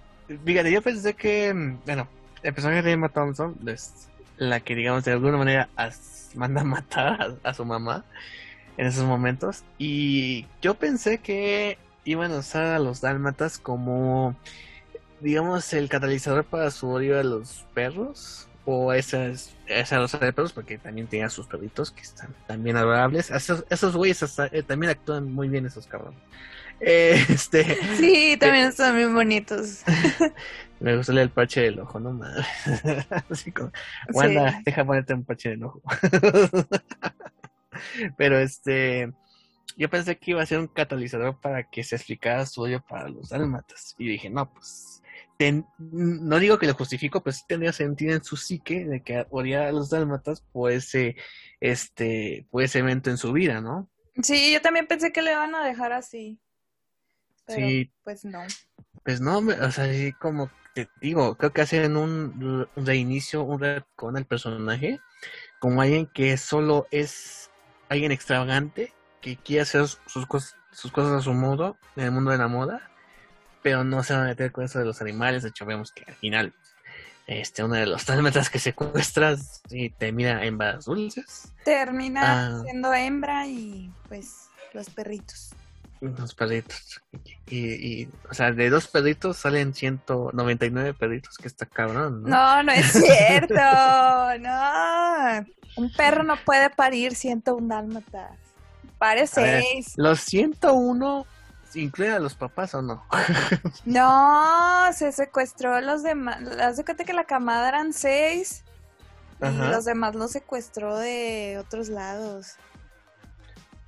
[0.44, 1.52] fíjate, yo pensé que.
[1.86, 2.08] Bueno,
[2.42, 6.64] el personaje de Emma Thompson es la que, digamos, de alguna manera as- manda a
[6.64, 8.04] matar a, a su mamá
[8.76, 9.64] en esos momentos.
[9.78, 14.36] Y yo pensé que iban a usar a los dálmatas como.
[15.20, 18.48] Digamos, el catalizador para su odio a los perros.
[18.66, 22.78] O a esas, esa raza de perros, porque también tenía sus perritos que están también
[22.78, 23.30] adorables.
[23.30, 26.18] Esos, esos güeyes hasta- eh, también actúan muy bien, esos cabrones.
[26.80, 29.82] Eh, este, Sí, también están bien bonitos.
[30.80, 32.46] me gustó el parche del ojo, no mames.
[33.30, 33.70] Así como,
[34.14, 34.56] Wanda, Sí.
[34.64, 35.82] deja ponerte un parche en el ojo.
[38.16, 39.12] Pero este,
[39.76, 43.08] yo pensé que iba a ser un catalizador para que se explicara su odio para
[43.08, 43.94] los dálmatas.
[43.98, 45.02] Y dije, no, pues,
[45.38, 49.26] ten- no digo que lo justifico, pero sí tendría sentido en su psique de que
[49.30, 51.16] odiara a los dálmatas por ese,
[51.60, 53.88] este, por ese evento en su vida, ¿no?
[54.22, 56.38] Sí, yo también pensé que le iban a dejar así.
[57.46, 57.90] Pero Sí.
[58.04, 58.40] pues no.
[59.04, 63.60] Pues no, o sea, sí, como te digo, creo que hacen un re- reinicio, un
[63.96, 64.98] con el personaje,
[65.60, 67.50] como alguien que solo es
[67.88, 72.30] alguien extravagante, que quiere hacer sus cosas, sus cosas a su modo, en el mundo
[72.30, 72.90] de la moda,
[73.62, 76.04] pero no se va a meter con eso de los animales, de hecho vemos que
[76.06, 76.52] al final,
[77.26, 82.62] este, uno de los dálmatas que secuestras y termina en varas dulces, Termina Ah.
[82.62, 85.52] siendo hembra y pues los perritos.
[86.02, 87.00] Dos perritos.
[87.46, 92.28] Y, y, o sea, de dos perritos salen 199 perritos, que está cabrón, ¿no?
[92.28, 93.54] No, no es cierto.
[94.40, 95.46] no.
[95.76, 98.38] Un perro no puede parir 101 dálmatas.
[98.98, 99.94] Pare A ver, seis.
[99.96, 101.26] ¿Los 101
[101.74, 103.04] incluyen a los papás o no?
[103.84, 106.38] No, se secuestró los demás.
[106.60, 108.64] Haz de cuenta que la camada eran seis.
[109.40, 112.54] Y los demás los secuestró de otros lados.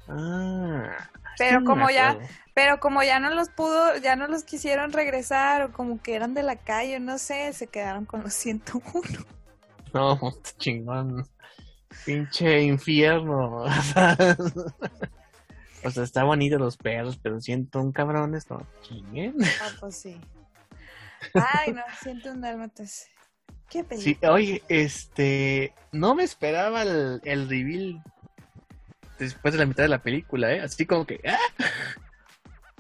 [0.09, 0.91] Ah,
[1.39, 2.19] Pero como ya,
[2.55, 6.35] pero como ya no los pudo, ya no los quisieron regresar o como que eran
[6.35, 8.85] de la calle, no sé, se quedaron con los 101.
[9.95, 11.27] No, está chingón.
[12.05, 13.65] Pinche infierno.
[15.85, 19.37] O sea, está bonito los perros, pero siento un cabrones, no chinguen.
[19.63, 20.21] Ah, pues sí.
[21.33, 23.07] Ay, no, 101 dálmatas.
[23.71, 24.33] Qué Sí, película.
[24.33, 28.03] oye, este, no me esperaba el, el reveal
[29.21, 30.61] después de la mitad de la película, ¿eh?
[30.61, 31.65] Así como que, ¡ah!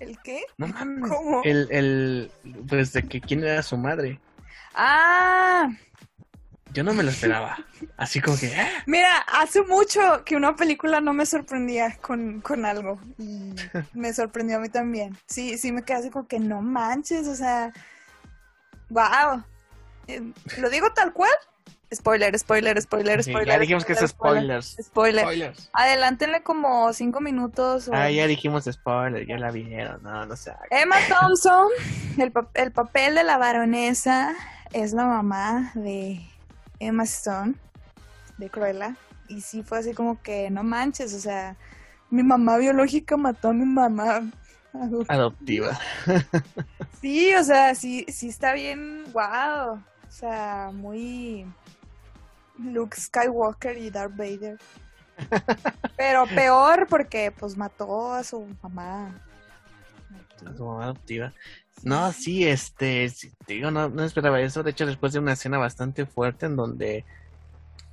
[0.01, 0.43] ¿El qué?
[0.59, 1.09] No mames.
[1.09, 1.43] ¿Cómo?
[1.45, 2.31] El, el,
[2.69, 4.19] pues de que quién era su madre.
[4.75, 5.71] Ah,
[6.77, 7.57] Yo no me lo esperaba.
[7.97, 8.69] Así como que, "Ah".
[8.87, 13.01] mira, hace mucho que una película no me sorprendía con, con algo.
[13.19, 13.55] Y
[13.95, 15.17] me sorprendió a mí también.
[15.27, 17.73] Sí, sí me quedé así como que no manches, o sea,
[18.91, 19.43] wow.
[20.59, 21.31] ¿Lo digo tal cual?
[21.95, 23.55] Spoiler, spoiler, spoiler, Sí, spoiler.
[23.55, 24.77] ya dijimos que es spoiler, spoilers.
[24.87, 25.23] Spoiler.
[25.25, 25.71] Spoilers.
[25.73, 27.89] Adelántenle como cinco minutos.
[27.89, 30.03] o- Ah, ya dijimos spoilers, ya la vieron.
[30.03, 30.53] No, no sé.
[30.71, 31.69] Emma Thompson,
[32.19, 34.35] el, pa- el papel de la baronesa,
[34.73, 36.21] es la mamá de
[36.79, 37.55] Emma Stone,
[38.39, 38.97] de Cruella.
[39.29, 41.57] Y sí fue así como que, no manches, o sea,
[42.11, 44.23] mi mamá biológica mató a mi mamá.
[45.09, 45.79] adoptiva.
[47.01, 49.75] Sí, o sea, sí, sí está bien, wow.
[49.75, 51.47] O sea, muy
[52.59, 54.59] Luke Skywalker y Darth Vader.
[55.97, 59.23] Pero peor porque pues mató a su mamá.
[60.45, 61.33] Mamá adoptiva.
[61.83, 64.63] No, sí, este, sí, te digo, no, no esperaba eso.
[64.63, 67.05] De hecho, después de una escena bastante fuerte en donde,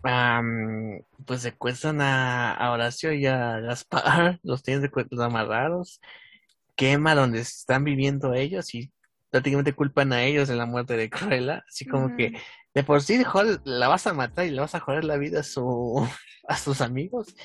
[0.04, 4.90] am, pues secuestran a, a Horacio y a Gaspar, los tienen
[5.20, 6.00] amarrados,
[6.76, 8.92] quema donde están viviendo ellos y
[9.30, 11.64] prácticamente culpan a ellos de la muerte de Cruella.
[11.68, 12.34] Así como que
[12.74, 13.22] de por sí
[13.64, 16.08] la vas a matar y le vas a joder la vida a su,
[16.48, 17.36] a sus amigos.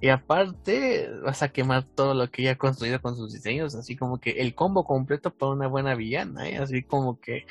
[0.00, 3.96] Y aparte vas a quemar todo lo que ella ha construido con sus diseños, así
[3.96, 6.58] como que el combo completo para una buena villana, ¿eh?
[6.58, 7.46] Así como que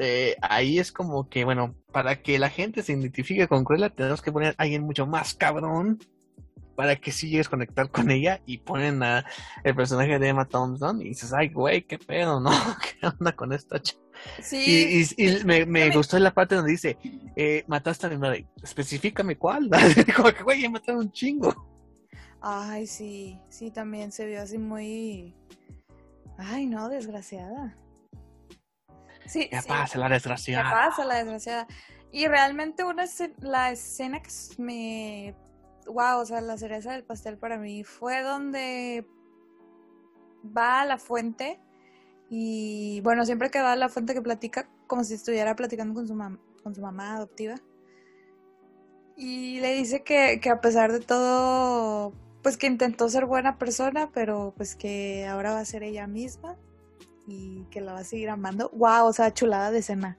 [0.00, 4.22] eh, ahí es como que, bueno, para que la gente se identifique con Cruella tenemos
[4.22, 5.98] que poner a alguien mucho más cabrón
[6.76, 9.24] para que sí llegues a conectar con ella y ponen a
[9.64, 12.50] el personaje de Emma Thompson y dices, ay, güey, qué pedo, ¿no?
[13.00, 14.05] ¿Qué onda con esta chica?
[14.42, 16.98] Sí, Y, y- y me, me gustó la parte donde dice,
[17.36, 19.70] eh, mataste a mi madre, especifícame cuál.
[20.16, 21.54] Como que, güey, ya mataron un chingo.
[22.40, 25.34] ay, sí, sí, también se vio así muy...
[26.38, 27.76] Ay, no, desgraciada.
[29.26, 29.68] Sí, Ya sí.
[29.68, 30.70] pasa la ¿Qué desgraciada.
[30.70, 31.66] pasa, la desgraciada?
[32.12, 35.34] Y realmente una escena- la escena que me...
[35.86, 39.06] Wow, o sea, la cereza del pastel para mí fue donde
[40.56, 41.60] va a la fuente
[42.28, 46.14] y, bueno, siempre que va la fuente que platica como si estuviera platicando con su,
[46.14, 47.56] mam- con su mamá adoptiva.
[49.16, 52.12] Y le dice que, que a pesar de todo,
[52.42, 56.56] pues que intentó ser buena persona, pero pues que ahora va a ser ella misma
[57.26, 58.70] y que la va a seguir amando.
[58.74, 60.18] Wow, o sea, chulada de escena.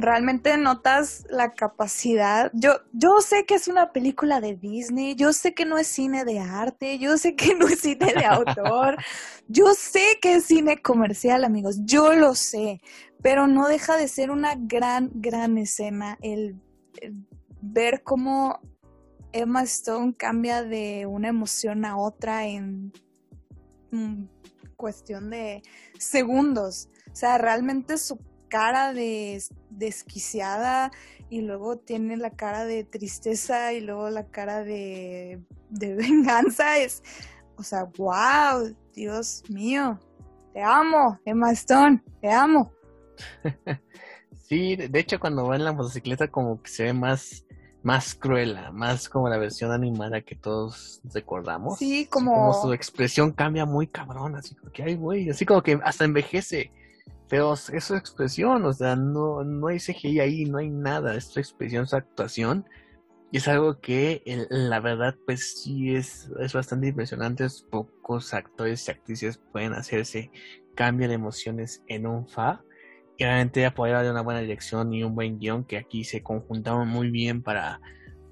[0.00, 2.50] Realmente notas la capacidad.
[2.54, 6.24] Yo, yo sé que es una película de Disney, yo sé que no es cine
[6.24, 8.96] de arte, yo sé que no es cine de autor,
[9.48, 12.80] yo sé que es cine comercial, amigos, yo lo sé,
[13.22, 16.58] pero no deja de ser una gran, gran escena el,
[17.02, 17.26] el
[17.60, 18.58] ver cómo
[19.32, 22.90] Emma Stone cambia de una emoción a otra en
[23.90, 24.24] mm,
[24.76, 25.62] cuestión de
[25.98, 26.88] segundos.
[27.12, 28.18] O sea, realmente su
[28.50, 30.90] cara de desquiciada
[31.30, 35.40] y luego tiene la cara de tristeza y luego la cara de,
[35.70, 36.76] de venganza.
[36.78, 37.02] Es,
[37.56, 39.98] o sea, wow, Dios mío.
[40.52, 42.70] Te amo, Emma Stone, te amo.
[44.48, 47.44] Sí, de hecho cuando va en la motocicleta como que se ve más,
[47.84, 51.78] más cruela, más como la versión animada que todos recordamos.
[51.78, 55.62] Sí, Así como- su expresión cambia muy cabrón, así como que, ay, güey, así como
[55.62, 56.72] que hasta envejece.
[57.30, 61.26] Pero es su expresión, o sea, no, no hay CGI ahí, no hay nada, es
[61.26, 62.66] su expresión, su actuación.
[63.30, 67.44] Y es algo que, la verdad, pues sí es, es bastante impresionante.
[67.44, 70.32] Es Pocos actores y actrices pueden hacer ese
[70.74, 72.64] cambio de emociones en un fa.
[73.16, 76.88] Y realmente apoyado de una buena dirección y un buen guion que aquí se conjuntaron
[76.88, 77.80] muy bien para,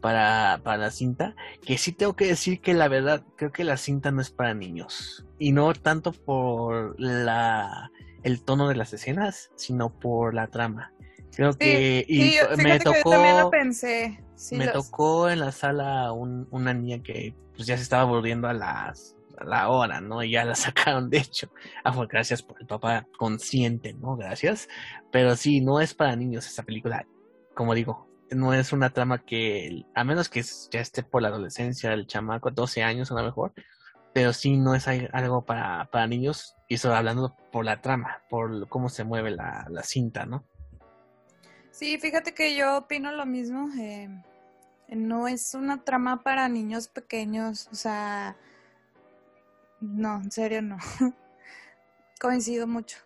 [0.01, 1.37] para, para la cinta.
[1.65, 4.55] Que sí tengo que decir que la verdad, creo que la cinta no es para
[4.55, 5.25] niños.
[5.39, 7.93] Y no tanto por la,
[8.23, 10.93] el tono de las escenas, sino por la trama.
[11.35, 14.25] Creo que y Sí, me que yo tocó también lo pensé.
[14.35, 18.05] Sí, me los- tocó en la sala un- una niña que pues ya se estaba
[18.05, 20.23] volviendo a las a la hora, ¿no?
[20.25, 20.55] Y ya la
[20.97, 21.49] sacaron, de hecho.
[21.85, 24.17] Ah, pues gracias por el papá consciente, ¿no?
[24.17, 24.69] Gracias.
[25.13, 27.07] Pero sí, no es para niños esta película.
[27.55, 31.93] Como digo, no es una trama que, a menos que ya esté por la adolescencia,
[31.93, 33.53] el chamaco, 12 años a lo mejor,
[34.13, 38.23] pero sí no es al- algo para, para niños, y eso hablando por la trama,
[38.29, 40.45] por cómo se mueve la, la cinta, ¿no?
[41.71, 43.69] Sí, fíjate que yo opino lo mismo.
[43.79, 44.09] eh,
[44.89, 48.37] no es una trama para niños pequeños, o sea,
[49.81, 50.79] no, en serio no.
[52.21, 52.99] Coincido mucho.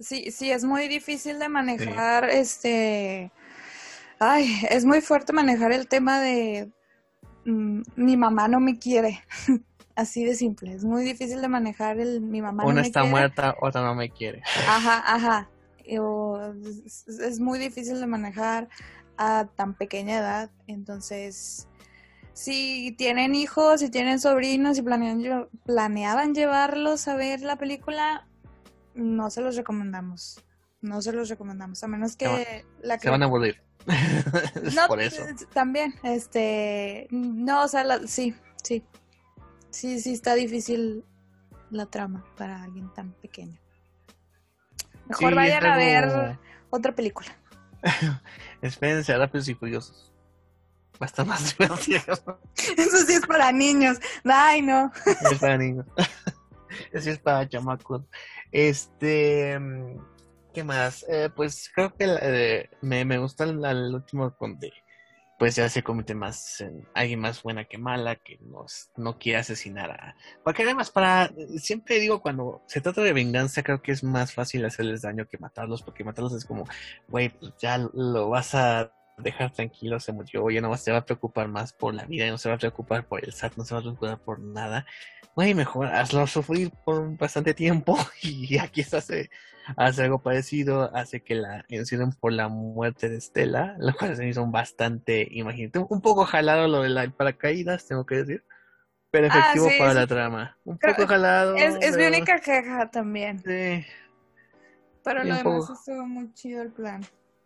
[0.00, 3.30] Sí, sí, es muy difícil de manejar, este,
[4.18, 6.70] ay, es muy fuerte manejar el tema de
[7.44, 9.22] mm, mi mamá no me quiere.
[9.96, 13.10] Así de simple, es muy difícil de manejar el mi mamá Una está quiere.
[13.10, 14.42] muerta, otra no me quiere.
[14.68, 15.50] Ajá, ajá.
[15.84, 16.52] y- o
[16.84, 18.68] es, es muy difícil de manejar
[19.16, 20.50] a tan pequeña edad.
[20.66, 21.68] Entonces,
[22.32, 28.26] si tienen hijos, si tienen sobrinos y planean, planeaban llevarlos a ver la película,
[28.94, 30.42] no se los recomendamos.
[30.80, 33.62] No se los recomendamos, a menos Se que la Se van a aburrir.
[34.74, 35.22] No, por eso.
[35.22, 38.82] eh, También, este, no, o sea, la- sí, sí,
[39.74, 41.04] sí, sí está difícil
[41.70, 43.60] la trama para alguien tan pequeño.
[45.06, 46.38] Mejor Sí, vayan a ver
[46.70, 47.28] otra película.
[48.62, 50.12] Espérense a Rápidos y Furiosos.
[50.94, 52.00] Va a estar más divertido.
[52.76, 53.98] Eso sí es para niños.
[54.24, 54.90] Ay, no.
[55.30, 55.86] es para niños.
[56.92, 58.02] Eso es para chamacos.
[58.50, 59.58] Este.
[59.58, 59.98] mm,
[60.54, 61.04] ¿Qué más?
[61.08, 64.72] Eh, pues creo que eh, me, me gusta el, el último donde
[65.38, 68.66] pues ya se convierte más en alguien más buena que mala, que no,
[68.96, 70.16] no quiere asesinar a...
[70.44, 71.32] Porque además para...
[71.56, 75.38] Siempre digo, cuando se trata de venganza, creo que es más fácil hacerles daño que
[75.38, 76.64] matarlos, porque matarlos es como,
[77.08, 81.04] güey, pues ya lo vas a dejar tranquilo, se murió, ya no se va a
[81.04, 83.74] preocupar más por la vida, no se va a preocupar por el SAT, no se
[83.74, 84.86] va a preocupar por nada.
[85.34, 89.30] Güey, mejor hazlo sufrir por bastante tiempo y aquí se hace,
[89.76, 94.22] hace algo parecido, hace que la encierren por la muerte de Estela, lo cual se
[94.22, 98.44] me hizo bastante, imagínate, un poco jalado lo de la paracaídas, tengo que decir,
[99.10, 99.96] pero Ah, efectivo sí, para sí.
[99.96, 100.58] la trama.
[100.64, 101.56] Un Creo- poco jalado.
[101.56, 103.38] Es, es mi única queja también.
[103.40, 103.84] Sí,
[105.02, 107.04] Pero lo demás estuvo muy chido el plan.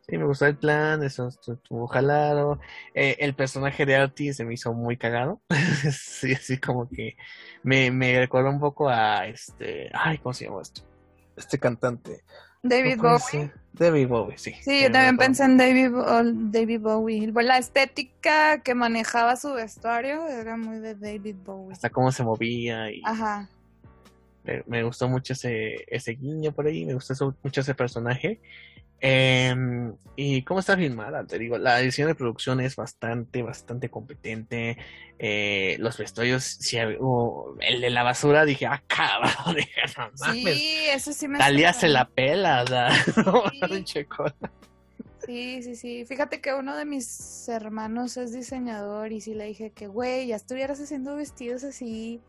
[0.09, 2.59] Sí, me gustó el plan, eso estuvo jalado.
[2.95, 5.43] Eh, el personaje de Artie se me hizo muy cagado.
[5.93, 7.17] sí, así como que
[7.63, 9.91] me, me recordó un poco a este.
[9.93, 10.81] Ay, ¿cómo se llama esto?
[11.37, 12.23] Este cantante.
[12.63, 13.53] David No Bowie.
[13.75, 14.55] David Bowie, sí.
[14.63, 15.91] Sí, yo también pensé en David,
[16.51, 17.31] David Bowie.
[17.31, 21.73] Bueno, La estética que manejaba su vestuario era muy de David Bowie.
[21.73, 23.49] Hasta cómo se movía y Ajá.
[24.67, 28.41] me, gustó mucho ese, ese guiño por ahí, me gustó mucho ese personaje.
[29.01, 34.77] Em, y cómo está filmada, te digo, la edición de producción es bastante, bastante competente.
[35.21, 40.57] Eh, los vestuarios, si el de la basura, dije, ah, cabrón, dije, no mames.
[40.57, 42.89] Sí, eso sí me Talía se la pela, o sea,
[43.25, 43.45] no,
[43.87, 44.07] Sí.
[45.27, 46.07] Sí, sí, sí.
[46.07, 50.37] Fíjate que uno de mis hermanos es diseñador y sí le dije que, güey, ya
[50.37, 52.23] estuvieras haciendo vestidos así.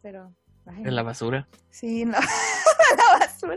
[0.00, 0.32] Pero,
[0.66, 1.48] ay, De la basura.
[1.70, 2.12] Sí, no.
[2.12, 3.56] la basura.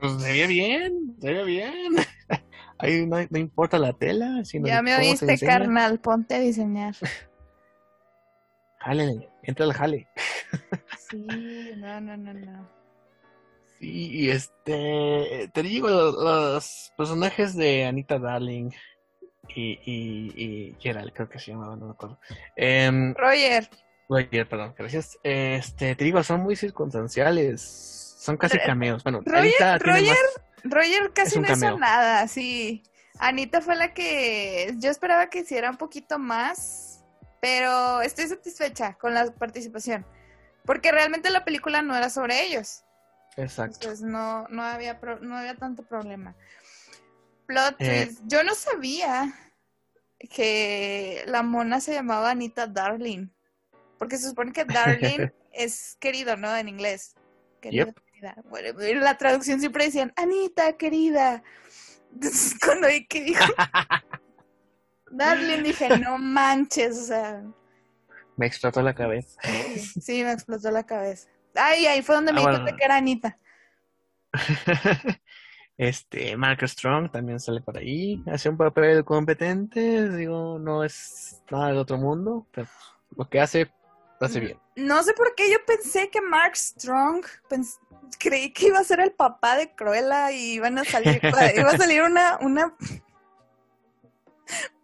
[0.00, 1.96] Pues se ve bien, se ve bien.
[2.78, 5.98] Ahí no, no importa la tela, sino Ya me oíste, carnal.
[6.00, 6.94] Ponte a diseñar.
[8.78, 10.08] Jálele, entra al jale.
[11.10, 11.26] Sí,
[11.76, 12.68] no, no, no, no.
[13.78, 18.70] Sí, y este, te digo, los, los personajes de Anita Darling
[19.48, 22.18] y, y, y Gerald, creo que se llamaba, no me acuerdo.
[22.54, 23.68] Em, Roger,
[24.08, 25.18] Roger, perdón, gracias.
[25.22, 29.02] Este, te digo, son muy circunstanciales, son casi cameos.
[29.02, 30.16] Bueno, Roger- Roger
[30.64, 32.82] Roger casi no hizo nada, sí.
[33.18, 37.02] Anita fue la que yo esperaba que hiciera un poquito más,
[37.40, 40.04] pero estoy satisfecha con la participación.
[40.64, 42.82] Porque realmente la película no era sobre ellos.
[43.36, 43.76] Exacto.
[43.80, 46.34] Entonces no, no, había, pro- no había tanto problema.
[47.46, 48.06] Plot Eh.
[48.06, 48.22] twist.
[48.26, 49.32] Yo no sabía
[50.30, 53.28] que la mona se llamaba Anita Darling.
[53.98, 54.64] Porque se supone que
[55.20, 56.54] Darling es querido, ¿no?
[56.56, 57.14] En inglés.
[57.60, 57.96] Querido, Yep.
[58.34, 58.48] Querida.
[58.48, 61.42] Bueno, en la traducción siempre decían, Anita, querida.
[62.12, 63.44] Entonces, cuando vi que dijo
[65.10, 67.42] Darling, dije, no manches, o sea,
[68.36, 69.38] Me explotó la cabeza.
[70.00, 71.28] sí, me explotó la cabeza.
[71.54, 72.76] Ay, ahí fue donde me Ah, bueno.
[72.76, 73.38] que era Anita.
[75.78, 78.22] Este, Mark Strong también sale por ahí.
[78.32, 80.08] Hace un papel competente.
[80.08, 82.66] Digo, no es nada del otro mundo, pero
[83.14, 83.70] lo que hace,
[84.18, 84.58] lo hace bien.
[84.76, 87.26] No sé por qué yo pensé que Mark Strong,
[88.18, 91.76] creí que iba a ser el papá de Cruella y iban a salir, iba a
[91.76, 92.74] salir una, una,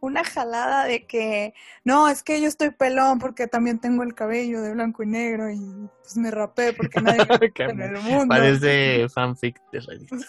[0.01, 1.55] una jalada de que,
[1.85, 5.51] no, es que yo estoy pelón porque también tengo el cabello de blanco y negro
[5.51, 7.27] y pues me rapé porque nadie
[7.59, 8.29] en el mundo.
[8.29, 10.11] Parece fanfic de Reddit.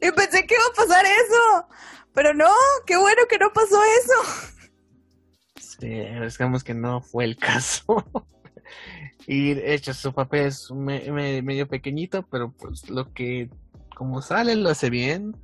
[0.00, 1.68] Y pensé que iba a pasar eso,
[2.12, 2.50] pero no,
[2.86, 4.58] qué bueno que no pasó eso.
[5.60, 7.84] Sí, digamos que no fue el caso.
[9.30, 13.50] Y de hecho, su papel es me- me- medio pequeñito, pero pues lo que,
[13.94, 15.36] como sale, lo hace bien.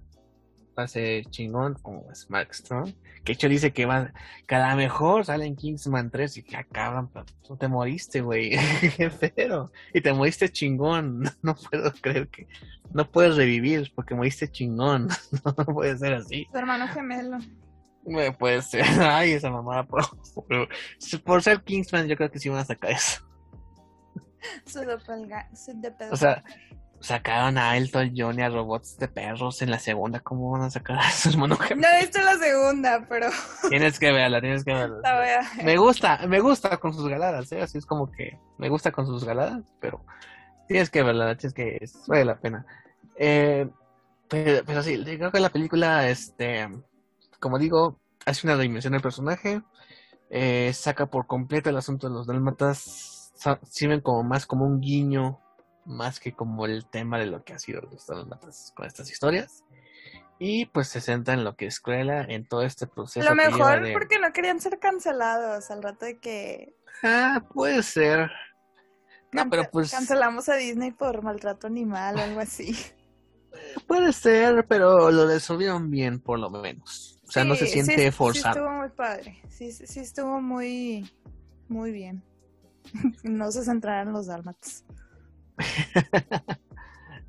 [0.76, 2.94] Hace chingón, como es Mark Strong.
[3.22, 4.12] Que de hecho dice que va,
[4.46, 7.08] que a lo mejor sale en Kingsman 3 y que pero
[7.46, 8.56] tú te moriste, güey.
[9.36, 9.70] Feo.
[9.92, 11.22] Y te moriste chingón.
[11.42, 12.48] No puedo creer que
[12.92, 15.08] no puedes revivir porque moriste chingón.
[15.44, 16.48] No puede ser así.
[16.50, 17.38] Su hermano gemelo.
[18.62, 18.84] Ser.
[19.00, 19.84] Ay, esa mamada.
[19.86, 20.04] Por,
[20.34, 20.68] por,
[21.24, 23.23] por ser Kingsman, yo creo que sí van a sacar eso.
[24.66, 26.42] Su doppel- O sea,
[27.00, 30.70] sacaron a Elton John y a robots de perros en la segunda, ¿cómo van a
[30.70, 31.86] sacar a su hermano gemelo?
[31.88, 33.28] No he visto la segunda, pero
[33.68, 34.98] Tienes que verla, tienes que verla.
[35.02, 35.64] la voy a ver.
[35.64, 37.60] Me gusta, me gusta con sus galadas, ¿eh?
[37.62, 40.04] Así es como que me gusta con sus galadas, pero
[40.68, 42.64] tienes que verla, tienes que vale la pena.
[43.16, 43.68] Eh,
[44.28, 46.68] pero, pero sí, creo que la película, este,
[47.38, 49.60] como digo, hace una dimensión del personaje,
[50.30, 53.13] eh, saca por completo el asunto de los dálmatas,
[53.68, 55.40] sirven como más como un guiño,
[55.84, 57.82] más que como el tema de lo que ha sido
[58.74, 59.64] con estas historias.
[60.38, 63.28] Y pues se centra en lo que es Cruella, en todo este proceso.
[63.28, 68.30] Lo mejor de- porque no querían ser cancelados al rato de que Ah, puede ser.
[69.32, 72.76] No, cance- pero pues cancelamos a Disney por maltrato animal o algo así.
[73.86, 77.20] puede ser, pero lo resolvieron bien por lo menos.
[77.26, 78.54] O sea, no se siente sí, Sí forzado.
[78.60, 79.40] estuvo muy padre.
[79.48, 81.10] Sí, sí, sí estuvo muy,
[81.68, 82.22] muy bien.
[83.24, 84.84] no se centraron en los dálmatas.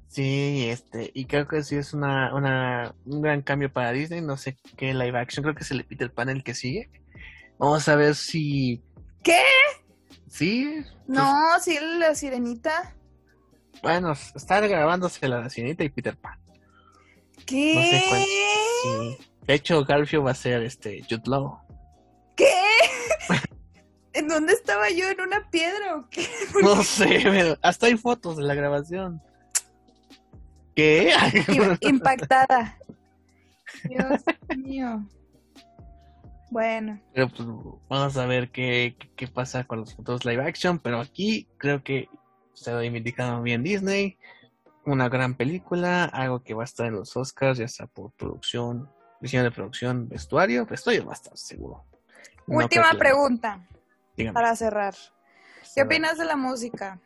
[0.08, 4.22] Sí, este, y creo que sí es una, una, un gran cambio para Disney.
[4.22, 6.90] No sé qué live action, creo que es el Peter Pan el que sigue.
[7.60, 8.82] Vamos a ver si.
[9.24, 9.42] ¿Qué?
[10.30, 12.96] Sí, No, sí, la sirenita.
[13.84, 16.40] bueno, está grabándose la Sirenita y Peter Pan.
[17.46, 17.76] ¿Qué?
[17.76, 18.22] No sé cuál.
[18.22, 19.28] Sí.
[19.48, 21.60] De hecho, Garfield va a ser este Jude Law.
[22.38, 22.54] ¿Qué?
[24.16, 25.10] ¿En dónde estaba yo?
[25.10, 26.26] ¿En una piedra o qué?
[26.62, 29.22] No sé, pero hasta hay fotos de la grabación.
[30.76, 31.14] ¿Qué?
[31.48, 32.78] Im- Impactada.
[33.84, 34.22] Dios
[34.58, 35.06] mío.
[36.52, 37.48] Bueno, Pero pues
[37.90, 40.80] vamos a ver qué, qué, qué pasa con los futuros live action.
[40.80, 42.08] Pero aquí creo que
[42.54, 44.18] se lo indicado bien Disney.
[44.86, 48.90] Una gran película, algo que va a estar en los Oscars, ya sea por producción,
[49.20, 50.66] diseño de producción, vestuario.
[50.66, 51.86] Vestuario va a estar seguro.
[52.48, 53.68] Última pregunta
[54.18, 54.34] dígame.
[54.34, 54.96] para cerrar.
[55.74, 57.00] ¿Qué opinas de la música?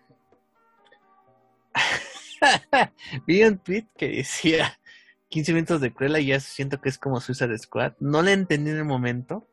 [3.28, 4.80] Vi un tweet que decía
[5.30, 7.94] 15 minutos de Cruella y ya siento que es como Suicide Squad.
[8.00, 9.48] No la entendí en el momento.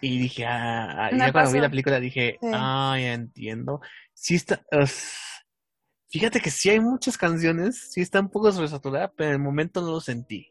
[0.00, 2.48] Y dije, ah, ah, ya cuando vi la película dije, Sí.
[2.54, 3.82] ah, ya entiendo.
[4.14, 4.64] Sí está,
[6.08, 9.82] fíjate que sí hay muchas canciones, sí está un poco sobresaturada, pero en el momento
[9.82, 10.50] no lo sentí.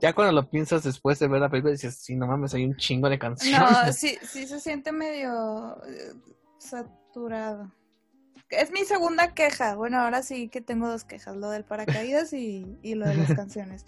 [0.00, 2.76] Ya cuando lo piensas después de ver la película dices, sí, no mames, hay un
[2.76, 3.60] chingo de canciones.
[3.60, 6.14] No, sí, sí se siente medio eh,
[6.58, 7.70] saturado.
[8.48, 9.74] Es mi segunda queja.
[9.74, 13.32] Bueno, ahora sí que tengo dos quejas, lo del paracaídas y, y lo de las
[13.34, 13.84] canciones.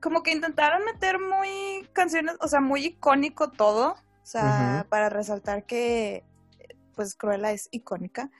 [0.00, 5.64] Como que intentaron meter muy canciones, o sea, muy icónico todo, o sea, para resaltar
[5.64, 6.24] que
[6.94, 8.30] pues Cruella es icónica.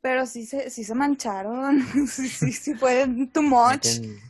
[0.00, 3.86] Pero sí se, sí se mancharon, sí, sí, sí fue too much.
[3.86, 4.29] Meten-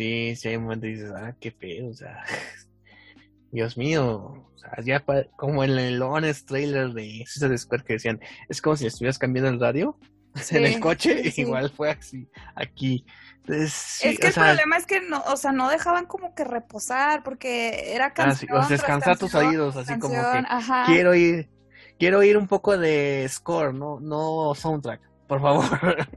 [0.00, 2.24] Sí, sí, hay un momento y dices, ah, qué pedo, o sea,
[3.52, 5.04] Dios mío, o sea, ya
[5.36, 8.18] como en el honest trailer de Suicide Squad que decían,
[8.48, 9.98] es como si estuvieras cambiando el radio
[10.52, 13.04] en el coche, sí, igual fue así, aquí.
[13.40, 16.34] Entonces, sí, es que el sea, problema es que no, o sea, no dejaban como
[16.34, 18.56] que reposar, porque era ah, canción.
[18.56, 20.84] o sea, descansar tus oídos, así como que ajá.
[20.86, 21.50] quiero ir,
[21.98, 26.08] quiero ir un poco de score, no, no soundtrack, por favor.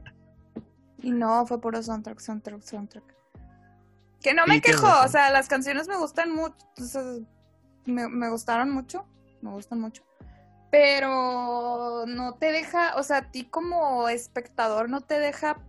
[1.02, 3.14] Y no, fue puro soundtrack, soundtrack, soundtrack.
[4.24, 6.56] Que no me quejo, o sea, las canciones me gustan mucho,
[7.84, 9.06] me, me gustaron mucho,
[9.42, 10.02] me gustan mucho.
[10.70, 15.60] Pero no te deja, o sea, a ti como espectador no te deja,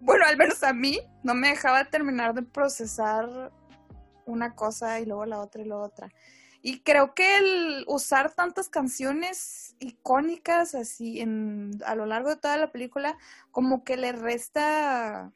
[0.00, 3.52] bueno, al menos a mí, no me dejaba terminar de procesar
[4.24, 6.08] una cosa y luego la otra y luego otra.
[6.62, 12.56] Y creo que el usar tantas canciones icónicas así en, a lo largo de toda
[12.56, 13.18] la película,
[13.50, 15.30] como que le resta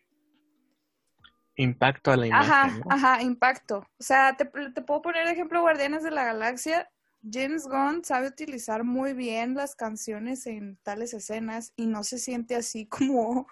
[1.57, 2.85] Impacto a la imagen, Ajá, ¿no?
[2.89, 3.79] ajá, impacto.
[3.99, 6.89] O sea, te, te puedo poner de ejemplo Guardianes de la Galaxia.
[7.31, 12.57] James Gunn sabe utilizar muy bien las canciones en tales escenas y no se siente
[12.57, 13.47] así como,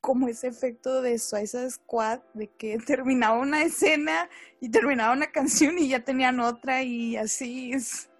[0.00, 4.28] como ese efecto de Suicide Squad, de que terminaba una escena
[4.60, 8.10] y terminaba una canción y ya tenían otra y así es.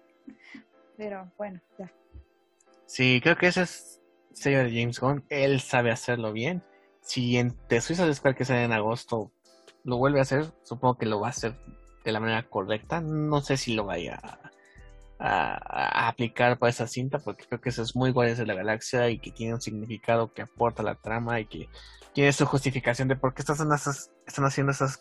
[0.97, 1.91] Pero bueno, ya.
[2.85, 4.01] Sí, creo que ese es
[4.43, 5.23] de James Gunn.
[5.29, 6.63] Él sabe hacerlo bien.
[7.09, 9.31] Si en The Suicide Squad que sale en agosto
[9.83, 11.55] lo vuelve a hacer, supongo que lo va a hacer
[12.05, 13.01] de la manera correcta.
[13.01, 14.19] No sé si lo vaya
[15.17, 19.09] a, aplicar para esa cinta, porque creo que eso es muy Guardianes de la Galaxia
[19.09, 21.67] y que tiene un significado que aporta a la trama y que
[22.13, 24.99] tiene su justificación de por qué están, esas- están haciendo esas,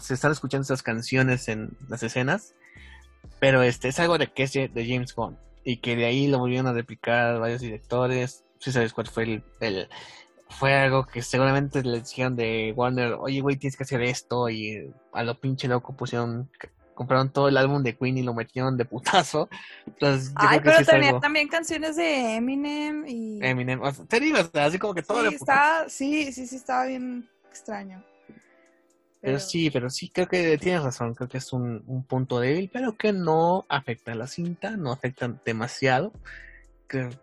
[0.00, 2.56] se están escuchando esas canciones en las escenas.
[3.38, 6.40] Pero este es algo de que es de James Gunn y que de ahí lo
[6.40, 8.44] volvieron a replicar varios directores.
[8.58, 9.88] Suicide Squad fue el, el-
[10.58, 14.92] fue algo que seguramente le dijeron de Warner, oye güey tienes que hacer esto y
[15.12, 16.50] a lo pinche loco pusieron
[16.94, 19.48] compraron todo el álbum de Queen y lo metieron de putazo.
[19.84, 23.40] Entonces, yo Ay, creo que pero sí tenía algo- también canciones de Eminem y...
[23.44, 26.32] Eminem, o sea, te digo, o sea, así como que todo sí, de estaba, sí,
[26.32, 28.04] sí, sí, estaba bien extraño.
[29.20, 32.70] Pero sí, pero sí, creo que tienes razón, creo que es un, un punto débil,
[32.72, 36.12] pero que no afecta a la cinta, no afecta demasiado.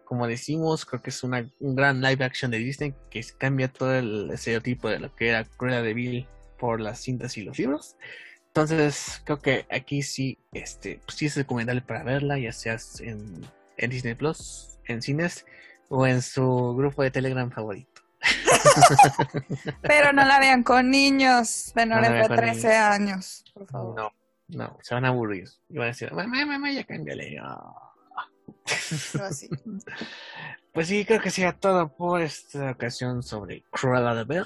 [0.05, 3.95] Como decimos, creo que es una, un gran live action de Disney que cambia todo
[3.95, 6.27] el estereotipo de lo que era Cruella de Vil
[6.59, 7.95] por las cintas y los libros.
[8.47, 13.45] Entonces, creo que aquí sí, este, pues sí es recomendable para verla, ya seas en,
[13.77, 15.45] en Disney Plus, en cines
[15.87, 18.01] o en su grupo de Telegram favorito.
[19.81, 23.95] Pero no la vean con niños menores No de con 13 años, por favor.
[23.95, 24.11] No,
[24.49, 25.49] no, se van a aburrir.
[25.69, 27.37] Y van a decir, mamá, mamá, ya cámbiale.
[27.41, 27.93] Ah.
[29.11, 29.49] Pero así.
[30.73, 34.45] Pues sí, creo que sea todo por esta ocasión sobre Cruella de Vil.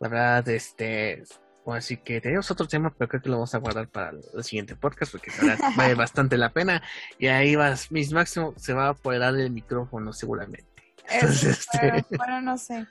[0.00, 1.24] La verdad, este,
[1.62, 4.44] bueno, así que tenemos otro tema, pero creo que lo vamos a guardar para el
[4.44, 6.82] siguiente podcast porque la verdad vale bastante la pena.
[7.18, 10.64] Y ahí vas, Miss Máximo se va a apoderar del micrófono seguramente.
[11.06, 12.86] Entonces, este- bueno, no sé.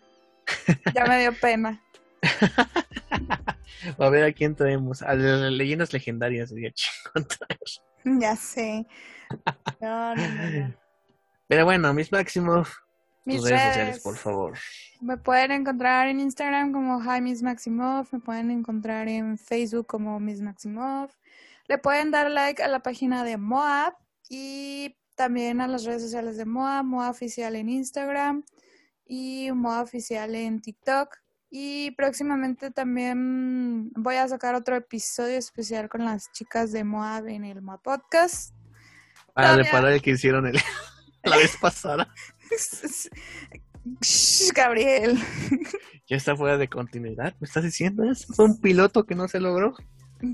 [0.94, 1.82] Ya me dio pena.
[4.00, 5.02] A ver a quién traemos.
[5.02, 8.20] A las leyendas legendarias sería chingón traer.
[8.22, 8.86] Ya sé.
[9.82, 10.74] No, no, no, no.
[11.48, 12.64] Pero bueno, Miss Máximo,
[13.24, 14.58] Mis tus redes sociales, por favor.
[15.02, 20.20] Me pueden encontrar en Instagram como Hi Miss Maximov, me pueden encontrar en Facebook como
[20.20, 21.12] Miss Maximov.
[21.68, 23.94] Le pueden dar like a la página de Moab
[24.30, 28.44] y también a las redes sociales de Moab, Moab Oficial en Instagram
[29.06, 31.16] y Moab Oficial en TikTok.
[31.50, 37.46] Y próximamente también voy a sacar otro episodio especial con las chicas de Moab en
[37.46, 38.54] el Moab Podcast.
[39.36, 40.58] Para Todavía- reparar el que hicieron el,
[41.24, 42.08] la vez pasada.
[44.56, 45.20] Gabriel.
[46.08, 47.36] Ya está fuera de continuidad.
[47.40, 48.34] ¿Me estás diciendo eso?
[48.34, 49.76] ¿Fue un piloto que no se logró?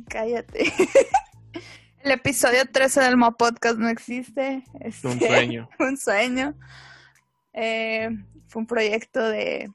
[0.07, 0.71] Cállate.
[2.03, 4.63] El episodio 13 del Mo Podcast no existe.
[4.79, 5.69] Es un Este, sueño.
[5.79, 6.55] un sueño.
[7.53, 8.09] Eh,
[8.47, 9.71] fue un proyecto de,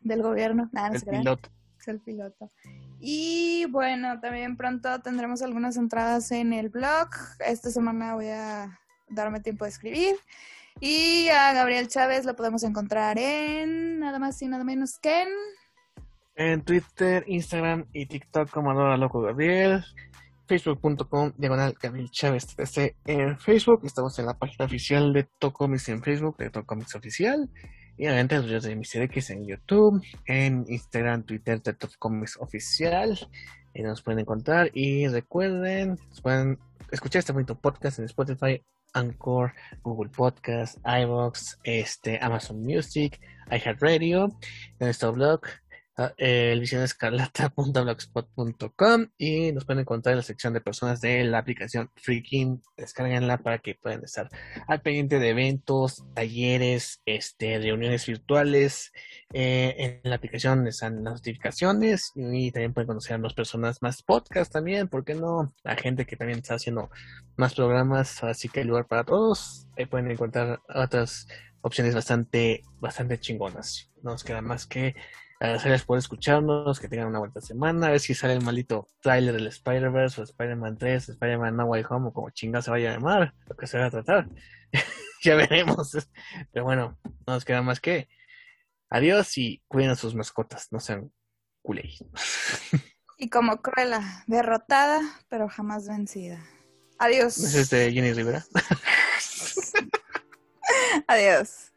[0.00, 0.68] del gobierno.
[0.72, 1.22] Nada, no El se crean.
[1.22, 1.50] piloto.
[1.80, 2.52] Es el piloto.
[3.00, 7.08] Y bueno, también pronto tendremos algunas entradas en el blog.
[7.46, 8.78] Esta semana voy a
[9.08, 10.16] darme tiempo de escribir.
[10.80, 15.24] Y a Gabriel Chávez lo podemos encontrar en nada más y nada menos que
[16.36, 19.82] en Twitter, Instagram y TikTok como Adora Gabriel.
[20.46, 23.80] Facebook.com diagonal Gabriel Chávez 13 en Facebook.
[23.84, 27.50] Estamos en la página oficial de Tocomics en Facebook, de Tocomics Oficial.
[27.98, 29.02] Y obviamente los videos de Mr.
[29.02, 33.18] X en YouTube, en Instagram, Twitter de Tocomics Oficial.
[33.74, 34.70] Y nos pueden encontrar.
[34.74, 36.58] Y recuerden, pueden
[36.90, 38.62] escuchar este bonito podcast en Spotify,
[38.92, 39.52] Anchor,
[39.82, 43.20] Google Podcast, iVoox, este, Amazon Music,
[43.50, 45.40] iHeartRadio, en nuestro blog,
[45.96, 51.90] ah, eh, elvisionescarlata.blogspot.com y nos pueden encontrar en la sección de personas de la aplicación
[51.96, 52.62] Freaking.
[52.76, 54.28] Descárguenla para que puedan estar
[54.66, 58.92] al pendiente de eventos, talleres, este, reuniones virtuales.
[59.32, 64.02] Eh, en la aplicación están las notificaciones y también pueden conocer a más personas, más
[64.02, 65.54] podcasts también, ¿por qué no?
[65.64, 66.90] La gente que también está haciendo
[67.36, 69.66] más programas, así que hay lugar para todos.
[69.90, 71.26] Pueden encontrar otras
[71.60, 73.90] opciones bastante, bastante chingonas.
[74.02, 74.94] No nos queda más que
[75.40, 79.34] agradecerles por escucharnos, que tengan una buena semana, a ver si sale el maldito trailer
[79.34, 82.94] del Spider-Verse o Spider-Man 3, Spider-Man No Way Home o como chingada se vaya a
[82.94, 84.28] llamar, lo que se va a tratar.
[85.22, 85.96] ya veremos.
[86.52, 88.08] Pero bueno, no nos queda más que
[88.90, 91.12] adiós y cuiden a sus mascotas, no sean
[91.62, 91.90] culé.
[93.18, 96.44] Y como Cruella, derrotada, pero jamás vencida.
[96.98, 97.38] Adiós.
[97.38, 98.44] Es este Jenny Rivera.
[101.08, 101.72] Adiós.